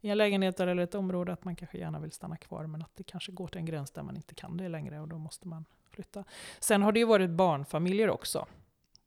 i 0.00 0.08
en 0.08 0.18
lägenhet 0.18 0.60
eller 0.60 0.76
ett 0.76 0.94
område 0.94 1.32
att 1.32 1.44
man 1.44 1.56
kanske 1.56 1.78
gärna 1.78 2.00
vill 2.00 2.12
stanna 2.12 2.36
kvar, 2.36 2.66
men 2.66 2.82
att 2.82 2.96
det 2.96 3.02
kanske 3.02 3.32
går 3.32 3.48
till 3.48 3.58
en 3.58 3.66
gräns 3.66 3.90
där 3.90 4.02
man 4.02 4.16
inte 4.16 4.34
kan 4.34 4.56
det 4.56 4.68
längre 4.68 5.00
och 5.00 5.08
då 5.08 5.18
måste 5.18 5.48
man 5.48 5.64
flytta. 5.90 6.24
Sen 6.60 6.82
har 6.82 6.92
det 6.92 6.98
ju 6.98 7.06
varit 7.06 7.30
barnfamiljer 7.30 8.10
också 8.10 8.46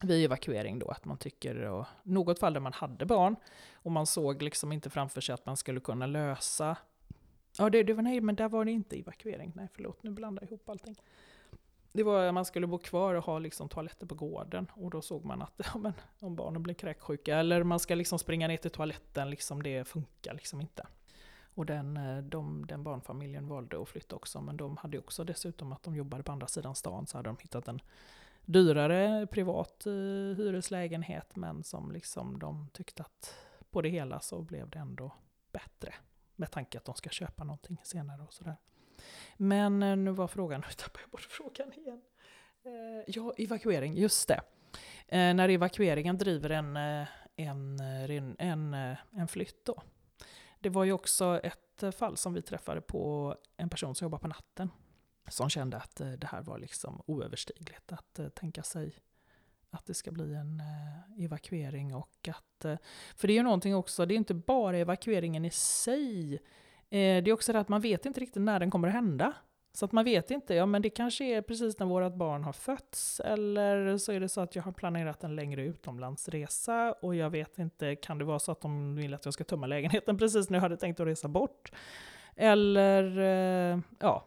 vid 0.02 0.26
evakuering 0.26 0.80
då, 0.80 0.88
att 0.88 1.06
man 1.06 1.18
tycker, 1.18 1.56
och 1.56 1.86
något 2.04 2.39
fall 2.39 2.54
där 2.54 2.62
man 2.62 2.74
hade 2.74 3.06
barn, 3.06 3.36
och 3.74 3.91
man 3.91 4.06
såg 4.06 4.41
liksom 4.41 4.72
inte 4.72 4.89
framför 4.89 5.22
sig 5.22 5.34
att 5.34 5.46
man 5.46 5.58
skulle 5.58 5.80
kunna 5.80 6.06
lösa... 6.06 6.78
Ja, 7.58 7.70
det, 7.70 7.84
det 7.84 7.94
var 7.94 8.04
nej, 8.04 8.22
men 8.22 8.36
där 8.36 8.50
var 8.50 8.65
det 8.65 8.72
inte 8.72 9.00
evakuering. 9.00 9.52
Nej, 9.56 9.68
förlåt, 9.74 10.04
nu 10.04 10.12
blandar 10.12 10.44
jag 10.44 10.50
ihop 10.50 10.70
allting. 10.70 10.96
Det 11.96 12.04
var 12.04 12.26
att 12.26 12.34
man 12.34 12.46
skulle 12.46 12.68
bo 12.68 12.78
kvar 12.78 13.14
och 13.14 13.24
ha 13.24 13.40
liksom 13.40 13.70
toaletter 13.70 14.06
på 14.06 14.16
gården. 14.16 14.72
Och 14.74 14.90
då 14.90 15.02
såg 15.02 15.26
man 15.26 15.42
att 15.42 15.54
ja, 15.74 15.80
men, 15.80 15.94
om 16.20 16.36
barnen 16.36 16.64
blir 16.64 16.74
kräksjuka, 16.74 17.38
eller 17.38 17.64
man 17.64 17.80
ska 17.80 17.96
liksom 17.96 18.20
springa 18.20 18.48
ner 18.48 18.58
till 18.58 18.72
toaletten, 18.72 19.30
liksom, 19.30 19.64
det 19.64 19.88
funkar 19.88 20.34
liksom 20.34 20.62
inte. 20.62 20.88
Och 21.54 21.66
den, 21.66 21.98
eh, 21.98 22.18
de, 22.18 22.66
den 22.68 22.84
barnfamiljen 22.84 23.48
valde 23.48 23.82
att 23.82 23.90
flytta 23.90 24.16
också, 24.16 24.42
men 24.42 24.58
de 24.58 24.78
hade 24.78 25.00
också 25.00 25.24
dessutom 25.24 25.72
att 25.72 25.84
de 25.84 25.96
jobbade 25.96 26.24
på 26.24 26.32
andra 26.32 26.48
sidan 26.48 26.76
stan, 26.76 27.08
så 27.08 27.18
hade 27.18 27.30
de 27.30 27.38
hittat 27.42 27.68
en 27.68 27.82
dyrare 28.46 29.28
privat 29.28 29.86
eh, 29.86 29.92
hyreslägenhet, 30.38 31.36
men 31.36 31.64
som 31.64 31.92
liksom 31.92 32.40
de 32.40 32.70
tyckte 32.74 33.04
att 33.04 33.36
på 33.72 33.82
det 33.82 33.90
hela 33.90 34.20
så 34.20 34.42
blev 34.42 34.70
det 34.70 34.80
ändå 34.80 35.12
bättre. 35.52 35.94
Med 36.36 36.52
tanke 36.52 36.78
att 36.78 36.86
de 36.86 36.96
ska 36.96 37.10
köpa 37.10 37.44
någonting 37.44 37.78
senare 37.84 38.22
och 38.22 38.34
sådär. 38.34 38.56
Men 39.38 39.84
eh, 39.84 39.96
nu 39.96 40.12
var 40.12 40.28
frågan, 40.28 40.62
nu 40.68 40.74
tappade 40.74 41.04
jag 41.04 41.10
bort 41.10 41.22
frågan 41.22 41.74
igen. 41.74 42.02
Eh, 42.65 43.04
ja, 43.08 43.34
evakuering, 43.38 43.98
just 43.98 44.28
det. 44.28 44.41
Eh, 45.08 45.34
när 45.34 45.50
evakueringen 45.50 46.18
driver 46.18 46.50
en, 46.50 46.78
eh, 46.78 47.08
en, 47.36 47.80
eh, 47.80 48.48
en, 48.48 48.74
en 49.12 49.28
flytt 49.28 49.65
då. 49.65 49.82
Det 50.60 50.70
var 50.70 50.84
ju 50.84 50.91
också 50.91 51.39
ett 51.44 51.96
fall 51.96 52.18
som 52.18 52.34
vi 52.34 52.41
träffade 52.41 52.82
på 52.82 53.36
en 53.58 53.70
person 53.70 53.96
som 53.96 54.06
jobbar 54.06 54.18
på 54.18 54.28
natten. 54.28 54.70
Som 55.28 55.50
kände 55.50 55.78
att 55.78 55.96
det 55.96 56.28
här 56.28 56.41
var 56.41 56.58
liksom 56.58 57.02
oöverstigligt 57.06 57.91
att 57.91 58.36
tänka 58.36 58.63
sig 58.63 59.00
att 59.70 59.86
det 59.86 59.94
ska 59.94 60.12
bli 60.12 60.34
en 60.34 60.62
evakuering 61.18 61.96
och 61.96 62.28
att... 62.28 62.65
För 63.15 63.28
det 63.28 63.34
är 63.34 63.36
ju 63.36 63.44
någonting 63.44 63.76
också, 63.76 64.06
det 64.06 64.13
är 64.13 64.15
inte 64.15 64.34
bara 64.34 64.78
evakueringen 64.78 65.46
i 65.46 65.50
sig. 65.52 66.39
Eh, 66.96 67.24
det 67.24 67.30
är 67.30 67.34
också 67.34 67.54
det 67.54 67.60
att 67.60 67.70
man 67.70 67.82
vet 67.82 68.06
inte 68.06 68.20
riktigt 68.20 68.42
när 68.42 68.60
den 68.60 68.72
kommer 68.72 68.88
att 68.88 68.94
hända. 68.94 69.34
Så 69.74 69.86
att 69.86 69.92
man 69.92 70.06
vet 70.06 70.32
inte, 70.32 70.54
ja 70.54 70.66
men 70.66 70.82
det 70.82 70.90
kanske 70.90 71.26
är 71.26 71.42
precis 71.42 71.80
när 71.80 71.86
vårt 71.86 72.14
barn 72.14 72.44
har 72.44 72.54
fötts, 72.54 73.20
eller 73.20 73.98
så 73.98 74.12
är 74.12 74.20
det 74.20 74.30
så 74.30 74.42
att 74.42 74.56
jag 74.56 74.64
har 74.64 74.72
planerat 74.72 75.24
en 75.24 75.36
längre 75.36 75.64
utomlandsresa 75.64 76.96
och 77.02 77.16
jag 77.16 77.30
vet 77.30 77.60
inte, 77.60 77.96
kan 77.96 78.18
det 78.18 78.26
vara 78.26 78.40
så 78.40 78.52
att 78.52 78.62
de 78.62 78.96
vill 78.96 79.14
att 79.14 79.26
jag 79.26 79.34
ska 79.34 79.44
tömma 79.44 79.68
lägenheten 79.68 80.18
precis 80.20 80.50
när 80.50 80.58
jag 80.58 80.62
hade 80.62 80.78
tänkt 80.78 81.00
att 81.00 81.08
resa 81.08 81.28
bort? 81.28 81.72
Eller, 82.36 83.20
eh, 83.20 83.80
ja, 84.00 84.26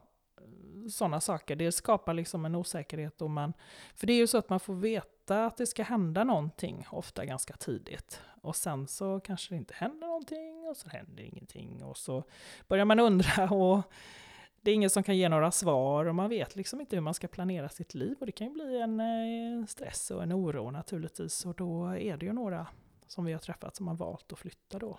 sådana 0.90 1.20
saker. 1.20 1.56
Det 1.56 1.72
skapar 1.72 2.14
liksom 2.14 2.44
en 2.44 2.54
osäkerhet. 2.54 3.22
Och 3.22 3.30
man, 3.30 3.52
för 3.94 4.06
det 4.06 4.12
är 4.12 4.18
ju 4.18 4.26
så 4.26 4.38
att 4.38 4.48
man 4.48 4.60
får 4.60 4.74
veta 4.74 5.46
att 5.46 5.56
det 5.56 5.66
ska 5.66 5.82
hända 5.82 6.24
någonting, 6.24 6.86
ofta 6.90 7.24
ganska 7.24 7.54
tidigt. 7.54 8.20
Och 8.48 8.56
sen 8.56 8.86
så 8.88 9.20
kanske 9.20 9.54
det 9.54 9.58
inte 9.58 9.74
händer 9.76 10.06
någonting 10.06 10.66
och 10.70 10.76
så 10.76 10.88
händer 10.88 11.22
ingenting. 11.22 11.84
Och 11.84 11.96
så 11.96 12.24
börjar 12.68 12.84
man 12.84 13.00
undra 13.00 13.50
och 13.54 13.82
det 14.60 14.70
är 14.70 14.74
ingen 14.74 14.90
som 14.90 15.02
kan 15.02 15.16
ge 15.16 15.28
några 15.28 15.50
svar 15.50 16.04
och 16.04 16.14
man 16.14 16.28
vet 16.30 16.56
liksom 16.56 16.80
inte 16.80 16.96
hur 16.96 17.00
man 17.00 17.14
ska 17.14 17.28
planera 17.28 17.68
sitt 17.68 17.94
liv. 17.94 18.16
Och 18.20 18.26
det 18.26 18.32
kan 18.32 18.46
ju 18.46 18.52
bli 18.52 18.80
en 18.80 19.00
eh, 19.00 19.66
stress 19.66 20.10
och 20.10 20.22
en 20.22 20.32
oro 20.32 20.70
naturligtvis. 20.70 21.46
Och 21.46 21.54
då 21.54 21.86
är 21.86 22.16
det 22.16 22.26
ju 22.26 22.32
några 22.32 22.66
som 23.06 23.24
vi 23.24 23.32
har 23.32 23.40
träffat 23.40 23.76
som 23.76 23.88
har 23.88 23.94
valt 23.94 24.32
att 24.32 24.38
flytta 24.38 24.78
då. 24.78 24.98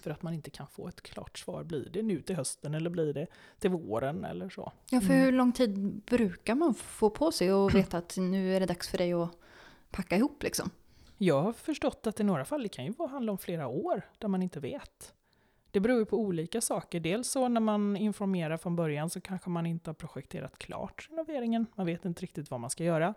För 0.00 0.10
att 0.10 0.22
man 0.22 0.34
inte 0.34 0.50
kan 0.50 0.66
få 0.68 0.88
ett 0.88 1.02
klart 1.02 1.38
svar. 1.38 1.64
Blir 1.64 1.90
det 1.92 2.02
nu 2.02 2.20
till 2.22 2.36
hösten 2.36 2.74
eller 2.74 2.90
blir 2.90 3.14
det 3.14 3.26
till 3.58 3.70
våren 3.70 4.24
eller 4.24 4.48
så? 4.48 4.72
Ja, 4.90 5.00
för 5.00 5.10
Mm. 5.14 5.24
hur 5.24 5.32
lång 5.32 5.52
tid 5.52 5.78
brukar 6.06 6.54
man 6.54 6.74
få 6.74 7.10
på 7.10 7.32
sig 7.32 7.52
och 7.52 7.74
veta 7.74 7.98
att 7.98 8.16
nu 8.16 8.56
är 8.56 8.60
det 8.60 8.66
dags 8.66 8.88
för 8.88 8.98
dig 8.98 9.12
att 9.12 9.30
packa 9.90 10.16
ihop 10.16 10.42
liksom? 10.42 10.70
Jag 11.18 11.42
har 11.42 11.52
förstått 11.52 12.06
att 12.06 12.20
i 12.20 12.24
några 12.24 12.44
fall 12.44 12.62
det 12.62 12.68
kan 12.68 12.84
ju 12.84 12.90
vara- 12.92 13.08
handla 13.08 13.32
om 13.32 13.38
flera 13.38 13.66
år 13.68 14.02
där 14.18 14.28
man 14.28 14.42
inte 14.42 14.60
vet. 14.60 15.14
Det 15.70 15.80
beror 15.80 15.98
ju 15.98 16.04
på 16.04 16.18
olika 16.18 16.60
saker. 16.60 17.00
Dels 17.00 17.28
så 17.28 17.48
när 17.48 17.60
man 17.60 17.96
informerar 17.96 18.56
från 18.56 18.76
början 18.76 19.10
så 19.10 19.20
kanske 19.20 19.50
man 19.50 19.66
inte 19.66 19.90
har 19.90 19.94
projekterat 19.94 20.58
klart 20.58 21.08
renoveringen. 21.10 21.66
Man 21.74 21.86
vet 21.86 22.04
inte 22.04 22.22
riktigt 22.22 22.50
vad 22.50 22.60
man 22.60 22.70
ska 22.70 22.84
göra. 22.84 23.14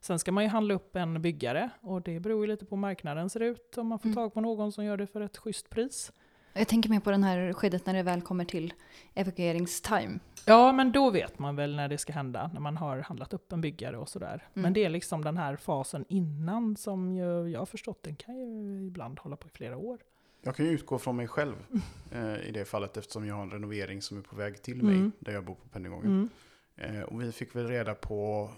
Sen 0.00 0.18
ska 0.18 0.32
man 0.32 0.44
ju 0.44 0.50
handla 0.50 0.74
upp 0.74 0.96
en 0.96 1.22
byggare 1.22 1.70
och 1.80 2.02
det 2.02 2.20
beror 2.20 2.44
ju 2.46 2.50
lite 2.52 2.64
på 2.66 2.74
hur 2.74 2.80
marknaden 2.80 3.30
ser 3.30 3.40
ut. 3.40 3.78
Om 3.78 3.86
man 3.86 3.98
får 3.98 4.06
Mm. 4.06 4.16
tag 4.16 4.34
på 4.34 4.40
någon 4.40 4.72
som 4.72 4.84
gör 4.84 4.96
det 4.96 5.06
för 5.06 5.20
ett 5.20 5.36
schysst 5.36 5.70
pris. 5.70 6.12
Jag 6.52 6.68
tänker 6.68 6.90
mer 6.90 7.00
på 7.00 7.10
den 7.10 7.24
här 7.24 7.52
skedet 7.52 7.86
när 7.86 7.94
det 7.94 8.02
väl 8.02 8.20
kommer 8.22 8.44
till 8.44 8.72
evakueringstime. 9.14 10.18
Ja, 10.46 10.72
men 10.72 10.92
då 10.92 11.10
vet 11.10 11.38
man 11.38 11.56
väl 11.56 11.76
när 11.76 11.88
det 11.88 11.98
ska 11.98 12.12
hända, 12.12 12.50
när 12.54 12.60
man 12.60 12.76
har 12.76 12.98
handlat 12.98 13.32
upp 13.32 13.52
en 13.52 13.60
byggare 13.60 13.96
och 13.98 14.08
sådär. 14.08 14.48
Men 14.54 14.64
Mm. 14.64 14.72
det 14.72 14.84
är 14.84 14.88
liksom 14.88 15.24
den 15.24 15.36
här 15.36 15.56
fasen 15.56 16.04
innan 16.08 16.76
som 16.76 17.12
ju, 17.12 17.48
jag 17.48 17.58
har 17.58 17.66
förstått, 17.66 18.02
den 18.02 18.16
kan 18.16 18.36
ju 18.38 18.86
ibland 18.86 19.18
hålla 19.18 19.36
på 19.36 19.46
i 19.48 19.50
flera 19.50 19.76
år. 19.76 19.98
Jag 20.42 20.56
kan 20.56 20.66
ju 20.66 20.72
utgå 20.72 20.98
från 20.98 21.16
mig 21.16 21.28
själv 21.28 21.54
eh, 22.12 22.48
i 22.48 22.50
det 22.54 22.64
fallet 22.64 22.96
eftersom 22.96 23.26
jag 23.26 23.34
har 23.34 23.42
en 23.42 23.50
renovering 23.50 24.02
som 24.02 24.18
är 24.18 24.22
på 24.22 24.36
väg 24.36 24.62
till 24.62 24.82
mig 24.82 24.94
Mm. 24.94 25.12
där 25.18 25.32
jag 25.32 25.44
bor 25.44 25.54
på 25.54 25.68
Pennygången. 25.68 26.06
Mm. 26.06 26.96
Eh, 26.96 27.02
och 27.02 27.22
vi 27.22 27.32
fick 27.32 27.56
väl 27.56 27.66
reda 27.68 27.94
på 27.94 28.50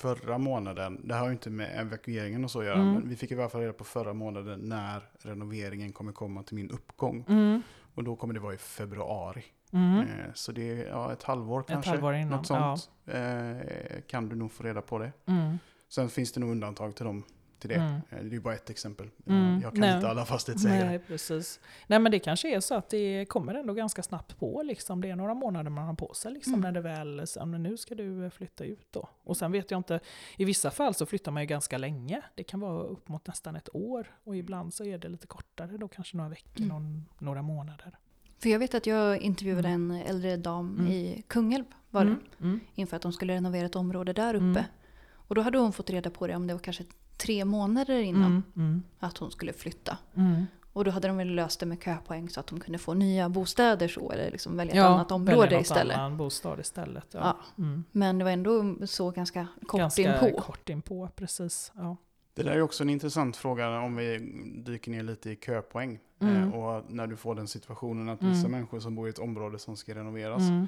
förra 0.00 0.38
månaden, 0.38 1.00
det 1.04 1.14
har 1.14 1.26
ju 1.26 1.32
inte 1.32 1.50
med 1.50 1.80
evakueringen 1.80 2.44
och 2.44 2.50
så 2.50 2.58
att 2.60 2.64
göra, 2.66 2.80
Mm. 2.80 2.92
men 2.94 3.08
vi 3.08 3.16
fick 3.16 3.30
i 3.30 3.34
alla 3.34 3.48
fall 3.48 3.60
reda 3.60 3.72
på 3.72 3.84
förra 3.84 4.12
månaden 4.12 4.60
när 4.60 5.02
renoveringen 5.18 5.92
kommer 5.92 6.12
komma 6.12 6.42
till 6.42 6.54
min 6.56 6.70
uppgång. 6.70 7.24
Mm. 7.28 7.62
Och 7.94 8.04
då 8.04 8.16
kommer 8.16 8.34
det 8.34 8.40
vara 8.40 8.54
i 8.54 8.58
februari. 8.58 9.44
Mm. 9.72 9.98
Eh, 10.00 10.06
så 10.34 10.52
det 10.52 10.62
är 10.80 10.86
ja, 10.88 11.12
ett 11.12 11.22
halvår 11.22 11.62
kanske. 11.68 11.90
halvår 11.90 12.14
innan, 12.14 12.30
Något 12.38 12.46
sånt. 12.46 12.90
Eh, 13.06 14.00
kan 14.06 14.28
du 14.28 14.36
nog 14.36 14.52
få 14.52 14.62
reda 14.62 14.82
på 14.82 14.98
det. 14.98 15.12
Mm. 15.26 15.58
Sen 15.88 16.08
finns 16.08 16.32
det 16.32 16.40
nog 16.40 16.50
undantag 16.50 16.96
till, 16.96 17.04
dem, 17.06 17.24
till 17.60 17.68
det. 17.70 17.74
Mm. 17.76 17.92
Eh, 17.94 18.00
det 18.10 18.16
är 18.16 18.30
ju 18.30 18.40
bara 18.40 18.54
ett 18.54 18.70
exempel. 18.70 19.10
Mm. 19.26 19.56
Eh, 19.56 19.62
Jag 19.62 19.72
kan 19.72 19.80
Nej. 19.80 19.94
inte 19.94 20.08
alla 20.08 20.24
fastighetsägare. 20.24 20.84
Nej, 20.88 20.98
precis. 20.98 21.60
Nej, 21.86 21.98
men 21.98 22.12
det 22.12 22.18
kanske 22.18 22.56
är 22.56 22.60
så 22.60 22.74
att 22.74 22.88
det 22.90 23.24
kommer 23.28 23.54
ändå 23.54 23.74
ganska 23.74 24.02
snabbt 24.02 24.38
på. 24.38 24.62
Liksom. 24.62 25.00
Det 25.00 25.10
är 25.10 25.16
några 25.16 25.34
månader 25.34 25.70
man 25.70 25.86
har 25.86 25.94
på 25.94 26.14
sig 26.14 26.32
liksom, 26.32 26.54
Mm. 26.54 26.60
när 26.62 26.72
det 26.72 26.80
väl, 26.80 27.26
men 27.46 27.62
nu 27.62 27.76
ska 27.76 27.94
du 27.94 28.24
eh, 28.24 28.30
flytta 28.30 28.64
ut 28.64 28.86
då. 28.90 29.08
Och 29.24 29.36
sen 29.36 29.52
vet 29.52 29.70
jag 29.70 29.78
inte, 29.78 30.00
i 30.36 30.44
vissa 30.44 30.70
fall 30.70 30.94
så 30.94 31.06
flyttar 31.06 31.32
man 31.32 31.42
ju 31.42 31.46
ganska 31.46 31.78
länge. 31.78 32.22
Det 32.34 32.44
kan 32.44 32.60
vara 32.60 32.82
upp 32.82 33.08
mot 33.08 33.26
nästan 33.26 33.56
ett 33.56 33.68
år. 33.72 34.06
Och 34.24 34.36
ibland 34.36 34.74
så 34.74 34.84
är 34.84 34.98
det 34.98 35.08
lite 35.08 35.26
kortare, 35.26 35.76
då 35.76 35.88
kanske 35.88 36.16
några 36.16 36.30
veckor, 36.30 36.56
Mm. 36.64 36.68
någon, 36.68 37.04
några 37.18 37.42
månader. 37.42 37.98
För 38.42 38.48
jag 38.48 38.58
vet 38.58 38.74
att 38.74 38.86
jag 38.86 39.18
intervjuade 39.18 39.68
en 39.68 39.90
äldre 39.90 40.36
dam 40.36 40.74
Mm. 40.78 40.92
i 40.92 41.22
Kungälv 41.28 41.64
var 41.90 42.04
det, 42.04 42.10
Mm. 42.10 42.22
Mm. 42.40 42.60
inför 42.74 42.96
att 42.96 43.02
de 43.02 43.12
skulle 43.12 43.34
renovera 43.34 43.66
ett 43.66 43.76
område 43.76 44.12
där 44.12 44.34
uppe. 44.34 44.44
Mm. 44.44 44.64
Och 45.12 45.34
då 45.34 45.40
hade 45.42 45.58
hon 45.58 45.72
fått 45.72 45.90
reda 45.90 46.10
på 46.10 46.26
det 46.26 46.36
om 46.36 46.46
det 46.46 46.54
var 46.54 46.60
kanske 46.60 46.84
tre 47.20 47.44
månader 47.44 48.00
innan 48.00 48.24
Mm. 48.32 48.42
Mm. 48.56 48.82
att 48.98 49.18
hon 49.18 49.30
skulle 49.30 49.52
flytta. 49.52 49.98
Mm. 50.14 50.46
Och 50.72 50.84
då 50.84 50.90
hade 50.90 51.08
de 51.08 51.16
väl 51.16 51.28
löst 51.34 51.60
det 51.60 51.66
med 51.66 51.82
köpoäng 51.82 52.28
så 52.28 52.40
att 52.40 52.46
de 52.46 52.60
kunde 52.60 52.78
få 52.78 52.94
nya 52.94 53.28
bostäder 53.28 53.88
så 53.88 54.12
eller 54.12 54.30
liksom 54.30 54.56
välja 54.56 54.72
ett 54.72 54.76
Ja, 54.76 54.84
annat 54.86 55.10
välja 55.10 55.14
område 55.34 55.54
något 55.56 55.62
istället. 55.62 55.96
annan 55.96 56.16
bostad 56.16 56.60
istället. 56.60 57.04
Ja. 57.12 57.20
Ja. 57.56 57.62
Mm. 57.64 57.84
Men 57.92 58.18
det 58.18 58.24
var 58.24 58.30
ändå 58.32 58.76
så 58.86 59.10
ganska 59.10 59.46
kort 59.66 59.78
Ganska 59.80 60.26
inpå. 60.26 60.40
kort 60.40 60.68
inpå, 60.68 61.08
precis. 61.16 61.72
Ja. 61.76 61.96
Det 62.34 62.42
där 62.42 62.50
är 62.52 62.60
också 62.62 62.82
en 62.84 62.90
intressant 62.90 63.36
fråga 63.36 63.80
om 63.80 63.96
vi 63.96 64.18
dyker 64.66 64.90
ner 64.90 65.02
lite 65.02 65.30
i 65.30 65.36
köpoäng. 65.36 65.98
Mm. 66.20 66.36
Eh, 66.42 66.54
och 66.54 66.84
när 66.90 67.06
du 67.06 67.16
får 67.16 67.34
den 67.34 67.48
situationen 67.48 68.08
att 68.08 68.20
Mm. 68.20 68.32
vissa 68.34 68.48
människor 68.48 68.80
som 68.80 68.94
bor 68.94 69.06
i 69.06 69.10
ett 69.10 69.18
område 69.18 69.58
som 69.58 69.76
ska 69.76 69.94
renoveras 69.94 70.42
Mm. 70.42 70.66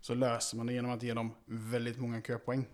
så 0.00 0.14
löser 0.14 0.56
man 0.56 0.66
det 0.66 0.72
genom 0.72 0.90
att 0.90 1.02
ge 1.02 1.14
dem 1.14 1.30
väldigt 1.46 1.98
många 2.00 2.20
köpoäng. 2.22 2.66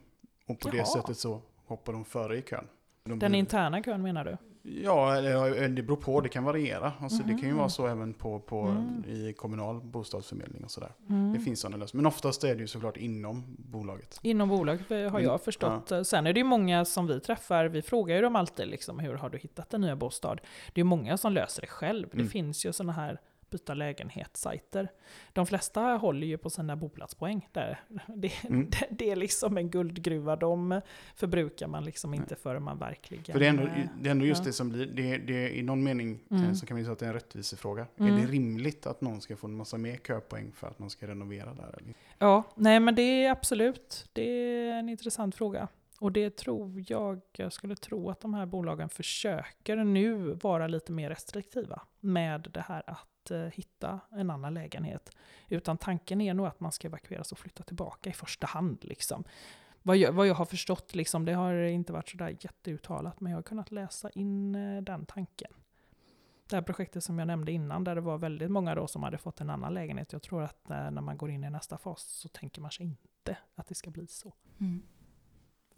Och 0.49 0.61
på 0.61 0.68
Jaha. 0.68 0.77
det 0.77 0.87
sättet 0.87 1.18
så 1.18 1.43
hoppar 1.66 1.93
de 1.93 2.05
före 2.05 2.39
i 2.39 2.43
kön. 2.43 2.66
De 3.05 3.18
Den 3.18 3.34
interna 3.34 3.82
kön 3.82 4.03
menar 4.03 4.24
du? 4.24 4.36
Ja, 4.62 5.20
det 5.68 5.82
beror 5.82 5.96
på. 5.96 6.20
Det 6.20 6.28
kan 6.28 6.44
variera. 6.44 6.92
Alltså, 7.01 7.22
Det 7.22 7.28
kan 7.30 7.40
ju 7.40 7.46
Mhm. 7.48 7.57
vara 7.57 7.68
så 7.68 7.86
även 7.86 8.14
på, 8.14 8.40
på, 8.40 8.61
Mm. 8.61 9.05
i 9.09 9.32
kommunal 9.32 9.80
bostadsförmedling 9.80 10.64
och 10.64 10.70
sådär. 10.70 10.92
Mm. 11.09 11.32
Det 11.32 11.38
finns 11.40 11.61
sådana 11.61 11.76
lösningar. 11.76 12.03
Men 12.03 12.07
oftast 12.07 12.44
är 12.44 12.55
det 12.55 12.61
ju 12.61 12.66
såklart 12.66 12.96
inom 12.96 13.44
bolaget. 13.59 14.18
Inom 14.22 14.48
bolaget 14.48 14.88
har 14.88 14.96
Mm, 14.96 15.22
jag 15.22 15.40
förstått. 15.42 15.92
Sen 16.05 16.26
är 16.26 16.32
det 16.32 16.40
ju 16.40 16.44
många 16.44 16.84
som 16.84 17.07
vi 17.07 17.20
träffar, 17.20 17.64
vi 17.64 17.82
frågar 17.82 18.16
ju 18.16 18.22
dem 18.22 18.36
alltid 18.36 18.68
liksom, 18.68 18.98
hur 18.98 19.14
har 19.14 19.30
du 19.30 19.38
hittat 19.38 19.74
en 19.74 19.80
ny 19.80 19.94
bostad? 19.94 20.40
Det 20.72 20.80
är 20.80 20.84
många 20.84 21.16
som 21.16 21.32
löser 21.32 21.61
det 21.61 21.66
själv. 21.68 22.09
Det 22.12 22.16
Mm. 22.18 22.28
finns 22.28 22.66
ju 22.66 22.72
sådana 22.72 22.92
här 22.92 23.20
byta 23.51 23.74
lägenhet-sajter. 23.74 24.88
De 25.32 25.46
flesta 25.46 25.80
håller 25.82 26.26
ju 26.26 26.38
på 26.38 26.51
sina 26.51 26.76
boplatspoäng. 26.76 27.48
Där. 27.53 27.80
Det, 28.07 28.32
Mm. 28.44 28.70
det, 28.70 28.86
det 28.90 29.11
är 29.11 29.16
liksom 29.16 29.57
en 29.57 29.70
guldgruva. 29.70 30.36
De 30.36 30.80
förbrukar 31.16 31.66
man 31.66 31.84
liksom 31.84 32.14
inte 32.14 32.36
förrän 32.36 32.62
man 32.62 32.78
verkligen... 32.78 33.24
För 33.24 33.38
det 33.40 33.46
är 33.46 33.51
ändå, 33.51 33.62
eh, 33.62 33.86
det 34.01 34.09
är 34.09 34.11
ändå 34.11 34.24
just 34.26 34.40
ja. 34.40 34.46
det 34.46 34.53
som 34.53 34.68
blir, 34.68 34.86
det, 34.86 35.18
det, 35.18 35.57
i 35.59 35.62
någon 35.62 35.82
mening 35.82 36.20
eh, 36.30 36.40
Mm. 36.40 36.55
så 36.55 36.66
kan 36.66 36.76
vi 36.76 36.82
säga 36.82 36.92
att 36.92 36.98
det 36.98 37.05
är 37.05 37.09
en 37.09 37.14
rättvisefråga. 37.14 37.86
Mm. 37.98 38.14
Är 38.14 38.20
det 38.20 38.26
rimligt 38.32 38.86
att 38.86 39.01
någon 39.01 39.20
ska 39.20 39.36
få 39.36 39.46
en 39.46 39.57
massa 39.57 39.78
mer 39.78 39.96
köpoäng 39.96 40.53
för 40.53 40.66
att 40.68 40.78
man 40.78 40.90
ska 40.90 41.07
renovera 41.07 41.55
där? 41.55 41.78
Eller? 41.80 41.94
Ja, 42.18 42.42
nej 42.55 42.80
men 42.80 42.94
det 42.94 43.03
är 43.24 43.30
absolut, 43.30 44.09
det 44.12 44.22
är 44.30 44.72
en 44.78 44.88
intressant 44.88 45.34
fråga. 45.34 45.68
Och 46.01 46.12
det 46.12 46.36
tror 46.36 46.84
jag, 46.88 47.20
jag 47.32 47.53
skulle 47.53 47.76
tro 47.76 48.11
att 48.11 48.20
de 48.20 48.34
här 48.34 48.46
bolagen 48.46 48.88
försöker 48.88 49.76
nu 49.76 50.32
vara 50.42 50.66
lite 50.66 50.92
mer 50.92 51.09
restriktiva 51.11 51.82
med 52.01 52.48
det 52.53 52.61
här 52.61 52.82
att 52.86 52.98
eh, 53.31 53.39
hitta 53.39 54.01
en 54.11 54.31
annan 54.31 54.55
lägenhet. 54.55 55.11
Utan 55.49 55.79
tanken 55.79 56.21
är 56.21 56.35
nog 56.35 56.47
att 56.47 56.61
man 56.61 56.73
ska 56.73 56.89
evakueras 56.89 57.33
och 57.33 57.39
flytta 57.39 57.62
tillbaka 57.62 58.11
i 58.11 58.12
första 58.12 58.47
hand. 58.47 58.85
Liksom. 58.85 59.25
Vad, 59.83 59.97
jag, 59.97 60.12
vad 60.12 60.27
jag 60.27 60.35
har 60.35 60.45
förstått, 60.45 60.95
liksom, 60.95 61.25
det 61.25 61.33
har 61.33 61.55
inte 61.55 61.93
varit 61.93 62.09
sådär 62.09 62.37
jätteuttalat, 62.41 63.21
men 63.21 63.33
jag 63.33 63.39
har 63.39 63.43
kunnat 63.43 63.71
läsa 63.71 64.11
in 64.11 64.55
eh, 64.55 64.83
den 64.83 65.07
tanken. 65.07 65.53
Det 66.49 66.57
här 66.57 66.62
projektet 66.62 67.05
som 67.05 67.18
jag 67.18 67.27
nämnde 67.27 67.53
innan, 67.53 67.85
där 67.85 67.95
det 67.95 68.01
var 68.01 68.18
väldigt 68.18 68.51
många 68.51 68.75
då 68.75 68.87
som 68.87 69.03
hade 69.03 69.18
fått 69.18 69.41
en 69.41 69.51
annan 69.51 69.75
lägenhet. 69.75 70.12
Jag 70.12 70.23
tror 70.23 70.43
att 70.43 70.71
eh, 70.71 70.91
när 70.91 71.01
man 71.01 71.18
går 71.18 71.31
in 71.31 71.45
i 71.45 71.51
nästa 71.51 71.79
fas 71.79 72.03
så 72.03 72.29
tänker 72.29 72.61
man 72.61 72.71
sig 72.71 72.87
inte 72.87 73.39
att 73.55 73.66
det 73.66 73.75
ska 73.75 73.91
bli 73.91 74.07
så. 74.07 74.33
Mm. 74.61 74.83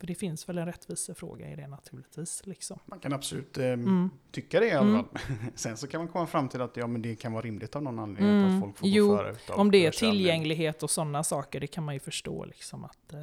För 0.02 0.06
det 0.06 0.14
finns 0.14 0.48
väl 0.48 0.58
en 0.58 0.66
rättvisefråga 0.66 1.50
i 1.52 1.56
det 1.56 1.66
naturligtvis. 1.68 2.42
Liksom. 2.46 2.78
Man 2.86 2.98
kan 3.00 3.12
absolut 3.12 3.58
eh, 3.58 3.64
Mm. 3.66 4.10
tycka 4.30 4.60
det 4.60 4.66
i 4.66 4.70
alla 4.72 4.88
Mm. 4.88 5.04
fall. 5.04 5.18
Sen 5.54 5.76
så 5.76 5.86
kan 5.86 6.00
man 6.00 6.08
komma 6.08 6.26
fram 6.26 6.48
till 6.48 6.60
att 6.60 6.76
ja, 6.76 6.86
men 6.86 7.02
det 7.02 7.14
kan 7.16 7.32
vara 7.32 7.42
rimligt 7.44 7.76
av 7.76 7.82
någon 7.82 7.98
anledning 7.98 8.36
Mm. 8.36 8.54
att 8.54 8.60
folk 8.60 8.78
får 8.78 8.88
Jo, 8.88 9.08
gå 9.08 9.16
före. 9.16 9.30
utav 9.32 9.58
Om 9.60 9.70
det 9.70 9.86
är 9.86 9.90
tillgänglighet 9.90 10.82
och 10.82 10.90
sådana 10.90 11.24
saker, 11.24 11.60
det 11.60 11.66
kan 11.66 11.84
man 11.84 11.94
ju 11.94 12.00
förstå. 12.00 12.44
Liksom, 12.44 12.84
att, 12.84 13.12
eh, 13.12 13.18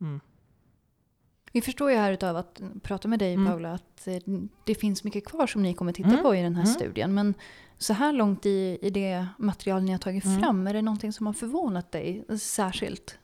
mm. 0.00 0.20
Vi 1.52 1.60
förstår 1.62 1.90
ju 1.90 1.96
här 1.96 2.12
utav 2.12 2.36
att 2.36 2.60
prata 2.82 3.08
med 3.08 3.18
dig 3.18 3.34
Mm. 3.34 3.46
Paula 3.52 3.72
att 3.72 4.06
eh, 4.08 4.16
det 4.64 4.74
finns 4.74 5.04
mycket 5.04 5.24
kvar 5.26 5.46
som 5.46 5.62
ni 5.62 5.74
kommer 5.74 5.92
titta 5.92 6.08
Mm. 6.10 6.22
på 6.22 6.34
i 6.34 6.42
den 6.42 6.54
här 6.54 6.62
Mm. 6.64 6.74
studien. 6.74 7.14
Men 7.14 7.34
så 7.78 7.92
här 7.92 8.12
långt 8.12 8.46
i, 8.46 8.78
i 8.82 8.90
det 8.90 9.26
material 9.38 9.82
ni 9.82 9.92
har 9.92 9.98
tagit 9.98 10.24
Mm. 10.24 10.40
fram, 10.40 10.66
är 10.66 10.72
det 10.74 10.82
någonting 10.82 11.12
som 11.12 11.26
har 11.26 11.32
förvånat 11.34 11.92
dig 11.92 12.24
särskilt? 12.38 13.18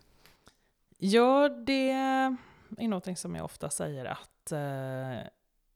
Ja, 0.99 1.49
det 1.49 1.91
är 2.79 2.89
någonting 2.89 3.17
som 3.17 3.35
jag 3.35 3.45
ofta 3.45 3.71
säger 3.71 4.05
att 4.05 4.53
eh, 4.53 5.29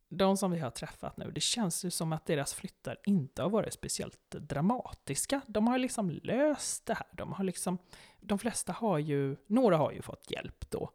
de 0.09 0.37
som 0.37 0.51
vi 0.51 0.59
har 0.59 0.71
träffat 0.71 1.17
nu, 1.17 1.31
det 1.31 1.41
känns 1.41 1.85
ju 1.85 1.91
som 1.91 2.13
att 2.13 2.27
deras 2.27 2.55
flyttar 2.55 2.99
inte 3.05 3.43
har 3.43 3.51
varit 3.51 3.73
speciellt 3.73 4.31
dramatiska. 4.31 5.41
De 5.47 5.67
har 5.67 5.79
liksom 5.79 6.11
löst 6.11 6.87
det 6.87 6.95
här. 6.95 7.07
De, 7.13 7.33
har 7.33 7.45
liksom, 7.45 7.79
de 8.21 8.39
flesta 8.39 8.73
har 8.73 8.99
ju, 8.99 9.37
några 9.47 9.77
har 9.77 9.93
ju 9.93 10.03
fått 10.03 10.31
hjälp 10.31 10.71
då 10.71 10.91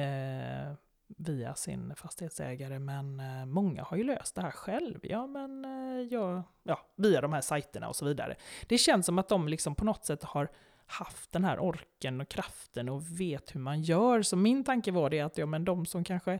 eh, 0.00 0.72
via 1.16 1.54
sin 1.54 1.94
fastighetsägare, 1.96 2.78
men 2.78 3.20
eh, 3.20 3.46
många 3.46 3.82
har 3.82 3.96
ju 3.96 4.04
löst 4.04 4.34
det 4.34 4.42
här 4.42 4.50
själv. 4.50 4.98
Ja, 5.02 5.26
men 5.26 5.64
eh, 5.64 6.06
ja, 6.10 6.42
ja, 6.62 6.86
via 6.96 7.20
de 7.20 7.32
här 7.32 7.40
sajterna 7.40 7.88
och 7.88 7.96
så 7.96 8.04
vidare. 8.04 8.36
Det 8.68 8.78
känns 8.78 9.06
som 9.06 9.18
att 9.18 9.28
de 9.28 9.48
liksom 9.48 9.74
på 9.74 9.84
något 9.84 10.04
sätt 10.04 10.24
har 10.24 10.48
haft 10.90 11.32
den 11.32 11.44
här 11.44 11.58
orken 11.58 12.20
och 12.20 12.28
kraften 12.28 12.88
och 12.88 13.20
vet 13.20 13.54
hur 13.54 13.60
man 13.60 13.82
gör. 13.82 14.22
Så 14.22 14.36
min 14.36 14.64
tanke 14.64 14.92
var 14.92 15.10
det 15.10 15.20
att 15.20 15.38
ja, 15.38 15.46
men 15.46 15.64
de 15.64 15.86
som 15.86 16.04
kanske 16.04 16.38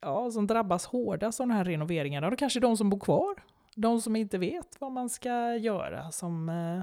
ja, 0.00 0.30
som 0.30 0.46
drabbas 0.46 0.86
hårdast 0.86 1.40
av 1.40 1.48
de 1.48 1.54
här 1.54 1.64
renoveringarna, 1.64 2.30
då 2.30 2.36
kanske 2.36 2.60
de 2.60 2.76
som 2.76 2.90
bor 2.90 3.00
kvar. 3.00 3.34
De 3.74 4.00
som 4.00 4.16
inte 4.16 4.38
vet 4.38 4.80
vad 4.80 4.92
man 4.92 5.08
ska 5.08 5.56
göra, 5.56 6.10
som 6.10 6.48
eh, 6.48 6.82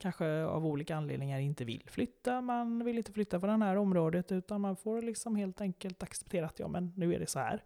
kanske 0.00 0.44
av 0.44 0.66
olika 0.66 0.96
anledningar 0.96 1.38
inte 1.38 1.64
vill 1.64 1.82
flytta. 1.86 2.40
Man 2.40 2.84
vill 2.84 2.98
inte 2.98 3.12
flytta 3.12 3.40
från 3.40 3.60
det 3.60 3.66
här 3.66 3.76
området, 3.76 4.32
utan 4.32 4.60
man 4.60 4.76
får 4.76 5.02
liksom 5.02 5.36
helt 5.36 5.60
enkelt 5.60 6.02
acceptera 6.02 6.46
att 6.46 6.58
ja, 6.58 6.68
men 6.68 6.92
nu 6.96 7.14
är 7.14 7.18
det 7.18 7.26
så 7.26 7.38
här. 7.38 7.62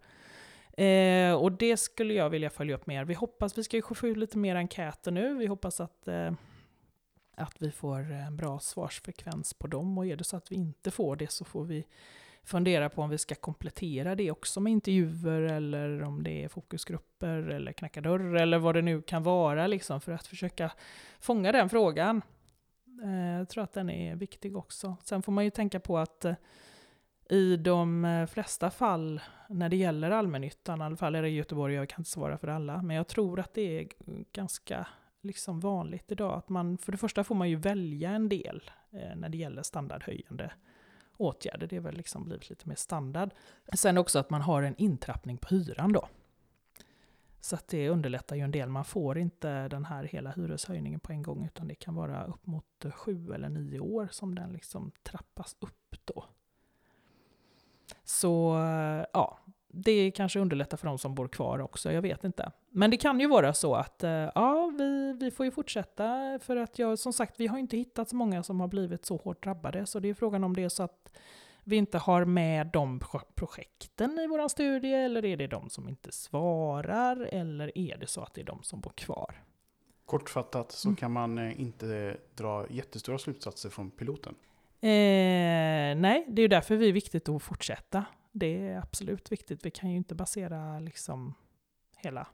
Eh, 0.77 1.35
och 1.35 1.51
det 1.51 1.77
skulle 1.77 2.13
jag 2.13 2.29
vilja 2.29 2.49
följa 2.49 2.75
upp 2.75 2.87
mer. 2.87 3.05
Vi 3.05 3.13
hoppas, 3.13 3.57
vi 3.57 3.63
ska 3.63 3.77
ju 3.77 3.83
få 3.95 4.07
ut 4.07 4.17
lite 4.17 4.37
mer 4.37 4.55
enkäter 4.55 5.11
nu. 5.11 5.33
Vi 5.33 5.45
hoppas 5.45 5.81
att 5.81 6.07
eh, 6.07 6.31
att 7.41 7.61
vi 7.61 7.71
får 7.71 8.11
eh, 8.11 8.27
en 8.27 8.37
bra 8.37 8.59
svarsfrekvens 8.59 9.53
på 9.53 9.67
dem. 9.67 9.97
Och 9.97 10.05
är 10.05 10.15
det 10.15 10.23
så 10.23 10.37
att 10.37 10.51
vi 10.51 10.55
inte 10.55 10.91
får 10.91 11.15
det 11.15 11.31
så 11.31 11.45
får 11.45 11.63
vi 11.63 11.85
fundera 12.43 12.89
på 12.89 13.01
om 13.01 13.09
vi 13.09 13.17
ska 13.17 13.35
komplettera 13.35 14.15
det 14.15 14.31
också 14.31 14.59
med 14.59 14.71
intervjuer 14.71 15.41
eller 15.41 16.03
om 16.03 16.23
det 16.23 16.43
är 16.43 16.47
fokusgrupper 16.47 17.37
eller 17.37 17.71
knacka 17.71 18.01
dörr 18.01 18.35
eller 18.35 18.57
vad 18.57 18.75
det 18.75 18.81
nu 18.81 19.01
kan 19.01 19.23
vara 19.23 19.67
liksom 19.67 20.01
för 20.01 20.11
att 20.11 20.27
försöka 20.27 20.71
fånga 21.19 21.51
den 21.51 21.69
frågan. 21.69 22.21
Eh, 23.03 23.37
jag 23.37 23.49
tror 23.49 23.63
att 23.63 23.73
den 23.73 23.89
är 23.89 24.15
viktig 24.15 24.57
också. 24.57 24.95
Sen 25.03 25.21
får 25.21 25.31
man 25.31 25.43
ju 25.43 25.49
tänka 25.49 25.79
på 25.79 25.97
att 25.97 26.25
eh, 26.25 26.33
i 27.29 27.57
de 27.57 28.27
flesta 28.31 28.69
fall 28.69 29.21
när 29.49 29.69
det 29.69 29.75
gäller 29.75 30.11
allmännyttan, 30.11 30.81
i 30.81 30.83
alla 30.83 30.97
fall 30.97 31.15
är 31.15 31.21
det 31.21 31.29
i 31.29 31.35
Göteborg, 31.35 31.73
jag 31.73 31.89
kan 31.89 32.01
inte 32.01 32.09
svara 32.09 32.37
för 32.37 32.47
alla, 32.47 32.81
men 32.81 32.95
jag 32.95 33.07
tror 33.07 33.39
att 33.39 33.53
det 33.53 33.79
är 33.79 33.87
ganska 34.33 34.87
liksom 35.21 35.59
vanligt 35.59 36.11
idag 36.11 36.37
att 36.37 36.49
man, 36.49 36.77
för 36.77 36.91
det 36.91 36.97
första 36.97 37.23
får 37.23 37.35
man 37.35 37.49
ju 37.49 37.55
välja 37.55 38.09
en 38.09 38.29
del 38.29 38.71
eh, 38.91 39.15
när 39.15 39.29
det 39.29 39.37
gäller 39.37 39.63
standardhöjande 39.63 40.51
åtgärder. 41.17 41.67
Det 41.67 41.75
är 41.75 41.79
väl 41.79 41.97
liksom 41.97 42.25
blivit 42.25 42.49
lite 42.49 42.67
mer 42.67 42.75
standard. 42.75 43.29
Sen 43.73 43.97
också 43.97 44.19
att 44.19 44.29
man 44.29 44.41
har 44.41 44.63
en 44.63 44.75
intrappning 44.77 45.37
på 45.37 45.47
hyran 45.55 45.93
då. 45.93 46.07
Så 47.41 47.55
att 47.55 47.67
det 47.67 47.89
underlättar 47.89 48.35
ju 48.35 48.41
en 48.41 48.51
del. 48.51 48.69
Man 48.69 48.85
får 48.85 49.17
inte 49.17 49.67
den 49.67 49.85
här 49.85 50.03
hela 50.03 50.31
hyreshöjningen 50.31 50.99
på 50.99 51.11
en 51.11 51.23
gång 51.23 51.45
utan 51.45 51.67
det 51.67 51.75
kan 51.75 51.95
vara 51.95 52.25
upp 52.25 52.47
mot 52.47 52.85
sju 52.93 53.33
eller 53.33 53.49
nio 53.49 53.79
år 53.79 54.07
som 54.11 54.35
den 54.35 54.53
liksom 54.53 54.91
trappas 55.03 55.55
upp 55.59 55.95
då. 56.05 56.25
Så 58.03 58.57
eh, 58.57 59.05
ja, 59.13 59.39
det 59.73 60.11
kanske 60.11 60.39
underlättar 60.39 60.77
för 60.77 60.87
de 60.87 60.97
som 60.97 61.15
bor 61.15 61.27
kvar 61.27 61.59
också, 61.61 61.91
jag 61.91 62.01
vet 62.01 62.23
inte. 62.23 62.51
Men 62.69 62.91
det 62.91 62.97
kan 62.97 63.19
ju 63.19 63.27
vara 63.27 63.53
så 63.53 63.75
att 63.75 64.03
eh, 64.03 64.09
ja, 64.11 64.71
vi, 64.77 65.13
vi 65.19 65.31
får 65.31 65.45
ju 65.45 65.51
fortsätta 65.51 66.39
för 66.41 66.55
att 66.55 66.79
jag, 66.79 66.99
som 66.99 67.13
sagt, 67.13 67.39
vi 67.39 67.47
har 67.47 67.57
inte 67.57 67.77
hittat 67.77 68.09
så 68.09 68.15
många 68.15 68.43
som 68.43 68.59
har 68.59 68.67
blivit 68.67 69.05
så 69.05 69.15
hårt 69.17 69.43
drabbade. 69.43 69.85
Så 69.85 69.99
det 69.99 70.09
är 70.09 70.13
frågan 70.13 70.43
om 70.43 70.55
det 70.55 70.63
är 70.63 70.69
så 70.69 70.83
att 70.83 71.11
vi 71.63 71.75
inte 71.75 71.97
har 71.97 72.25
med 72.25 72.67
de 72.67 72.99
pro- 72.99 73.19
projekten 73.35 74.19
i 74.19 74.27
vår 74.27 74.47
studie, 74.47 74.93
eller 74.93 75.25
är 75.25 75.37
det 75.37 75.47
de 75.47 75.69
som 75.69 75.89
inte 75.89 76.11
svarar, 76.11 77.17
eller 77.31 77.77
är 77.77 77.97
det 77.97 78.07
så 78.07 78.21
att 78.21 78.33
det 78.33 78.41
är 78.41 78.45
de 78.45 78.63
som 78.63 78.79
bor 78.81 78.91
kvar? 78.95 79.43
Kortfattat 80.05 80.71
så 80.71 80.87
Mm. 80.87 80.95
kan 80.95 81.11
man 81.11 81.37
eh, 81.37 81.61
inte 81.61 82.17
dra 82.35 82.65
jättestora 82.69 83.17
slutsatser 83.17 83.69
från 83.69 83.91
piloten. 83.91 84.35
Eh, 84.83 84.89
nej, 85.99 86.25
det 86.27 86.39
är 86.39 86.43
ju 86.43 86.47
därför 86.47 86.77
det 86.77 86.85
är 86.85 86.91
viktigt 86.91 87.29
att 87.29 87.43
fortsätta. 87.43 88.05
Det 88.31 88.67
är 88.67 88.77
absolut 88.77 89.31
viktigt. 89.31 89.65
Vi 89.65 89.71
kan 89.71 89.89
ju 89.89 89.97
inte 89.97 90.15
basera 90.15 90.79
liksom 90.79 91.33
hela... 91.97 92.27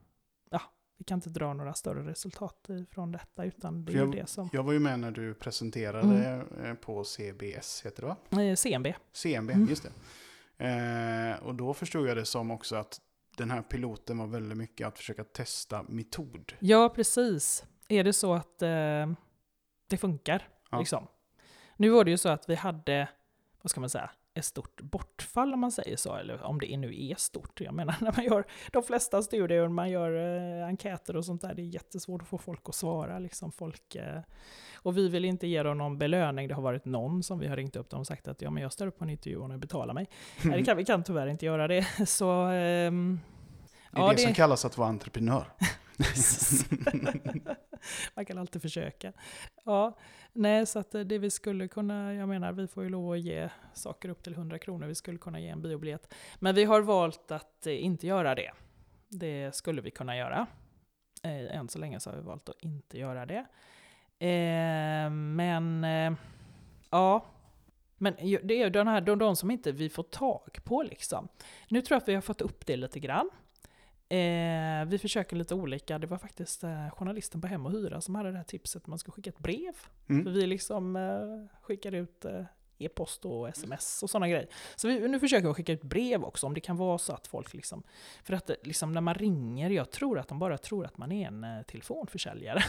Ja, 0.49 0.61
vi 0.97 1.03
kan 1.03 1.17
inte 1.17 1.29
dra 1.29 1.53
några 1.53 1.73
större 1.73 2.09
resultat 2.09 2.69
från 2.89 3.11
detta, 3.11 3.45
utan 3.45 3.85
det 3.85 3.93
är 3.93 4.05
ju 4.05 4.11
det 4.11 4.29
som... 4.29 4.49
Jag 4.53 4.63
var 4.63 4.73
ju 4.73 4.79
med 4.79 4.99
när 4.99 5.11
du 5.11 5.33
presenterade 5.33 6.45
eh, 6.63 6.73
på 6.73 7.03
CBS, 7.03 7.85
heter 7.85 8.01
det 8.01 8.07
va? 8.07 8.41
Eh, 8.43 8.55
CMB. 8.55 8.87
CMB, 9.13 9.51
Mm. 9.51 9.67
just 9.69 9.83
det. 9.83 9.91
Eh, 10.65 11.43
och 11.43 11.55
då 11.55 11.73
förstod 11.73 12.07
jag 12.09 12.17
det 12.17 12.25
som 12.25 12.51
också 12.51 12.75
att 12.75 13.01
den 13.37 13.51
här 13.51 13.61
piloten 13.61 14.17
var 14.17 14.27
väldigt 14.27 14.57
mycket 14.57 14.87
att 14.87 14.97
försöka 14.97 15.23
testa 15.23 15.83
metod. 15.83 16.53
Ja, 16.59 16.89
precis. 16.89 17.65
Är 17.87 18.03
det 18.03 18.13
så 18.13 18.33
att 18.33 18.61
eh, 18.61 19.07
det 19.87 19.97
funkar? 19.97 20.49
Ja. 20.71 20.79
Liksom. 20.79 21.07
Nu 21.77 21.89
var 21.89 22.03
det 22.03 22.11
ju 22.11 22.17
så 22.17 22.29
att 22.29 22.49
vi 22.49 22.55
hade, 22.55 23.09
vad 23.61 23.71
ska 23.71 23.79
man 23.79 23.89
säga, 23.89 24.09
ett 24.37 24.45
stort 24.45 24.81
bortfall 24.81 25.53
om 25.53 25.59
man 25.59 25.71
säger 25.71 25.97
så, 25.97 26.15
eller 26.15 26.43
om 26.43 26.59
det 26.59 26.77
nu 26.77 27.09
är 27.09 27.15
stort. 27.15 27.61
Jag 27.61 27.73
menar 27.73 27.95
när 28.01 28.13
man 28.15 28.25
gör 28.25 28.45
de 28.71 28.83
flesta 28.83 29.21
studier, 29.21 29.67
man 29.67 29.89
gör 29.89 30.11
eh, 30.59 30.67
enkäter 30.67 31.15
och 31.15 31.25
sånt 31.25 31.41
där, 31.41 31.53
det 31.53 31.61
är 31.61 31.65
jättesvårt 31.65 32.21
att 32.21 32.27
få 32.27 32.37
folk 32.37 32.61
att 32.63 32.75
svara. 32.75 33.19
Liksom 33.19 33.51
folk, 33.51 33.95
eh, 33.95 34.21
och 34.75 34.97
vi 34.97 35.09
vill 35.09 35.25
inte 35.25 35.47
ge 35.47 35.63
dem 35.63 35.77
någon 35.77 35.97
belöning, 35.97 36.47
det 36.47 36.53
har 36.53 36.61
varit 36.61 36.85
någon 36.85 37.23
som 37.23 37.39
vi 37.39 37.47
har 37.47 37.55
ringt 37.55 37.75
upp 37.75 37.89
dem 37.89 37.99
och 37.99 38.07
sagt 38.07 38.27
att 38.27 38.41
ja, 38.41 38.49
men 38.49 38.63
jag 38.63 38.73
ställer 38.73 38.87
upp 38.87 38.97
på 38.97 39.03
en 39.03 39.09
intervju 39.09 39.37
och 39.37 39.49
ni 39.49 39.57
betalar 39.57 39.93
mig. 39.93 40.09
Nej, 40.43 40.59
det 40.59 40.65
kan, 40.65 40.77
vi 40.77 40.85
kan 40.85 41.03
tyvärr 41.03 41.27
inte 41.27 41.45
göra 41.45 41.67
det. 41.67 41.87
Så, 42.07 42.31
ehm, 42.31 43.19
Det 43.91 43.97
är 43.97 44.01
ja, 44.01 44.11
det, 44.11 44.17
som 44.17 44.33
kallas 44.33 44.65
att 44.65 44.77
vara 44.77 44.89
entreprenör. 44.89 45.47
Man 48.15 48.25
kan 48.25 48.37
alltid 48.37 48.61
försöka. 48.61 49.13
Ja, 49.65 49.97
nej, 50.33 50.65
så 50.65 50.79
att 50.79 50.95
eh, 50.95 51.01
det 51.01 51.17
vi 51.17 51.29
skulle 51.29 51.67
kunna, 51.67 52.13
jag 52.13 52.29
menar, 52.29 52.51
vi 52.51 52.67
får 52.67 52.83
ju 52.83 52.89
lov 52.89 53.11
att 53.11 53.19
ge 53.19 53.49
saker 53.73 54.09
upp 54.09 54.23
till 54.23 54.33
100 54.33 54.59
kronor. 54.59 54.87
Vi 54.87 54.95
skulle 54.95 55.17
kunna 55.17 55.39
ge 55.39 55.47
en 55.47 55.61
biobiljett. 55.61 56.13
Men 56.39 56.55
vi 56.55 56.63
har 56.63 56.81
valt 56.81 57.31
att 57.31 57.67
eh, 57.67 57.83
inte 57.83 58.07
göra 58.07 58.35
det. 58.35 58.51
Det 59.09 59.55
skulle 59.55 59.81
vi 59.81 59.91
kunna 59.91 60.17
göra. 60.17 60.47
Eh, 61.23 61.57
än 61.57 61.69
så 61.69 61.79
länge 61.79 61.99
så 61.99 62.09
har 62.09 62.17
vi 62.17 62.23
valt 62.23 62.49
att 62.49 62.61
inte 62.61 62.99
göra 62.99 63.25
det. 63.25 63.45
Men, 65.11 65.85
ja. 66.89 67.25
Men 67.97 68.15
det 68.43 68.53
är 68.53 68.63
ju 68.63 68.69
de 68.69 68.87
här, 68.87 69.01
de, 69.01 69.19
de 69.19 69.35
som 69.35 69.51
inte 69.51 69.71
vi 69.71 69.89
får 69.89 70.03
tag 70.03 70.59
på 70.63 70.83
liksom. 70.83 71.27
Nu 71.69 71.81
tror 71.81 71.95
jag 71.95 72.01
att 72.01 72.07
vi 72.07 72.13
har 72.13 72.21
fått 72.21 72.41
upp 72.41 72.65
det 72.65 72.75
lite 72.75 72.99
grann. 72.99 73.29
Eh, 74.09 74.85
vi 74.87 74.97
försöker 75.01 75.35
lite 75.35 75.55
olika. 75.55 75.99
Det 75.99 76.07
var 76.07 76.17
faktiskt 76.17 76.63
eh, 76.63 76.89
journalisten 76.89 77.41
på 77.41 77.47
Hem 77.47 77.65
och 77.65 77.71
Hyra 77.71 78.01
som 78.01 78.15
hade 78.15 78.31
det 78.31 78.37
här 78.37 78.43
tipset 78.43 78.81
att 78.81 78.87
man 78.87 78.99
ska 78.99 79.11
skicka 79.11 79.29
ett 79.29 79.39
brev. 79.39 79.73
För 79.73 80.13
Mm. 80.13 80.33
vi 80.33 80.47
liksom 80.47 80.95
eh, 80.95 81.61
skickar 81.61 81.91
ut 81.91 82.25
eh, 82.25 82.43
e-post 82.77 83.25
och 83.25 83.49
sms 83.49 84.03
och 84.03 84.09
sådana 84.09 84.27
grejer. 84.27 84.47
Så 84.75 84.87
vi, 84.87 85.07
nu 85.07 85.19
försöker 85.19 85.47
vi 85.47 85.53
skicka 85.53 85.73
ut 85.73 85.83
brev 85.83 86.23
också, 86.23 86.47
om 86.47 86.53
det 86.53 86.61
kan 86.61 86.77
vara 86.77 86.97
så 86.97 87.13
att 87.13 87.27
folk 87.27 87.53
liksom... 87.53 87.83
För 88.23 88.33
att 88.33 88.45
det, 88.47 88.55
liksom 88.63 88.91
när 88.91 89.01
man 89.01 89.13
ringer, 89.13 89.69
jag 89.69 89.91
tror 89.91 90.19
att 90.19 90.27
de 90.27 90.39
bara 90.39 90.57
tror 90.57 90.85
att 90.85 90.97
man 90.97 91.11
är 91.11 91.27
en 91.27 91.43
eh, 91.43 91.61
telefonförsäljare. 91.61 92.63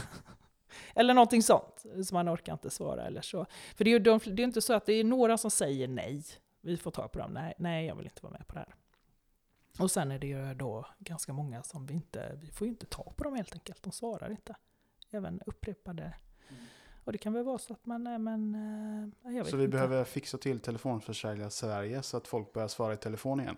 eller 0.95 1.15
någonting 1.15 1.43
sånt, 1.43 1.85
så 2.09 2.15
man 2.15 2.29
orkar 2.29 2.53
inte 2.53 2.71
svara 2.71 3.07
eller 3.07 3.21
så. 3.21 3.47
För 3.77 3.85
det 3.85 3.91
är 3.91 3.93
ju 3.93 3.99
de, 3.99 4.21
det 4.25 4.43
är 4.43 4.45
inte 4.45 4.63
så 4.63 4.73
att 4.73 4.87
det 4.87 4.93
är 4.93 5.05
några 5.05 5.39
som 5.39 5.51
säger 5.51 5.89
nej. 5.89 6.25
Vi 6.61 6.77
får 6.77 6.91
ta 6.91 7.09
på 7.09 7.19
dem, 7.19 7.33
nej, 7.33 7.55
nej 7.59 7.87
jag 7.87 7.97
vill 7.97 8.07
inte 8.07 8.23
vara 8.23 8.33
med 8.33 8.47
på 8.47 8.55
det 8.55 8.61
här. 8.61 8.75
Och 9.79 9.91
sen 9.91 10.11
är 10.11 10.19
det 10.19 10.27
ju 10.27 10.55
då 10.55 10.87
ganska 10.99 11.33
många 11.33 11.63
som 11.63 11.87
vi 11.87 11.95
inte, 11.95 12.39
vi 12.41 12.51
får 12.51 12.67
ju 12.67 12.71
inte 12.71 12.87
ta 12.87 13.13
på 13.17 13.25
dem 13.25 13.35
helt 13.35 13.55
enkelt, 13.55 13.83
de 13.83 13.93
svarar 13.93 14.31
inte. 14.31 14.57
Även 15.11 15.41
upprepade. 15.47 16.13
Och 17.05 17.13
det 17.13 17.19
kan 17.19 17.33
väl 17.33 17.45
vara 17.45 17.59
så 17.59 17.73
att 17.73 17.87
man, 17.87 18.07
är 18.07 18.19
men, 18.19 18.55
eh, 19.25 19.33
jag 19.35 19.45
vet 19.45 19.51
Så 19.51 19.57
vi 19.57 19.65
inte. 19.65 19.73
behöver 19.73 20.05
fixa 20.05 20.39
till 20.39 20.61
telefonförsäljare 20.61 21.51
Sverige 21.51 22.03
så 22.03 22.17
att 22.17 22.29
folk 22.29 22.53
börjar 22.53 22.69
svara 22.69 22.95
i 22.95 22.97
telefon 22.97 23.41
igen. 23.41 23.57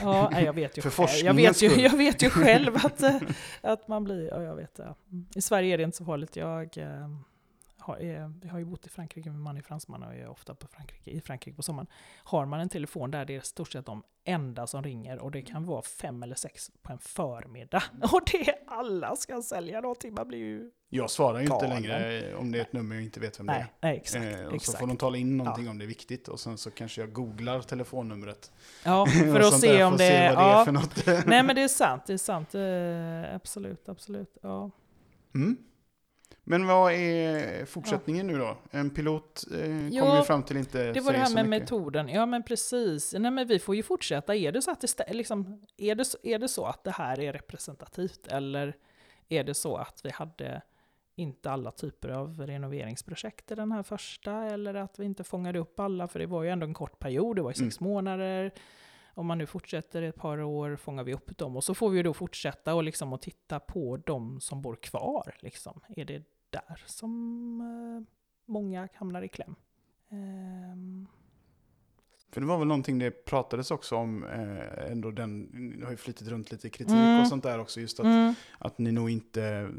Ja, 0.00 0.28
nej, 0.32 0.44
jag 0.44 0.52
vet 0.52 0.78
ju 0.78 0.82
För 0.90 0.90
själv, 1.06 1.26
jag 1.26 1.34
vet 1.34 1.62
ju, 1.62 1.68
jag 1.68 1.96
vet 1.96 2.22
ju 2.22 2.30
själv 2.30 2.76
att, 2.76 3.02
eh, 3.02 3.16
att 3.60 3.88
man 3.88 4.04
blir, 4.04 4.28
ja 4.28 4.42
jag 4.42 4.56
vet 4.56 4.74
det. 4.74 4.94
Mm. 5.10 5.26
I 5.34 5.42
Sverige 5.42 5.74
är 5.74 5.78
det 5.78 5.84
inte 5.84 5.96
så 5.96 6.04
farligt. 6.04 6.36
Jag, 6.36 6.78
eh, 6.78 7.08
har, 7.90 8.02
är, 8.02 8.32
jag 8.42 8.50
har 8.50 8.58
ju 8.58 8.64
bott 8.64 8.86
i 8.86 8.88
Frankrike, 8.88 9.30
min 9.30 9.40
man 9.40 9.56
är 9.56 9.62
fransman 9.62 10.02
och 10.02 10.14
är 10.14 10.28
ofta 10.28 10.54
på 10.54 10.66
Frankrike, 10.66 11.10
i 11.10 11.20
Frankrike 11.20 11.56
på 11.56 11.62
sommaren. 11.62 11.86
Har 12.24 12.46
man 12.46 12.60
en 12.60 12.68
telefon 12.68 13.10
där 13.10 13.24
det 13.24 13.36
är 13.36 13.40
stort 13.40 13.72
sett 13.72 13.86
de 13.86 14.02
enda 14.24 14.66
som 14.66 14.82
ringer 14.82 15.18
och 15.18 15.30
det 15.30 15.42
kan 15.42 15.66
vara 15.66 15.82
fem 15.82 16.22
eller 16.22 16.34
sex 16.34 16.70
på 16.82 16.92
en 16.92 16.98
förmiddag. 16.98 17.82
Och 18.12 18.20
det 18.32 18.48
är 18.48 18.54
alla 18.66 19.16
ska 19.16 19.42
sälja 19.42 19.80
någonting, 19.80 20.14
man 20.14 20.28
blir 20.28 20.38
ju... 20.38 20.70
Jag 20.92 21.10
svarar 21.10 21.38
ju 21.40 21.44
inte 21.44 21.68
längre 21.68 22.34
om 22.34 22.52
det 22.52 22.58
är 22.58 22.62
ett 22.62 22.72
nummer 22.72 22.94
jag 22.94 23.04
inte 23.04 23.20
vet 23.20 23.40
vem 23.40 23.46
det 23.46 23.52
Nej, 23.52 23.66
nej 23.80 23.96
exakt. 23.96 24.24
är. 24.24 24.42
Eh, 24.42 24.44
och 24.44 24.50
så 24.50 24.56
exakt. 24.56 24.78
får 24.78 24.86
de 24.86 24.96
tala 24.96 25.18
in 25.18 25.36
någonting 25.36 25.68
om 25.68 25.78
det 25.78 25.84
är 25.84 25.86
viktigt 25.86 26.28
och 26.28 26.40
sen 26.40 26.58
så 26.58 26.70
kanske 26.70 27.00
jag 27.00 27.12
googlar 27.12 27.60
telefonnumret. 27.60 28.52
Ja, 28.84 29.06
för 29.32 29.40
att 29.40 29.60
se 29.60 29.84
om 29.84 29.92
det 29.92 29.98
se 29.98 30.04
är... 30.04 30.36
det 30.36 30.42
är 30.42 30.58
Ja, 30.58 30.64
för 30.64 30.72
något. 30.72 31.06
nej 31.06 31.42
men 31.42 31.54
det 31.56 31.62
är 31.62 31.68
sant, 31.82 32.06
det 32.06 32.12
är 32.12 32.16
sant. 32.16 32.54
Eh, 32.54 33.34
absolut, 33.34 33.88
absolut. 33.88 34.38
Ja. 34.42 34.70
Mm. 35.34 35.56
Men 36.50 36.66
vad 36.66 36.92
är 36.92 37.64
fortsättningen 37.64 38.26
nu 38.26 38.38
då? 38.38 38.56
En 38.70 38.90
pilot 38.90 39.44
eh, 39.54 39.88
Ja, 39.88 40.02
kommer 40.04 40.16
vi 40.20 40.26
fram 40.26 40.42
till 40.42 40.56
inte 40.56 40.92
Det 40.92 41.00
var 41.00 41.12
det 41.12 41.18
här 41.18 41.34
med 41.34 41.48
mycket. 41.48 41.62
metoden. 41.62 42.08
Ja 42.08 42.26
men 42.26 42.42
precis. 42.42 43.14
Nej 43.18 43.30
men 43.30 43.46
vi 43.46 43.58
får 43.58 43.76
ju 43.76 43.82
fortsätta. 43.82 44.34
Är 44.34 44.52
det 44.52 44.62
så 44.62 44.70
att 44.70 44.80
det, 44.80 45.12
liksom, 45.12 45.62
är 45.76 45.94
det, 45.94 46.14
är 46.22 46.38
det 46.38 46.48
så 46.48 46.64
att 46.64 46.84
det 46.84 46.90
här 46.90 47.20
är 47.20 47.32
representativt? 47.32 48.26
Eller 48.26 48.76
är 49.28 49.44
det 49.44 49.54
så 49.54 49.76
att 49.76 50.00
vi 50.04 50.10
hade 50.10 50.62
inte 51.16 51.50
alla 51.50 51.70
typer 51.70 52.08
av 52.08 52.40
renoveringsprojekt 52.46 53.50
i 53.50 53.54
den 53.54 53.72
här 53.72 53.82
första? 53.82 54.32
Eller 54.32 54.74
att 54.74 54.98
vi 54.98 55.04
inte 55.04 55.24
fångade 55.24 55.58
upp 55.58 55.80
alla? 55.80 56.08
För 56.08 56.18
det 56.18 56.26
var 56.26 56.42
ju 56.42 56.50
ändå 56.50 56.66
en 56.66 56.74
kort 56.74 56.98
period, 56.98 57.36
det 57.36 57.42
var 57.42 57.50
ju 57.50 57.54
sex 57.54 57.80
månader. 57.80 58.52
Om 59.14 59.26
man 59.26 59.38
nu 59.38 59.46
fortsätter 59.46 60.02
ett 60.02 60.16
par 60.16 60.38
år 60.38 60.76
fångar 60.76 61.04
vi 61.04 61.14
upp 61.14 61.38
dem. 61.38 61.56
Och 61.56 61.64
så 61.64 61.74
får 61.74 61.90
vi 61.90 62.02
då 62.02 62.14
fortsätta 62.14 62.74
och, 62.74 62.84
liksom 62.84 63.12
och 63.12 63.20
titta 63.20 63.60
på 63.60 63.96
de 63.96 64.40
som 64.40 64.62
bor 64.62 64.76
kvar. 64.76 65.34
Liksom. 65.40 65.80
Är 65.96 66.04
det 66.04 66.22
där 66.50 66.82
som 66.86 67.60
eh, 67.60 68.12
många 68.52 68.88
hamnar 68.94 69.22
i 69.22 69.28
kläm? 69.28 69.54
Ehm, 70.10 71.06
För 72.32 72.40
det 72.40 72.46
var 72.46 72.58
väl 72.58 72.68
någonting 72.68 72.98
det 72.98 73.10
pratades 73.24 73.70
också 73.70 73.96
om, 73.96 74.24
eh, 74.24 74.90
ändå 74.92 75.10
den, 75.10 75.50
det 75.78 75.84
har 75.84 75.90
ju 75.90 75.96
flyttit 75.96 76.28
runt 76.28 76.52
lite 76.52 76.70
kritik 76.70 76.94
Mm. 76.94 77.20
och 77.20 77.26
sånt 77.26 77.42
där 77.42 77.58
också, 77.58 77.80
just 77.80 78.00
att, 78.00 78.06
Mm. 78.06 78.34
att 78.58 78.78
ni 78.78 78.92
nog 78.92 79.10
inte 79.10 79.70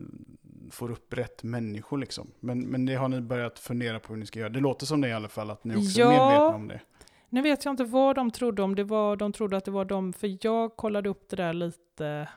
får 0.71 0.91
upp 0.91 1.13
rätt 1.13 1.43
människor 1.43 1.97
liksom. 1.97 2.31
Men, 2.39 2.61
men 2.61 2.85
det 2.85 2.95
har 2.95 3.09
ni 3.09 3.21
börjat 3.21 3.59
fundera 3.59 3.99
på 3.99 4.13
hur 4.13 4.19
ni 4.19 4.25
ska 4.25 4.39
göra. 4.39 4.49
Det 4.49 4.59
låter 4.59 4.85
som 4.85 5.01
det 5.01 5.07
i 5.07 5.13
alla 5.13 5.27
fall, 5.29 5.49
att 5.49 5.63
ni 5.63 5.75
också 5.75 5.99
Ja. 5.99 6.05
är 6.05 6.09
medvetna 6.19 6.55
om 6.55 6.67
det. 6.67 6.81
Nu 7.29 7.41
vet 7.41 7.65
jag 7.65 7.71
inte 7.71 7.83
vad 7.83 8.15
de 8.15 8.31
trodde, 8.31 8.61
om 8.61 8.75
det 8.75 8.83
var, 8.83 9.15
de 9.15 9.31
trodde 9.33 9.57
att 9.57 9.65
det 9.65 9.71
var 9.71 9.85
de, 9.85 10.13
för 10.13 10.37
jag 10.45 10.75
kollade 10.75 11.09
upp 11.09 11.29
det 11.29 11.35
där 11.35 11.53
lite, 11.53 12.29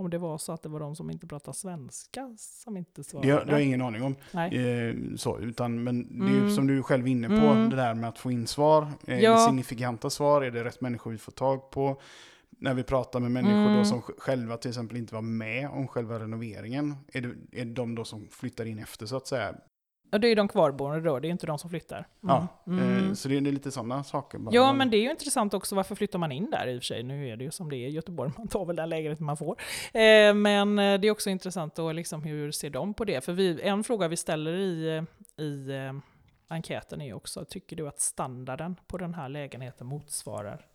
om 0.00 0.10
det 0.10 0.18
var 0.18 0.38
så 0.38 0.52
att 0.52 0.62
det 0.62 0.68
var 0.68 0.80
de 0.80 0.96
som 0.96 1.10
inte 1.10 1.26
pratar 1.26 1.52
svenska 1.52 2.34
som 2.38 2.76
inte 2.76 2.90
Det 3.00 3.04
svarade. 3.04 3.32
har, 3.32 3.44
det 3.44 3.52
har 3.52 3.58
jag 3.58 3.66
ingen 3.66 3.82
aning 3.82 4.02
om. 4.02 4.14
Eh, 4.34 5.16
så, 5.16 5.38
utan, 5.38 5.82
men 5.84 6.18
det 6.18 6.24
är 6.24 6.30
ju 6.30 6.38
Mm. 6.38 6.50
som 6.50 6.66
du 6.66 6.78
är 6.78 6.82
själv 6.82 7.06
inne 7.08 7.28
på, 7.28 7.34
Mm. 7.34 7.70
det 7.70 7.76
där 7.76 7.94
med 7.94 8.08
att 8.08 8.18
få 8.18 8.30
in 8.30 8.46
svar. 8.46 8.86
Är 9.06 9.18
Ja. 9.20 9.32
det 9.34 9.38
signifikanta 9.46 10.10
svar? 10.10 10.42
Är 10.42 10.50
det 10.50 10.64
rätt 10.64 10.80
människor 10.80 11.10
vi 11.10 11.18
får 11.18 11.32
tag 11.32 11.70
på? 11.70 12.00
När 12.62 12.74
vi 12.74 12.82
pratar 12.82 13.20
med 13.20 13.30
människor 13.30 13.56
Mm. 13.56 13.76
då 13.78 13.84
som 13.84 14.00
sj- 14.00 14.18
själva 14.18 14.56
till 14.56 14.68
exempel 14.68 14.96
inte 14.96 15.14
var 15.14 15.22
med 15.22 15.68
om 15.70 15.88
själva 15.88 16.18
renoveringen, 16.18 16.94
är 17.12 17.20
det, 17.20 17.28
är 17.60 17.64
det 17.64 17.72
de 17.72 17.94
då 17.94 18.04
som 18.04 18.28
flyttar 18.30 18.64
in 18.64 18.78
efter 18.78 19.06
så 19.06 19.16
att 19.16 19.26
säga? 19.26 19.54
Och 20.12 20.20
det 20.20 20.28
är 20.28 20.36
de 20.36 20.48
kvarboende 20.48 21.00
då, 21.00 21.18
det 21.18 21.28
är 21.28 21.30
inte 21.30 21.46
de 21.46 21.58
som 21.58 21.70
flyttar. 21.70 21.96
Mm. 21.96 22.06
Ja, 22.20 22.48
Mm. 22.66 23.06
eh, 23.08 23.12
så 23.12 23.28
det 23.28 23.36
är, 23.36 23.40
lite 23.40 23.70
sådana 23.70 24.04
saker. 24.04 24.38
bara. 24.38 24.54
Ja, 24.54 24.72
men 24.72 24.90
det 24.90 24.96
är 24.96 25.02
ju 25.02 25.10
intressant 25.10 25.54
också, 25.54 25.74
varför 25.74 25.94
flyttar 25.94 26.18
man 26.18 26.32
in 26.32 26.50
där 26.50 26.66
i 26.66 26.78
och 26.78 26.82
för 26.82 26.86
sig? 26.86 27.02
Nu 27.02 27.28
är 27.28 27.36
det 27.36 27.44
ju 27.44 27.50
som 27.50 27.70
det 27.70 27.76
är 27.76 27.88
i 27.88 27.90
Göteborg, 27.90 28.32
man 28.38 28.48
tar 28.48 28.64
väl 28.64 28.76
den 28.76 28.88
lägenheten 28.88 29.26
man 29.26 29.36
får. 29.36 29.56
Eh, 29.92 30.34
men 30.34 30.78
eh, 30.78 31.00
det 31.00 31.08
är 31.08 31.10
också 31.10 31.30
intressant 31.30 31.74
då, 31.74 31.92
liksom, 31.92 32.22
hur 32.22 32.50
ser 32.50 32.70
de 32.70 32.94
på 32.94 33.04
det? 33.04 33.24
För 33.24 33.32
vi, 33.32 33.60
en 33.62 33.84
fråga 33.84 34.08
vi 34.08 34.16
ställer 34.16 34.52
i, 34.52 35.02
i 35.36 35.70
eh, 35.70 35.92
enkäten 36.48 37.00
är 37.00 37.06
ju 37.06 37.14
också, 37.14 37.44
tycker 37.44 37.76
du 37.76 37.88
att 37.88 38.00
standarden 38.00 38.76
på 38.86 38.98
den 38.98 39.14
här 39.14 39.28
lägenheten 39.28 39.86
motsvarar 39.86 40.66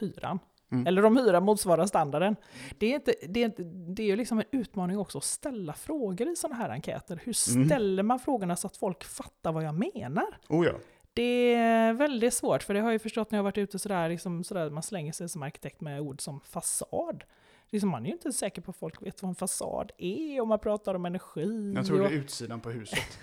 hyran? 0.00 0.38
Mm. 0.70 0.86
Eller 0.86 1.04
om 1.04 1.16
hyran 1.16 1.42
motsvarar 1.44 1.86
standarden. 1.86 2.36
Det 2.78 2.86
är, 2.86 2.94
inte, 2.94 3.14
det, 3.28 3.40
är, 3.40 3.44
inte- 3.44 3.62
det 3.62 4.02
är 4.02 4.06
ju 4.06 4.16
liksom 4.16 4.38
en 4.38 4.44
utmaning 4.50 4.98
också 4.98 5.18
att 5.18 5.24
ställa 5.24 5.72
frågor 5.72 6.28
i 6.28 6.36
sådana 6.36 6.56
här 6.56 6.70
enkäter. 6.70 7.20
Hur 7.24 7.36
Mm. 7.54 7.66
ställer 7.68 8.02
man 8.02 8.18
frågorna 8.18 8.56
så 8.56 8.66
att 8.66 8.76
folk 8.76 9.04
fattar 9.04 9.52
vad 9.52 9.64
jag 9.64 9.74
menar? 9.94 10.26
Oh 10.48 10.66
ja. 10.66 10.72
Det 11.14 11.54
är 11.54 11.92
väldigt 11.92 12.34
svårt, 12.34 12.62
för 12.62 12.74
det 12.74 12.80
har 12.80 12.92
jag 12.92 13.02
förstått 13.02 13.30
när 13.30 13.38
jag 13.38 13.42
har 13.42 13.50
varit 13.50 13.58
ute 13.58 13.78
sådär, 13.78 14.08
liksom 14.08 14.44
sådär 14.44 14.70
man 14.70 14.82
slänger 14.82 15.12
sig 15.12 15.28
som 15.28 15.42
arkitekt 15.42 15.80
med 15.80 16.00
ord 16.00 16.20
som 16.20 16.40
fasad. 16.40 17.24
Liksom 17.70 17.90
man 17.90 18.02
är 18.02 18.06
ju 18.06 18.12
inte 18.12 18.32
säker 18.32 18.62
på 18.62 18.70
att 18.70 18.76
folk 18.76 19.02
vet 19.02 19.22
vad 19.22 19.28
en 19.28 19.34
fasad 19.34 19.92
är 19.98 20.40
om 20.40 20.48
man 20.48 20.58
pratar 20.58 20.94
om 20.94 21.06
energi. 21.06 21.72
Jag 21.74 21.86
tror 21.86 21.98
det 21.98 22.04
och, 22.04 22.12
är 22.12 22.16
utsidan 22.16 22.60
på 22.60 22.70
huset. 22.70 23.18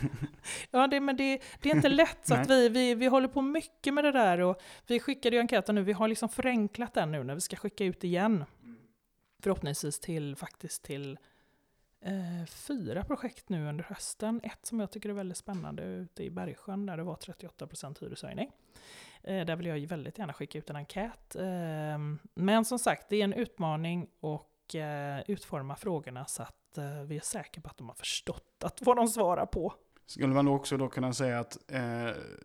ja, 0.70 0.86
det, 0.86 1.00
men 1.00 1.16
det, 1.16 1.42
det 1.62 1.70
är 1.70 1.76
inte 1.76 1.88
lätt, 1.88 2.18
så 2.22 2.34
att 2.34 2.50
vi, 2.50 2.68
vi, 2.68 2.94
vi 2.94 3.06
håller 3.06 3.28
på 3.28 3.42
mycket 3.42 3.94
med 3.94 4.04
det 4.04 4.12
där. 4.12 4.40
Och 4.40 4.62
vi 4.86 5.00
skickade 5.00 5.36
ju 5.36 5.40
enkäten 5.40 5.74
nu, 5.74 5.82
vi 5.82 5.92
har 5.92 6.08
liksom 6.08 6.28
förenklat 6.28 6.94
den 6.94 7.12
nu 7.12 7.24
när 7.24 7.34
vi 7.34 7.40
ska 7.40 7.56
skicka 7.56 7.84
ut 7.84 8.04
igen. 8.04 8.44
Förhoppningsvis 9.42 10.00
till, 10.00 10.36
faktiskt 10.36 10.82
till 10.82 11.18
eh, 12.00 12.46
fyra 12.46 13.04
projekt 13.04 13.48
nu 13.48 13.68
under 13.68 13.84
hösten. 13.84 14.40
Ett 14.44 14.66
som 14.66 14.80
jag 14.80 14.90
tycker 14.90 15.08
är 15.08 15.12
väldigt 15.12 15.38
spännande 15.38 15.82
ute 15.82 16.24
i 16.24 16.30
Bergsjön 16.30 16.86
där 16.86 16.96
det 16.96 17.02
var 17.02 17.16
38% 17.16 18.00
hyreshöjning. 18.00 18.50
Eh, 19.24 19.46
där 19.46 19.56
vill 19.56 19.66
jag 19.66 19.78
ju 19.78 19.86
väldigt 19.86 20.18
gärna 20.18 20.32
skicka 20.32 20.58
ut 20.58 20.70
en 20.70 20.76
enkät. 20.76 21.36
Eh, 21.36 21.44
men 22.34 22.64
som 22.64 22.78
sagt, 22.78 23.06
det 23.08 23.16
är 23.20 23.24
en 23.24 23.32
utmaning 23.32 24.06
och 24.20 24.74
eh, 24.74 25.20
utforma 25.28 25.76
frågorna 25.76 26.26
så 26.26 26.42
att 26.42 26.78
eh, 26.78 27.02
vi 27.06 27.16
är 27.16 27.20
säkra 27.20 27.62
på 27.62 27.68
att 27.70 27.78
de 27.78 27.88
har 27.88 27.94
förstått 27.94 28.62
att 28.64 28.78
vad 28.82 28.96
de 28.96 29.08
svarar 29.08 29.46
på. 29.46 29.74
Skulle 30.06 30.34
man 30.34 30.44
då 30.44 30.54
också 30.54 30.76
då 30.76 30.88
kunna 30.88 31.12
säga 31.12 31.40
att 31.40 31.56
eh, 31.70 31.80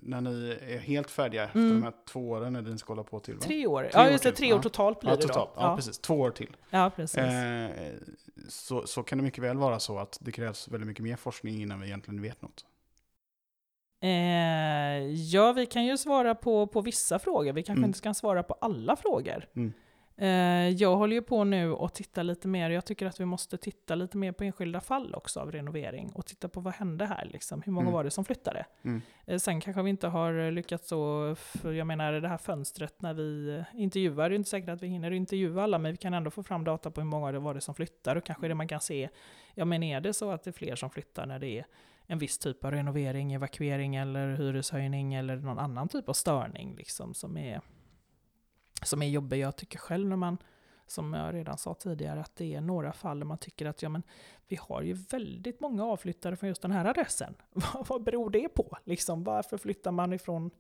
när 0.02 0.22
ni 0.22 0.58
är 0.62 0.78
helt 0.78 1.12
färdiga 1.12 1.44
efter 1.44 1.60
Mm. 1.60 1.72
de 1.74 1.84
här 1.84 1.94
två 2.08 2.30
åren, 2.30 2.56
är 2.56 2.62
det 2.62 2.70
ni 2.72 2.78
ska 2.78 2.92
hålla 2.94 3.04
på 3.04 3.20
till? 3.20 3.34
Va? 3.36 3.42
Tre 3.42 3.68
år. 3.68 3.82
Tre 3.84 3.90
ja, 3.94 4.06
år 4.06 4.12
just 4.12 4.24
det. 4.24 4.32
Tre 4.32 4.54
år 4.54 4.58
Ja. 4.60 4.64
totalt 4.64 5.00
blir 5.00 5.10
Ja, 5.10 5.16
det 5.16 5.22
totalt. 5.22 5.56
då. 5.56 5.62
Ja, 5.62 5.76
precis. 5.76 6.00
Två 6.00 6.20
år 6.20 6.32
till. 6.32 6.56
Ja, 6.70 6.92
precis. 6.96 7.18
Eh, 7.18 7.70
så, 8.50 8.88
så 8.88 9.04
kan 9.04 9.18
det 9.18 9.24
mycket 9.24 9.44
väl 9.44 9.58
vara 9.58 9.80
så 9.80 9.98
att 10.00 10.18
det 10.22 10.32
krävs 10.32 10.68
väldigt 10.68 10.88
mycket 10.88 11.04
mer 11.04 11.16
forskning 11.16 11.62
innan 11.62 11.80
vi 11.80 11.88
egentligen 11.88 12.22
vet 12.22 12.42
något. 12.42 12.66
Eh, 14.00 15.12
ja, 15.12 15.54
vi 15.54 15.66
kan 15.66 15.86
ju 15.86 15.98
svara 15.98 16.36
på, 16.36 16.68
på 16.68 16.82
vissa 16.82 17.20
frågor. 17.20 17.54
Vi 17.54 17.64
kanske 17.64 17.80
Mm. 17.80 17.90
inte 17.90 18.02
kan 18.02 18.16
svara 18.16 18.44
på 18.44 18.54
alla 18.62 18.96
frågor. 18.96 19.46
Mm. 19.56 19.74
Eh, 20.20 20.70
Jag 20.76 20.96
håller 20.96 21.16
ju 21.16 21.22
på 21.22 21.44
nu 21.44 21.72
och 21.72 21.94
tittar 21.94 22.24
lite 22.24 22.48
mer, 22.48 22.70
jag 22.70 22.86
tycker 22.86 23.06
att 23.06 23.20
vi 23.20 23.26
måste 23.26 23.58
titta 23.58 23.96
lite 23.96 24.18
mer 24.18 24.32
på 24.32 24.44
enskilda 24.44 24.80
fall 24.82 25.16
också 25.16 25.40
av 25.40 25.52
renovering 25.52 26.12
och 26.16 26.26
titta 26.26 26.50
på 26.50 26.60
vad 26.60 26.74
hände 26.74 27.06
här 27.06 27.26
liksom, 27.26 27.62
hur 27.62 27.72
många 27.72 27.84
Mm. 27.88 27.94
var 27.94 28.04
det 28.04 28.12
som 28.12 28.26
flyttade? 28.26 28.66
Mm. 28.84 29.02
Eh, 29.26 29.38
Sen 29.38 29.62
kanske 29.62 29.82
vi 29.82 29.90
inte 29.90 30.08
har 30.08 30.52
lyckats 30.52 30.88
så, 30.88 31.36
för 31.36 31.74
jag 31.74 31.88
menar 31.88 32.14
det 32.14 32.28
här 32.28 32.38
fönstret 32.38 33.02
när 33.02 33.14
vi 33.14 33.64
intervjuar, 33.74 34.30
det 34.30 34.36
är 34.36 34.38
inte 34.38 34.50
säkert 34.50 34.70
att 34.70 34.84
vi 34.84 34.88
hinner 34.88 35.12
intervjua 35.12 35.64
alla, 35.64 35.78
men 35.80 35.92
vi 35.92 35.98
kan 35.98 36.14
ändå 36.14 36.32
få 36.32 36.44
fram 36.44 36.64
data 36.64 36.92
på 36.92 37.02
hur 37.02 37.08
många 37.08 37.32
det 37.32 37.40
var 37.40 37.54
det 37.54 37.62
som 37.62 37.76
flyttar 37.76 38.16
och 38.16 38.24
kanske 38.26 38.48
det 38.48 38.56
man 38.56 38.68
kan 38.68 38.82
se, 38.82 39.10
ja 39.56 39.66
men 39.66 39.84
är 39.84 40.02
det 40.02 40.14
så 40.14 40.32
att 40.32 40.44
det 40.44 40.50
är 40.50 40.54
fler 40.54 40.76
som 40.76 40.90
flyttar 40.90 41.26
när 41.26 41.40
det 41.40 41.48
är 41.60 41.66
en 42.08 42.18
viss 42.18 42.38
typ 42.38 42.66
av 42.66 42.72
renovering, 42.72 43.34
evakuering 43.34 43.96
eller 43.96 44.36
hyreshöjning 44.36 45.14
eller 45.14 45.36
någon 45.36 45.60
annan 45.60 45.88
typ 45.88 46.10
av 46.10 46.14
störning 46.14 46.76
liksom 46.76 47.14
som 47.14 47.38
är, 47.38 47.62
som 48.84 49.02
är 49.02 49.08
jobbig. 49.08 49.40
Jag 49.40 49.56
tycker 49.56 49.80
själv 49.80 50.08
när 50.08 50.16
man, 50.16 50.38
som 50.88 51.14
jag 51.14 51.34
redan 51.34 51.58
sa 51.58 51.74
tidigare, 51.74 52.20
att 52.20 52.36
det 52.36 52.56
är 52.56 52.62
några 52.62 52.94
fall 52.94 53.20
där 53.20 53.26
man 53.26 53.38
tycker 53.38 53.66
att 53.66 53.82
ja, 53.82 53.90
men 53.90 54.04
vi 54.48 54.56
har 54.62 54.82
ju 54.82 54.94
väldigt 54.94 55.60
många 55.60 55.86
avflyttare 55.86 56.36
från 56.36 56.50
just 56.50 56.62
den 56.62 56.72
här 56.72 56.86
adressen. 56.86 57.36
Vad, 57.52 57.88
vad 57.88 58.04
beror 58.04 58.30
det 58.30 58.50
på? 58.50 58.78
Liksom, 58.84 59.24
varför 59.24 59.58
flyttar 59.58 59.92
man 59.92 60.14
ifrån 60.14 60.52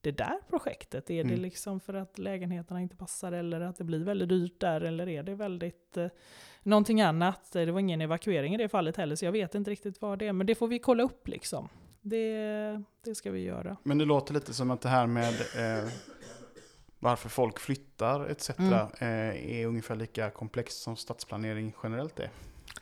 det 0.00 0.10
där 0.10 0.38
projektet? 0.48 1.10
Är 1.10 1.24
det 1.24 1.30
Mm. 1.30 1.40
liksom 1.42 1.80
för 1.80 1.94
att 1.94 2.18
lägenheterna 2.18 2.80
inte 2.80 2.96
passar 2.96 3.32
eller 3.32 3.60
att 3.60 3.76
det 3.76 3.84
blir 3.84 4.04
väldigt 4.04 4.28
dyrt 4.28 4.60
där 4.60 4.80
eller 4.80 5.08
är 5.08 5.22
det 5.22 5.34
väldigt 5.34 5.96
eh, 5.96 6.06
någonting 6.62 7.00
annat? 7.00 7.52
Det 7.52 7.70
var 7.72 7.80
ingen 7.80 8.00
evakuering 8.00 8.54
i 8.54 8.56
det 8.56 8.68
fallet 8.68 8.96
heller 8.96 9.16
så 9.16 9.24
jag 9.24 9.32
vet 9.32 9.54
inte 9.54 9.70
riktigt 9.70 10.00
vad 10.00 10.18
det 10.18 10.26
är 10.26 10.32
men 10.32 10.46
det 10.46 10.54
får 10.54 10.68
vi 10.68 10.78
kolla 10.78 11.02
upp 11.02 11.28
liksom. 11.28 11.68
Det, 12.00 12.82
det 13.04 13.14
ska 13.14 13.30
vi 13.30 13.40
göra. 13.40 13.76
Men 13.82 13.98
det 13.98 14.04
låter 14.04 14.34
lite 14.34 14.54
som 14.54 14.70
att 14.70 14.80
det 14.80 14.88
här 14.88 15.06
med 15.06 15.34
eh, 15.34 15.88
varför 16.98 17.28
folk 17.28 17.58
flyttar 17.58 18.26
etc. 18.30 18.50
Mm. 18.58 18.72
Eh, 18.72 19.58
är 19.60 19.66
ungefär 19.66 19.96
lika 19.96 20.30
komplext 20.30 20.82
som 20.82 20.96
stadsplanering 20.96 21.74
generellt 21.82 22.20
är. 22.20 22.30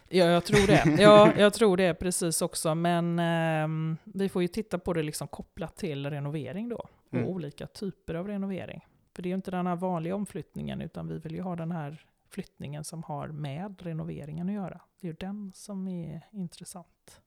Ja, 0.09 0.25
jag 0.25 0.45
tror 0.45 0.67
det. 0.67 0.97
Ja, 1.03 1.33
jag 1.39 1.53
tror 1.53 1.77
det 1.77 1.95
precis 1.95 2.43
också. 2.43 2.75
Men 2.75 3.19
ehm, 3.19 3.97
vi 4.05 4.29
får 4.29 4.43
ju 4.43 4.49
titta 4.49 4.79
på 4.79 4.93
det 4.93 5.03
liksom 5.03 5.29
kopplat 5.29 5.77
till 5.77 6.11
renovering 6.11 6.69
då. 6.69 6.89
Och 7.09 7.15
Mm. 7.15 7.29
olika 7.29 7.67
typer 7.67 8.15
av 8.15 8.27
renovering. 8.27 8.87
För 9.15 9.23
det 9.23 9.27
är 9.27 9.31
ju 9.31 9.35
inte 9.37 9.51
den 9.51 9.67
här 9.67 9.77
vanliga 9.77 10.15
omflyttningen, 10.15 10.81
utan 10.81 11.09
vi 11.09 11.19
vill 11.19 11.35
ju 11.35 11.41
ha 11.41 11.57
den 11.57 11.73
här 11.73 12.07
flyttningen 12.29 12.85
som 12.85 13.03
har 13.03 13.29
med 13.29 13.83
renoveringen 13.83 14.49
att 14.49 14.55
göra. 14.55 14.81
Det 15.01 15.07
är 15.07 15.11
ju 15.11 15.17
den 15.21 15.53
som 15.55 15.89
är 15.89 16.21
intressant 16.33 17.21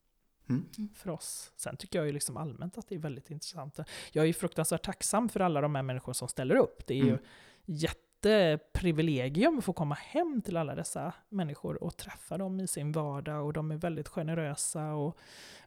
Mm. 0.50 0.66
för 0.96 1.10
oss. 1.10 1.52
Sen 1.56 1.78
tycker 1.78 2.00
jag 2.00 2.06
ju 2.06 2.12
liksom 2.12 2.38
allmänt 2.38 2.78
att 2.78 2.88
det 2.88 2.96
är 2.96 3.00
väldigt 3.00 3.30
intressant. 3.32 3.80
Jag 4.12 4.24
är 4.24 4.28
ju 4.28 4.34
fruktansvärt 4.34 4.84
tacksam 4.86 5.30
för 5.30 5.40
alla 5.40 5.62
de 5.62 5.76
här 5.76 5.84
människor 5.84 6.14
som 6.14 6.28
ställer 6.28 6.56
upp. 6.56 6.88
Det 6.88 6.94
är 6.94 7.04
ju 7.04 7.10
Mm. 7.10 7.22
Jätteprivilegium 8.26 9.57
att 9.57 9.63
få 9.65 9.74
komma 9.74 9.95
hem 9.95 10.41
till 10.41 10.57
alla 10.57 10.76
dessa 10.76 11.13
människor 11.30 11.84
och 11.84 11.97
träffa 11.97 12.38
dem 12.38 12.59
i 12.59 12.67
sin 12.67 12.91
vardag 12.91 13.45
och 13.45 13.53
de 13.53 13.72
är 13.72 13.76
väldigt 13.78 14.07
generösa 14.07 14.93
och 14.93 15.17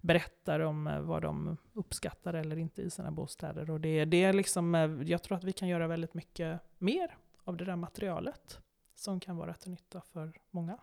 berättar 0.00 0.60
om 0.60 0.86
eh, 0.86 1.00
vad 1.00 1.22
de 1.22 1.56
uppskattar 1.74 2.34
eller 2.34 2.58
inte 2.58 2.82
i 2.82 2.90
sina 2.90 3.10
bostäder. 3.10 3.70
Och 3.70 3.80
det, 3.80 4.04
det 4.04 4.24
är 4.24 4.32
liksom, 4.32 4.74
eh, 4.74 4.90
jag 5.10 5.22
tror 5.22 5.38
att 5.38 5.44
vi 5.44 5.52
kan 5.52 5.68
göra 5.68 5.86
väldigt 5.86 6.14
mycket 6.14 6.60
mer 6.78 7.16
av 7.44 7.56
det 7.56 7.64
där 7.64 7.76
materialet 7.76 8.58
som 8.94 9.20
kan 9.20 9.36
vara 9.36 9.54
till 9.54 9.70
nytta 9.70 10.00
för 10.12 10.32
många. 10.50 10.78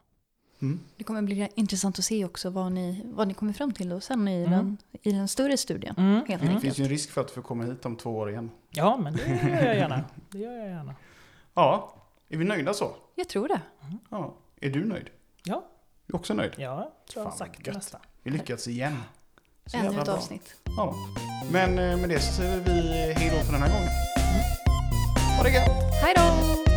Mm. 0.61 0.79
Det 0.97 1.03
kommer 1.03 1.21
bli 1.21 1.49
intressant 1.55 1.99
att 1.99 2.05
se 2.05 2.25
också 2.25 2.49
vad 2.49 2.71
ni, 2.71 3.01
vad 3.05 3.27
ni 3.27 3.33
kommer 3.33 3.53
fram 3.53 3.71
till 3.73 3.89
då 3.89 3.99
sen 3.99 4.27
i, 4.27 4.43
Mm. 4.43 4.51
den, 4.51 4.77
i 5.01 5.11
den 5.11 5.27
större 5.27 5.57
studien. 5.57 5.95
Helt 5.95 6.27
Det 6.27 6.33
enkelt. 6.33 6.61
finns 6.61 6.79
ju 6.79 6.83
en 6.83 6.89
risk 6.89 7.11
för 7.11 7.21
att 7.21 7.27
du 7.27 7.33
får 7.33 7.41
komma 7.41 7.63
hit 7.63 7.85
om 7.85 7.95
två 7.95 8.09
år 8.17 8.29
igen. 8.29 8.51
Ja, 8.69 8.97
men 8.97 9.13
det 9.15 9.27
gör 9.49 9.65
jag 9.65 9.75
gärna. 9.75 10.03
Det 10.29 10.37
gör 10.39 10.51
jag 10.57 10.67
gärna. 10.67 10.95
Ja, 11.59 11.93
är 12.29 12.37
vi 12.37 12.45
nöjda 12.45 12.73
så? 12.73 12.95
Jag 13.15 13.29
tror 13.29 13.47
det. 13.47 13.61
Ja. 14.09 14.33
Är 14.61 14.69
du 14.69 14.85
nöjd? 14.85 15.09
Ja. 15.43 15.55
Är 15.55 15.61
du 16.11 16.13
också 16.17 16.33
nöjd? 16.33 16.51
Ja, 16.57 16.93
tror 17.11 17.23
jag 17.25 17.31
har 17.31 17.37
sagt 17.37 17.63
det 17.63 17.73
mesta. 17.73 17.99
Vi 18.23 18.31
lyckats 18.31 18.67
igen. 18.67 18.97
Så 19.65 19.77
Ännu 19.77 19.87
ett 19.99 20.05
bra. 20.05 20.13
avsnitt. 20.13 20.55
Ja. 20.77 20.95
Men 21.51 21.69
eh, 21.69 21.97
med 21.97 22.09
det 22.09 22.19
så 22.19 22.33
säger 22.33 22.59
vi 22.59 23.13
hej 23.13 23.31
då 23.37 23.45
för 23.45 23.53
den 23.53 23.61
här 23.61 23.69
gången. 23.69 23.89
Ha 25.37 25.43
det 25.43 25.49
gött! 25.49 25.93
Hej 26.03 26.13
då! 26.17 26.68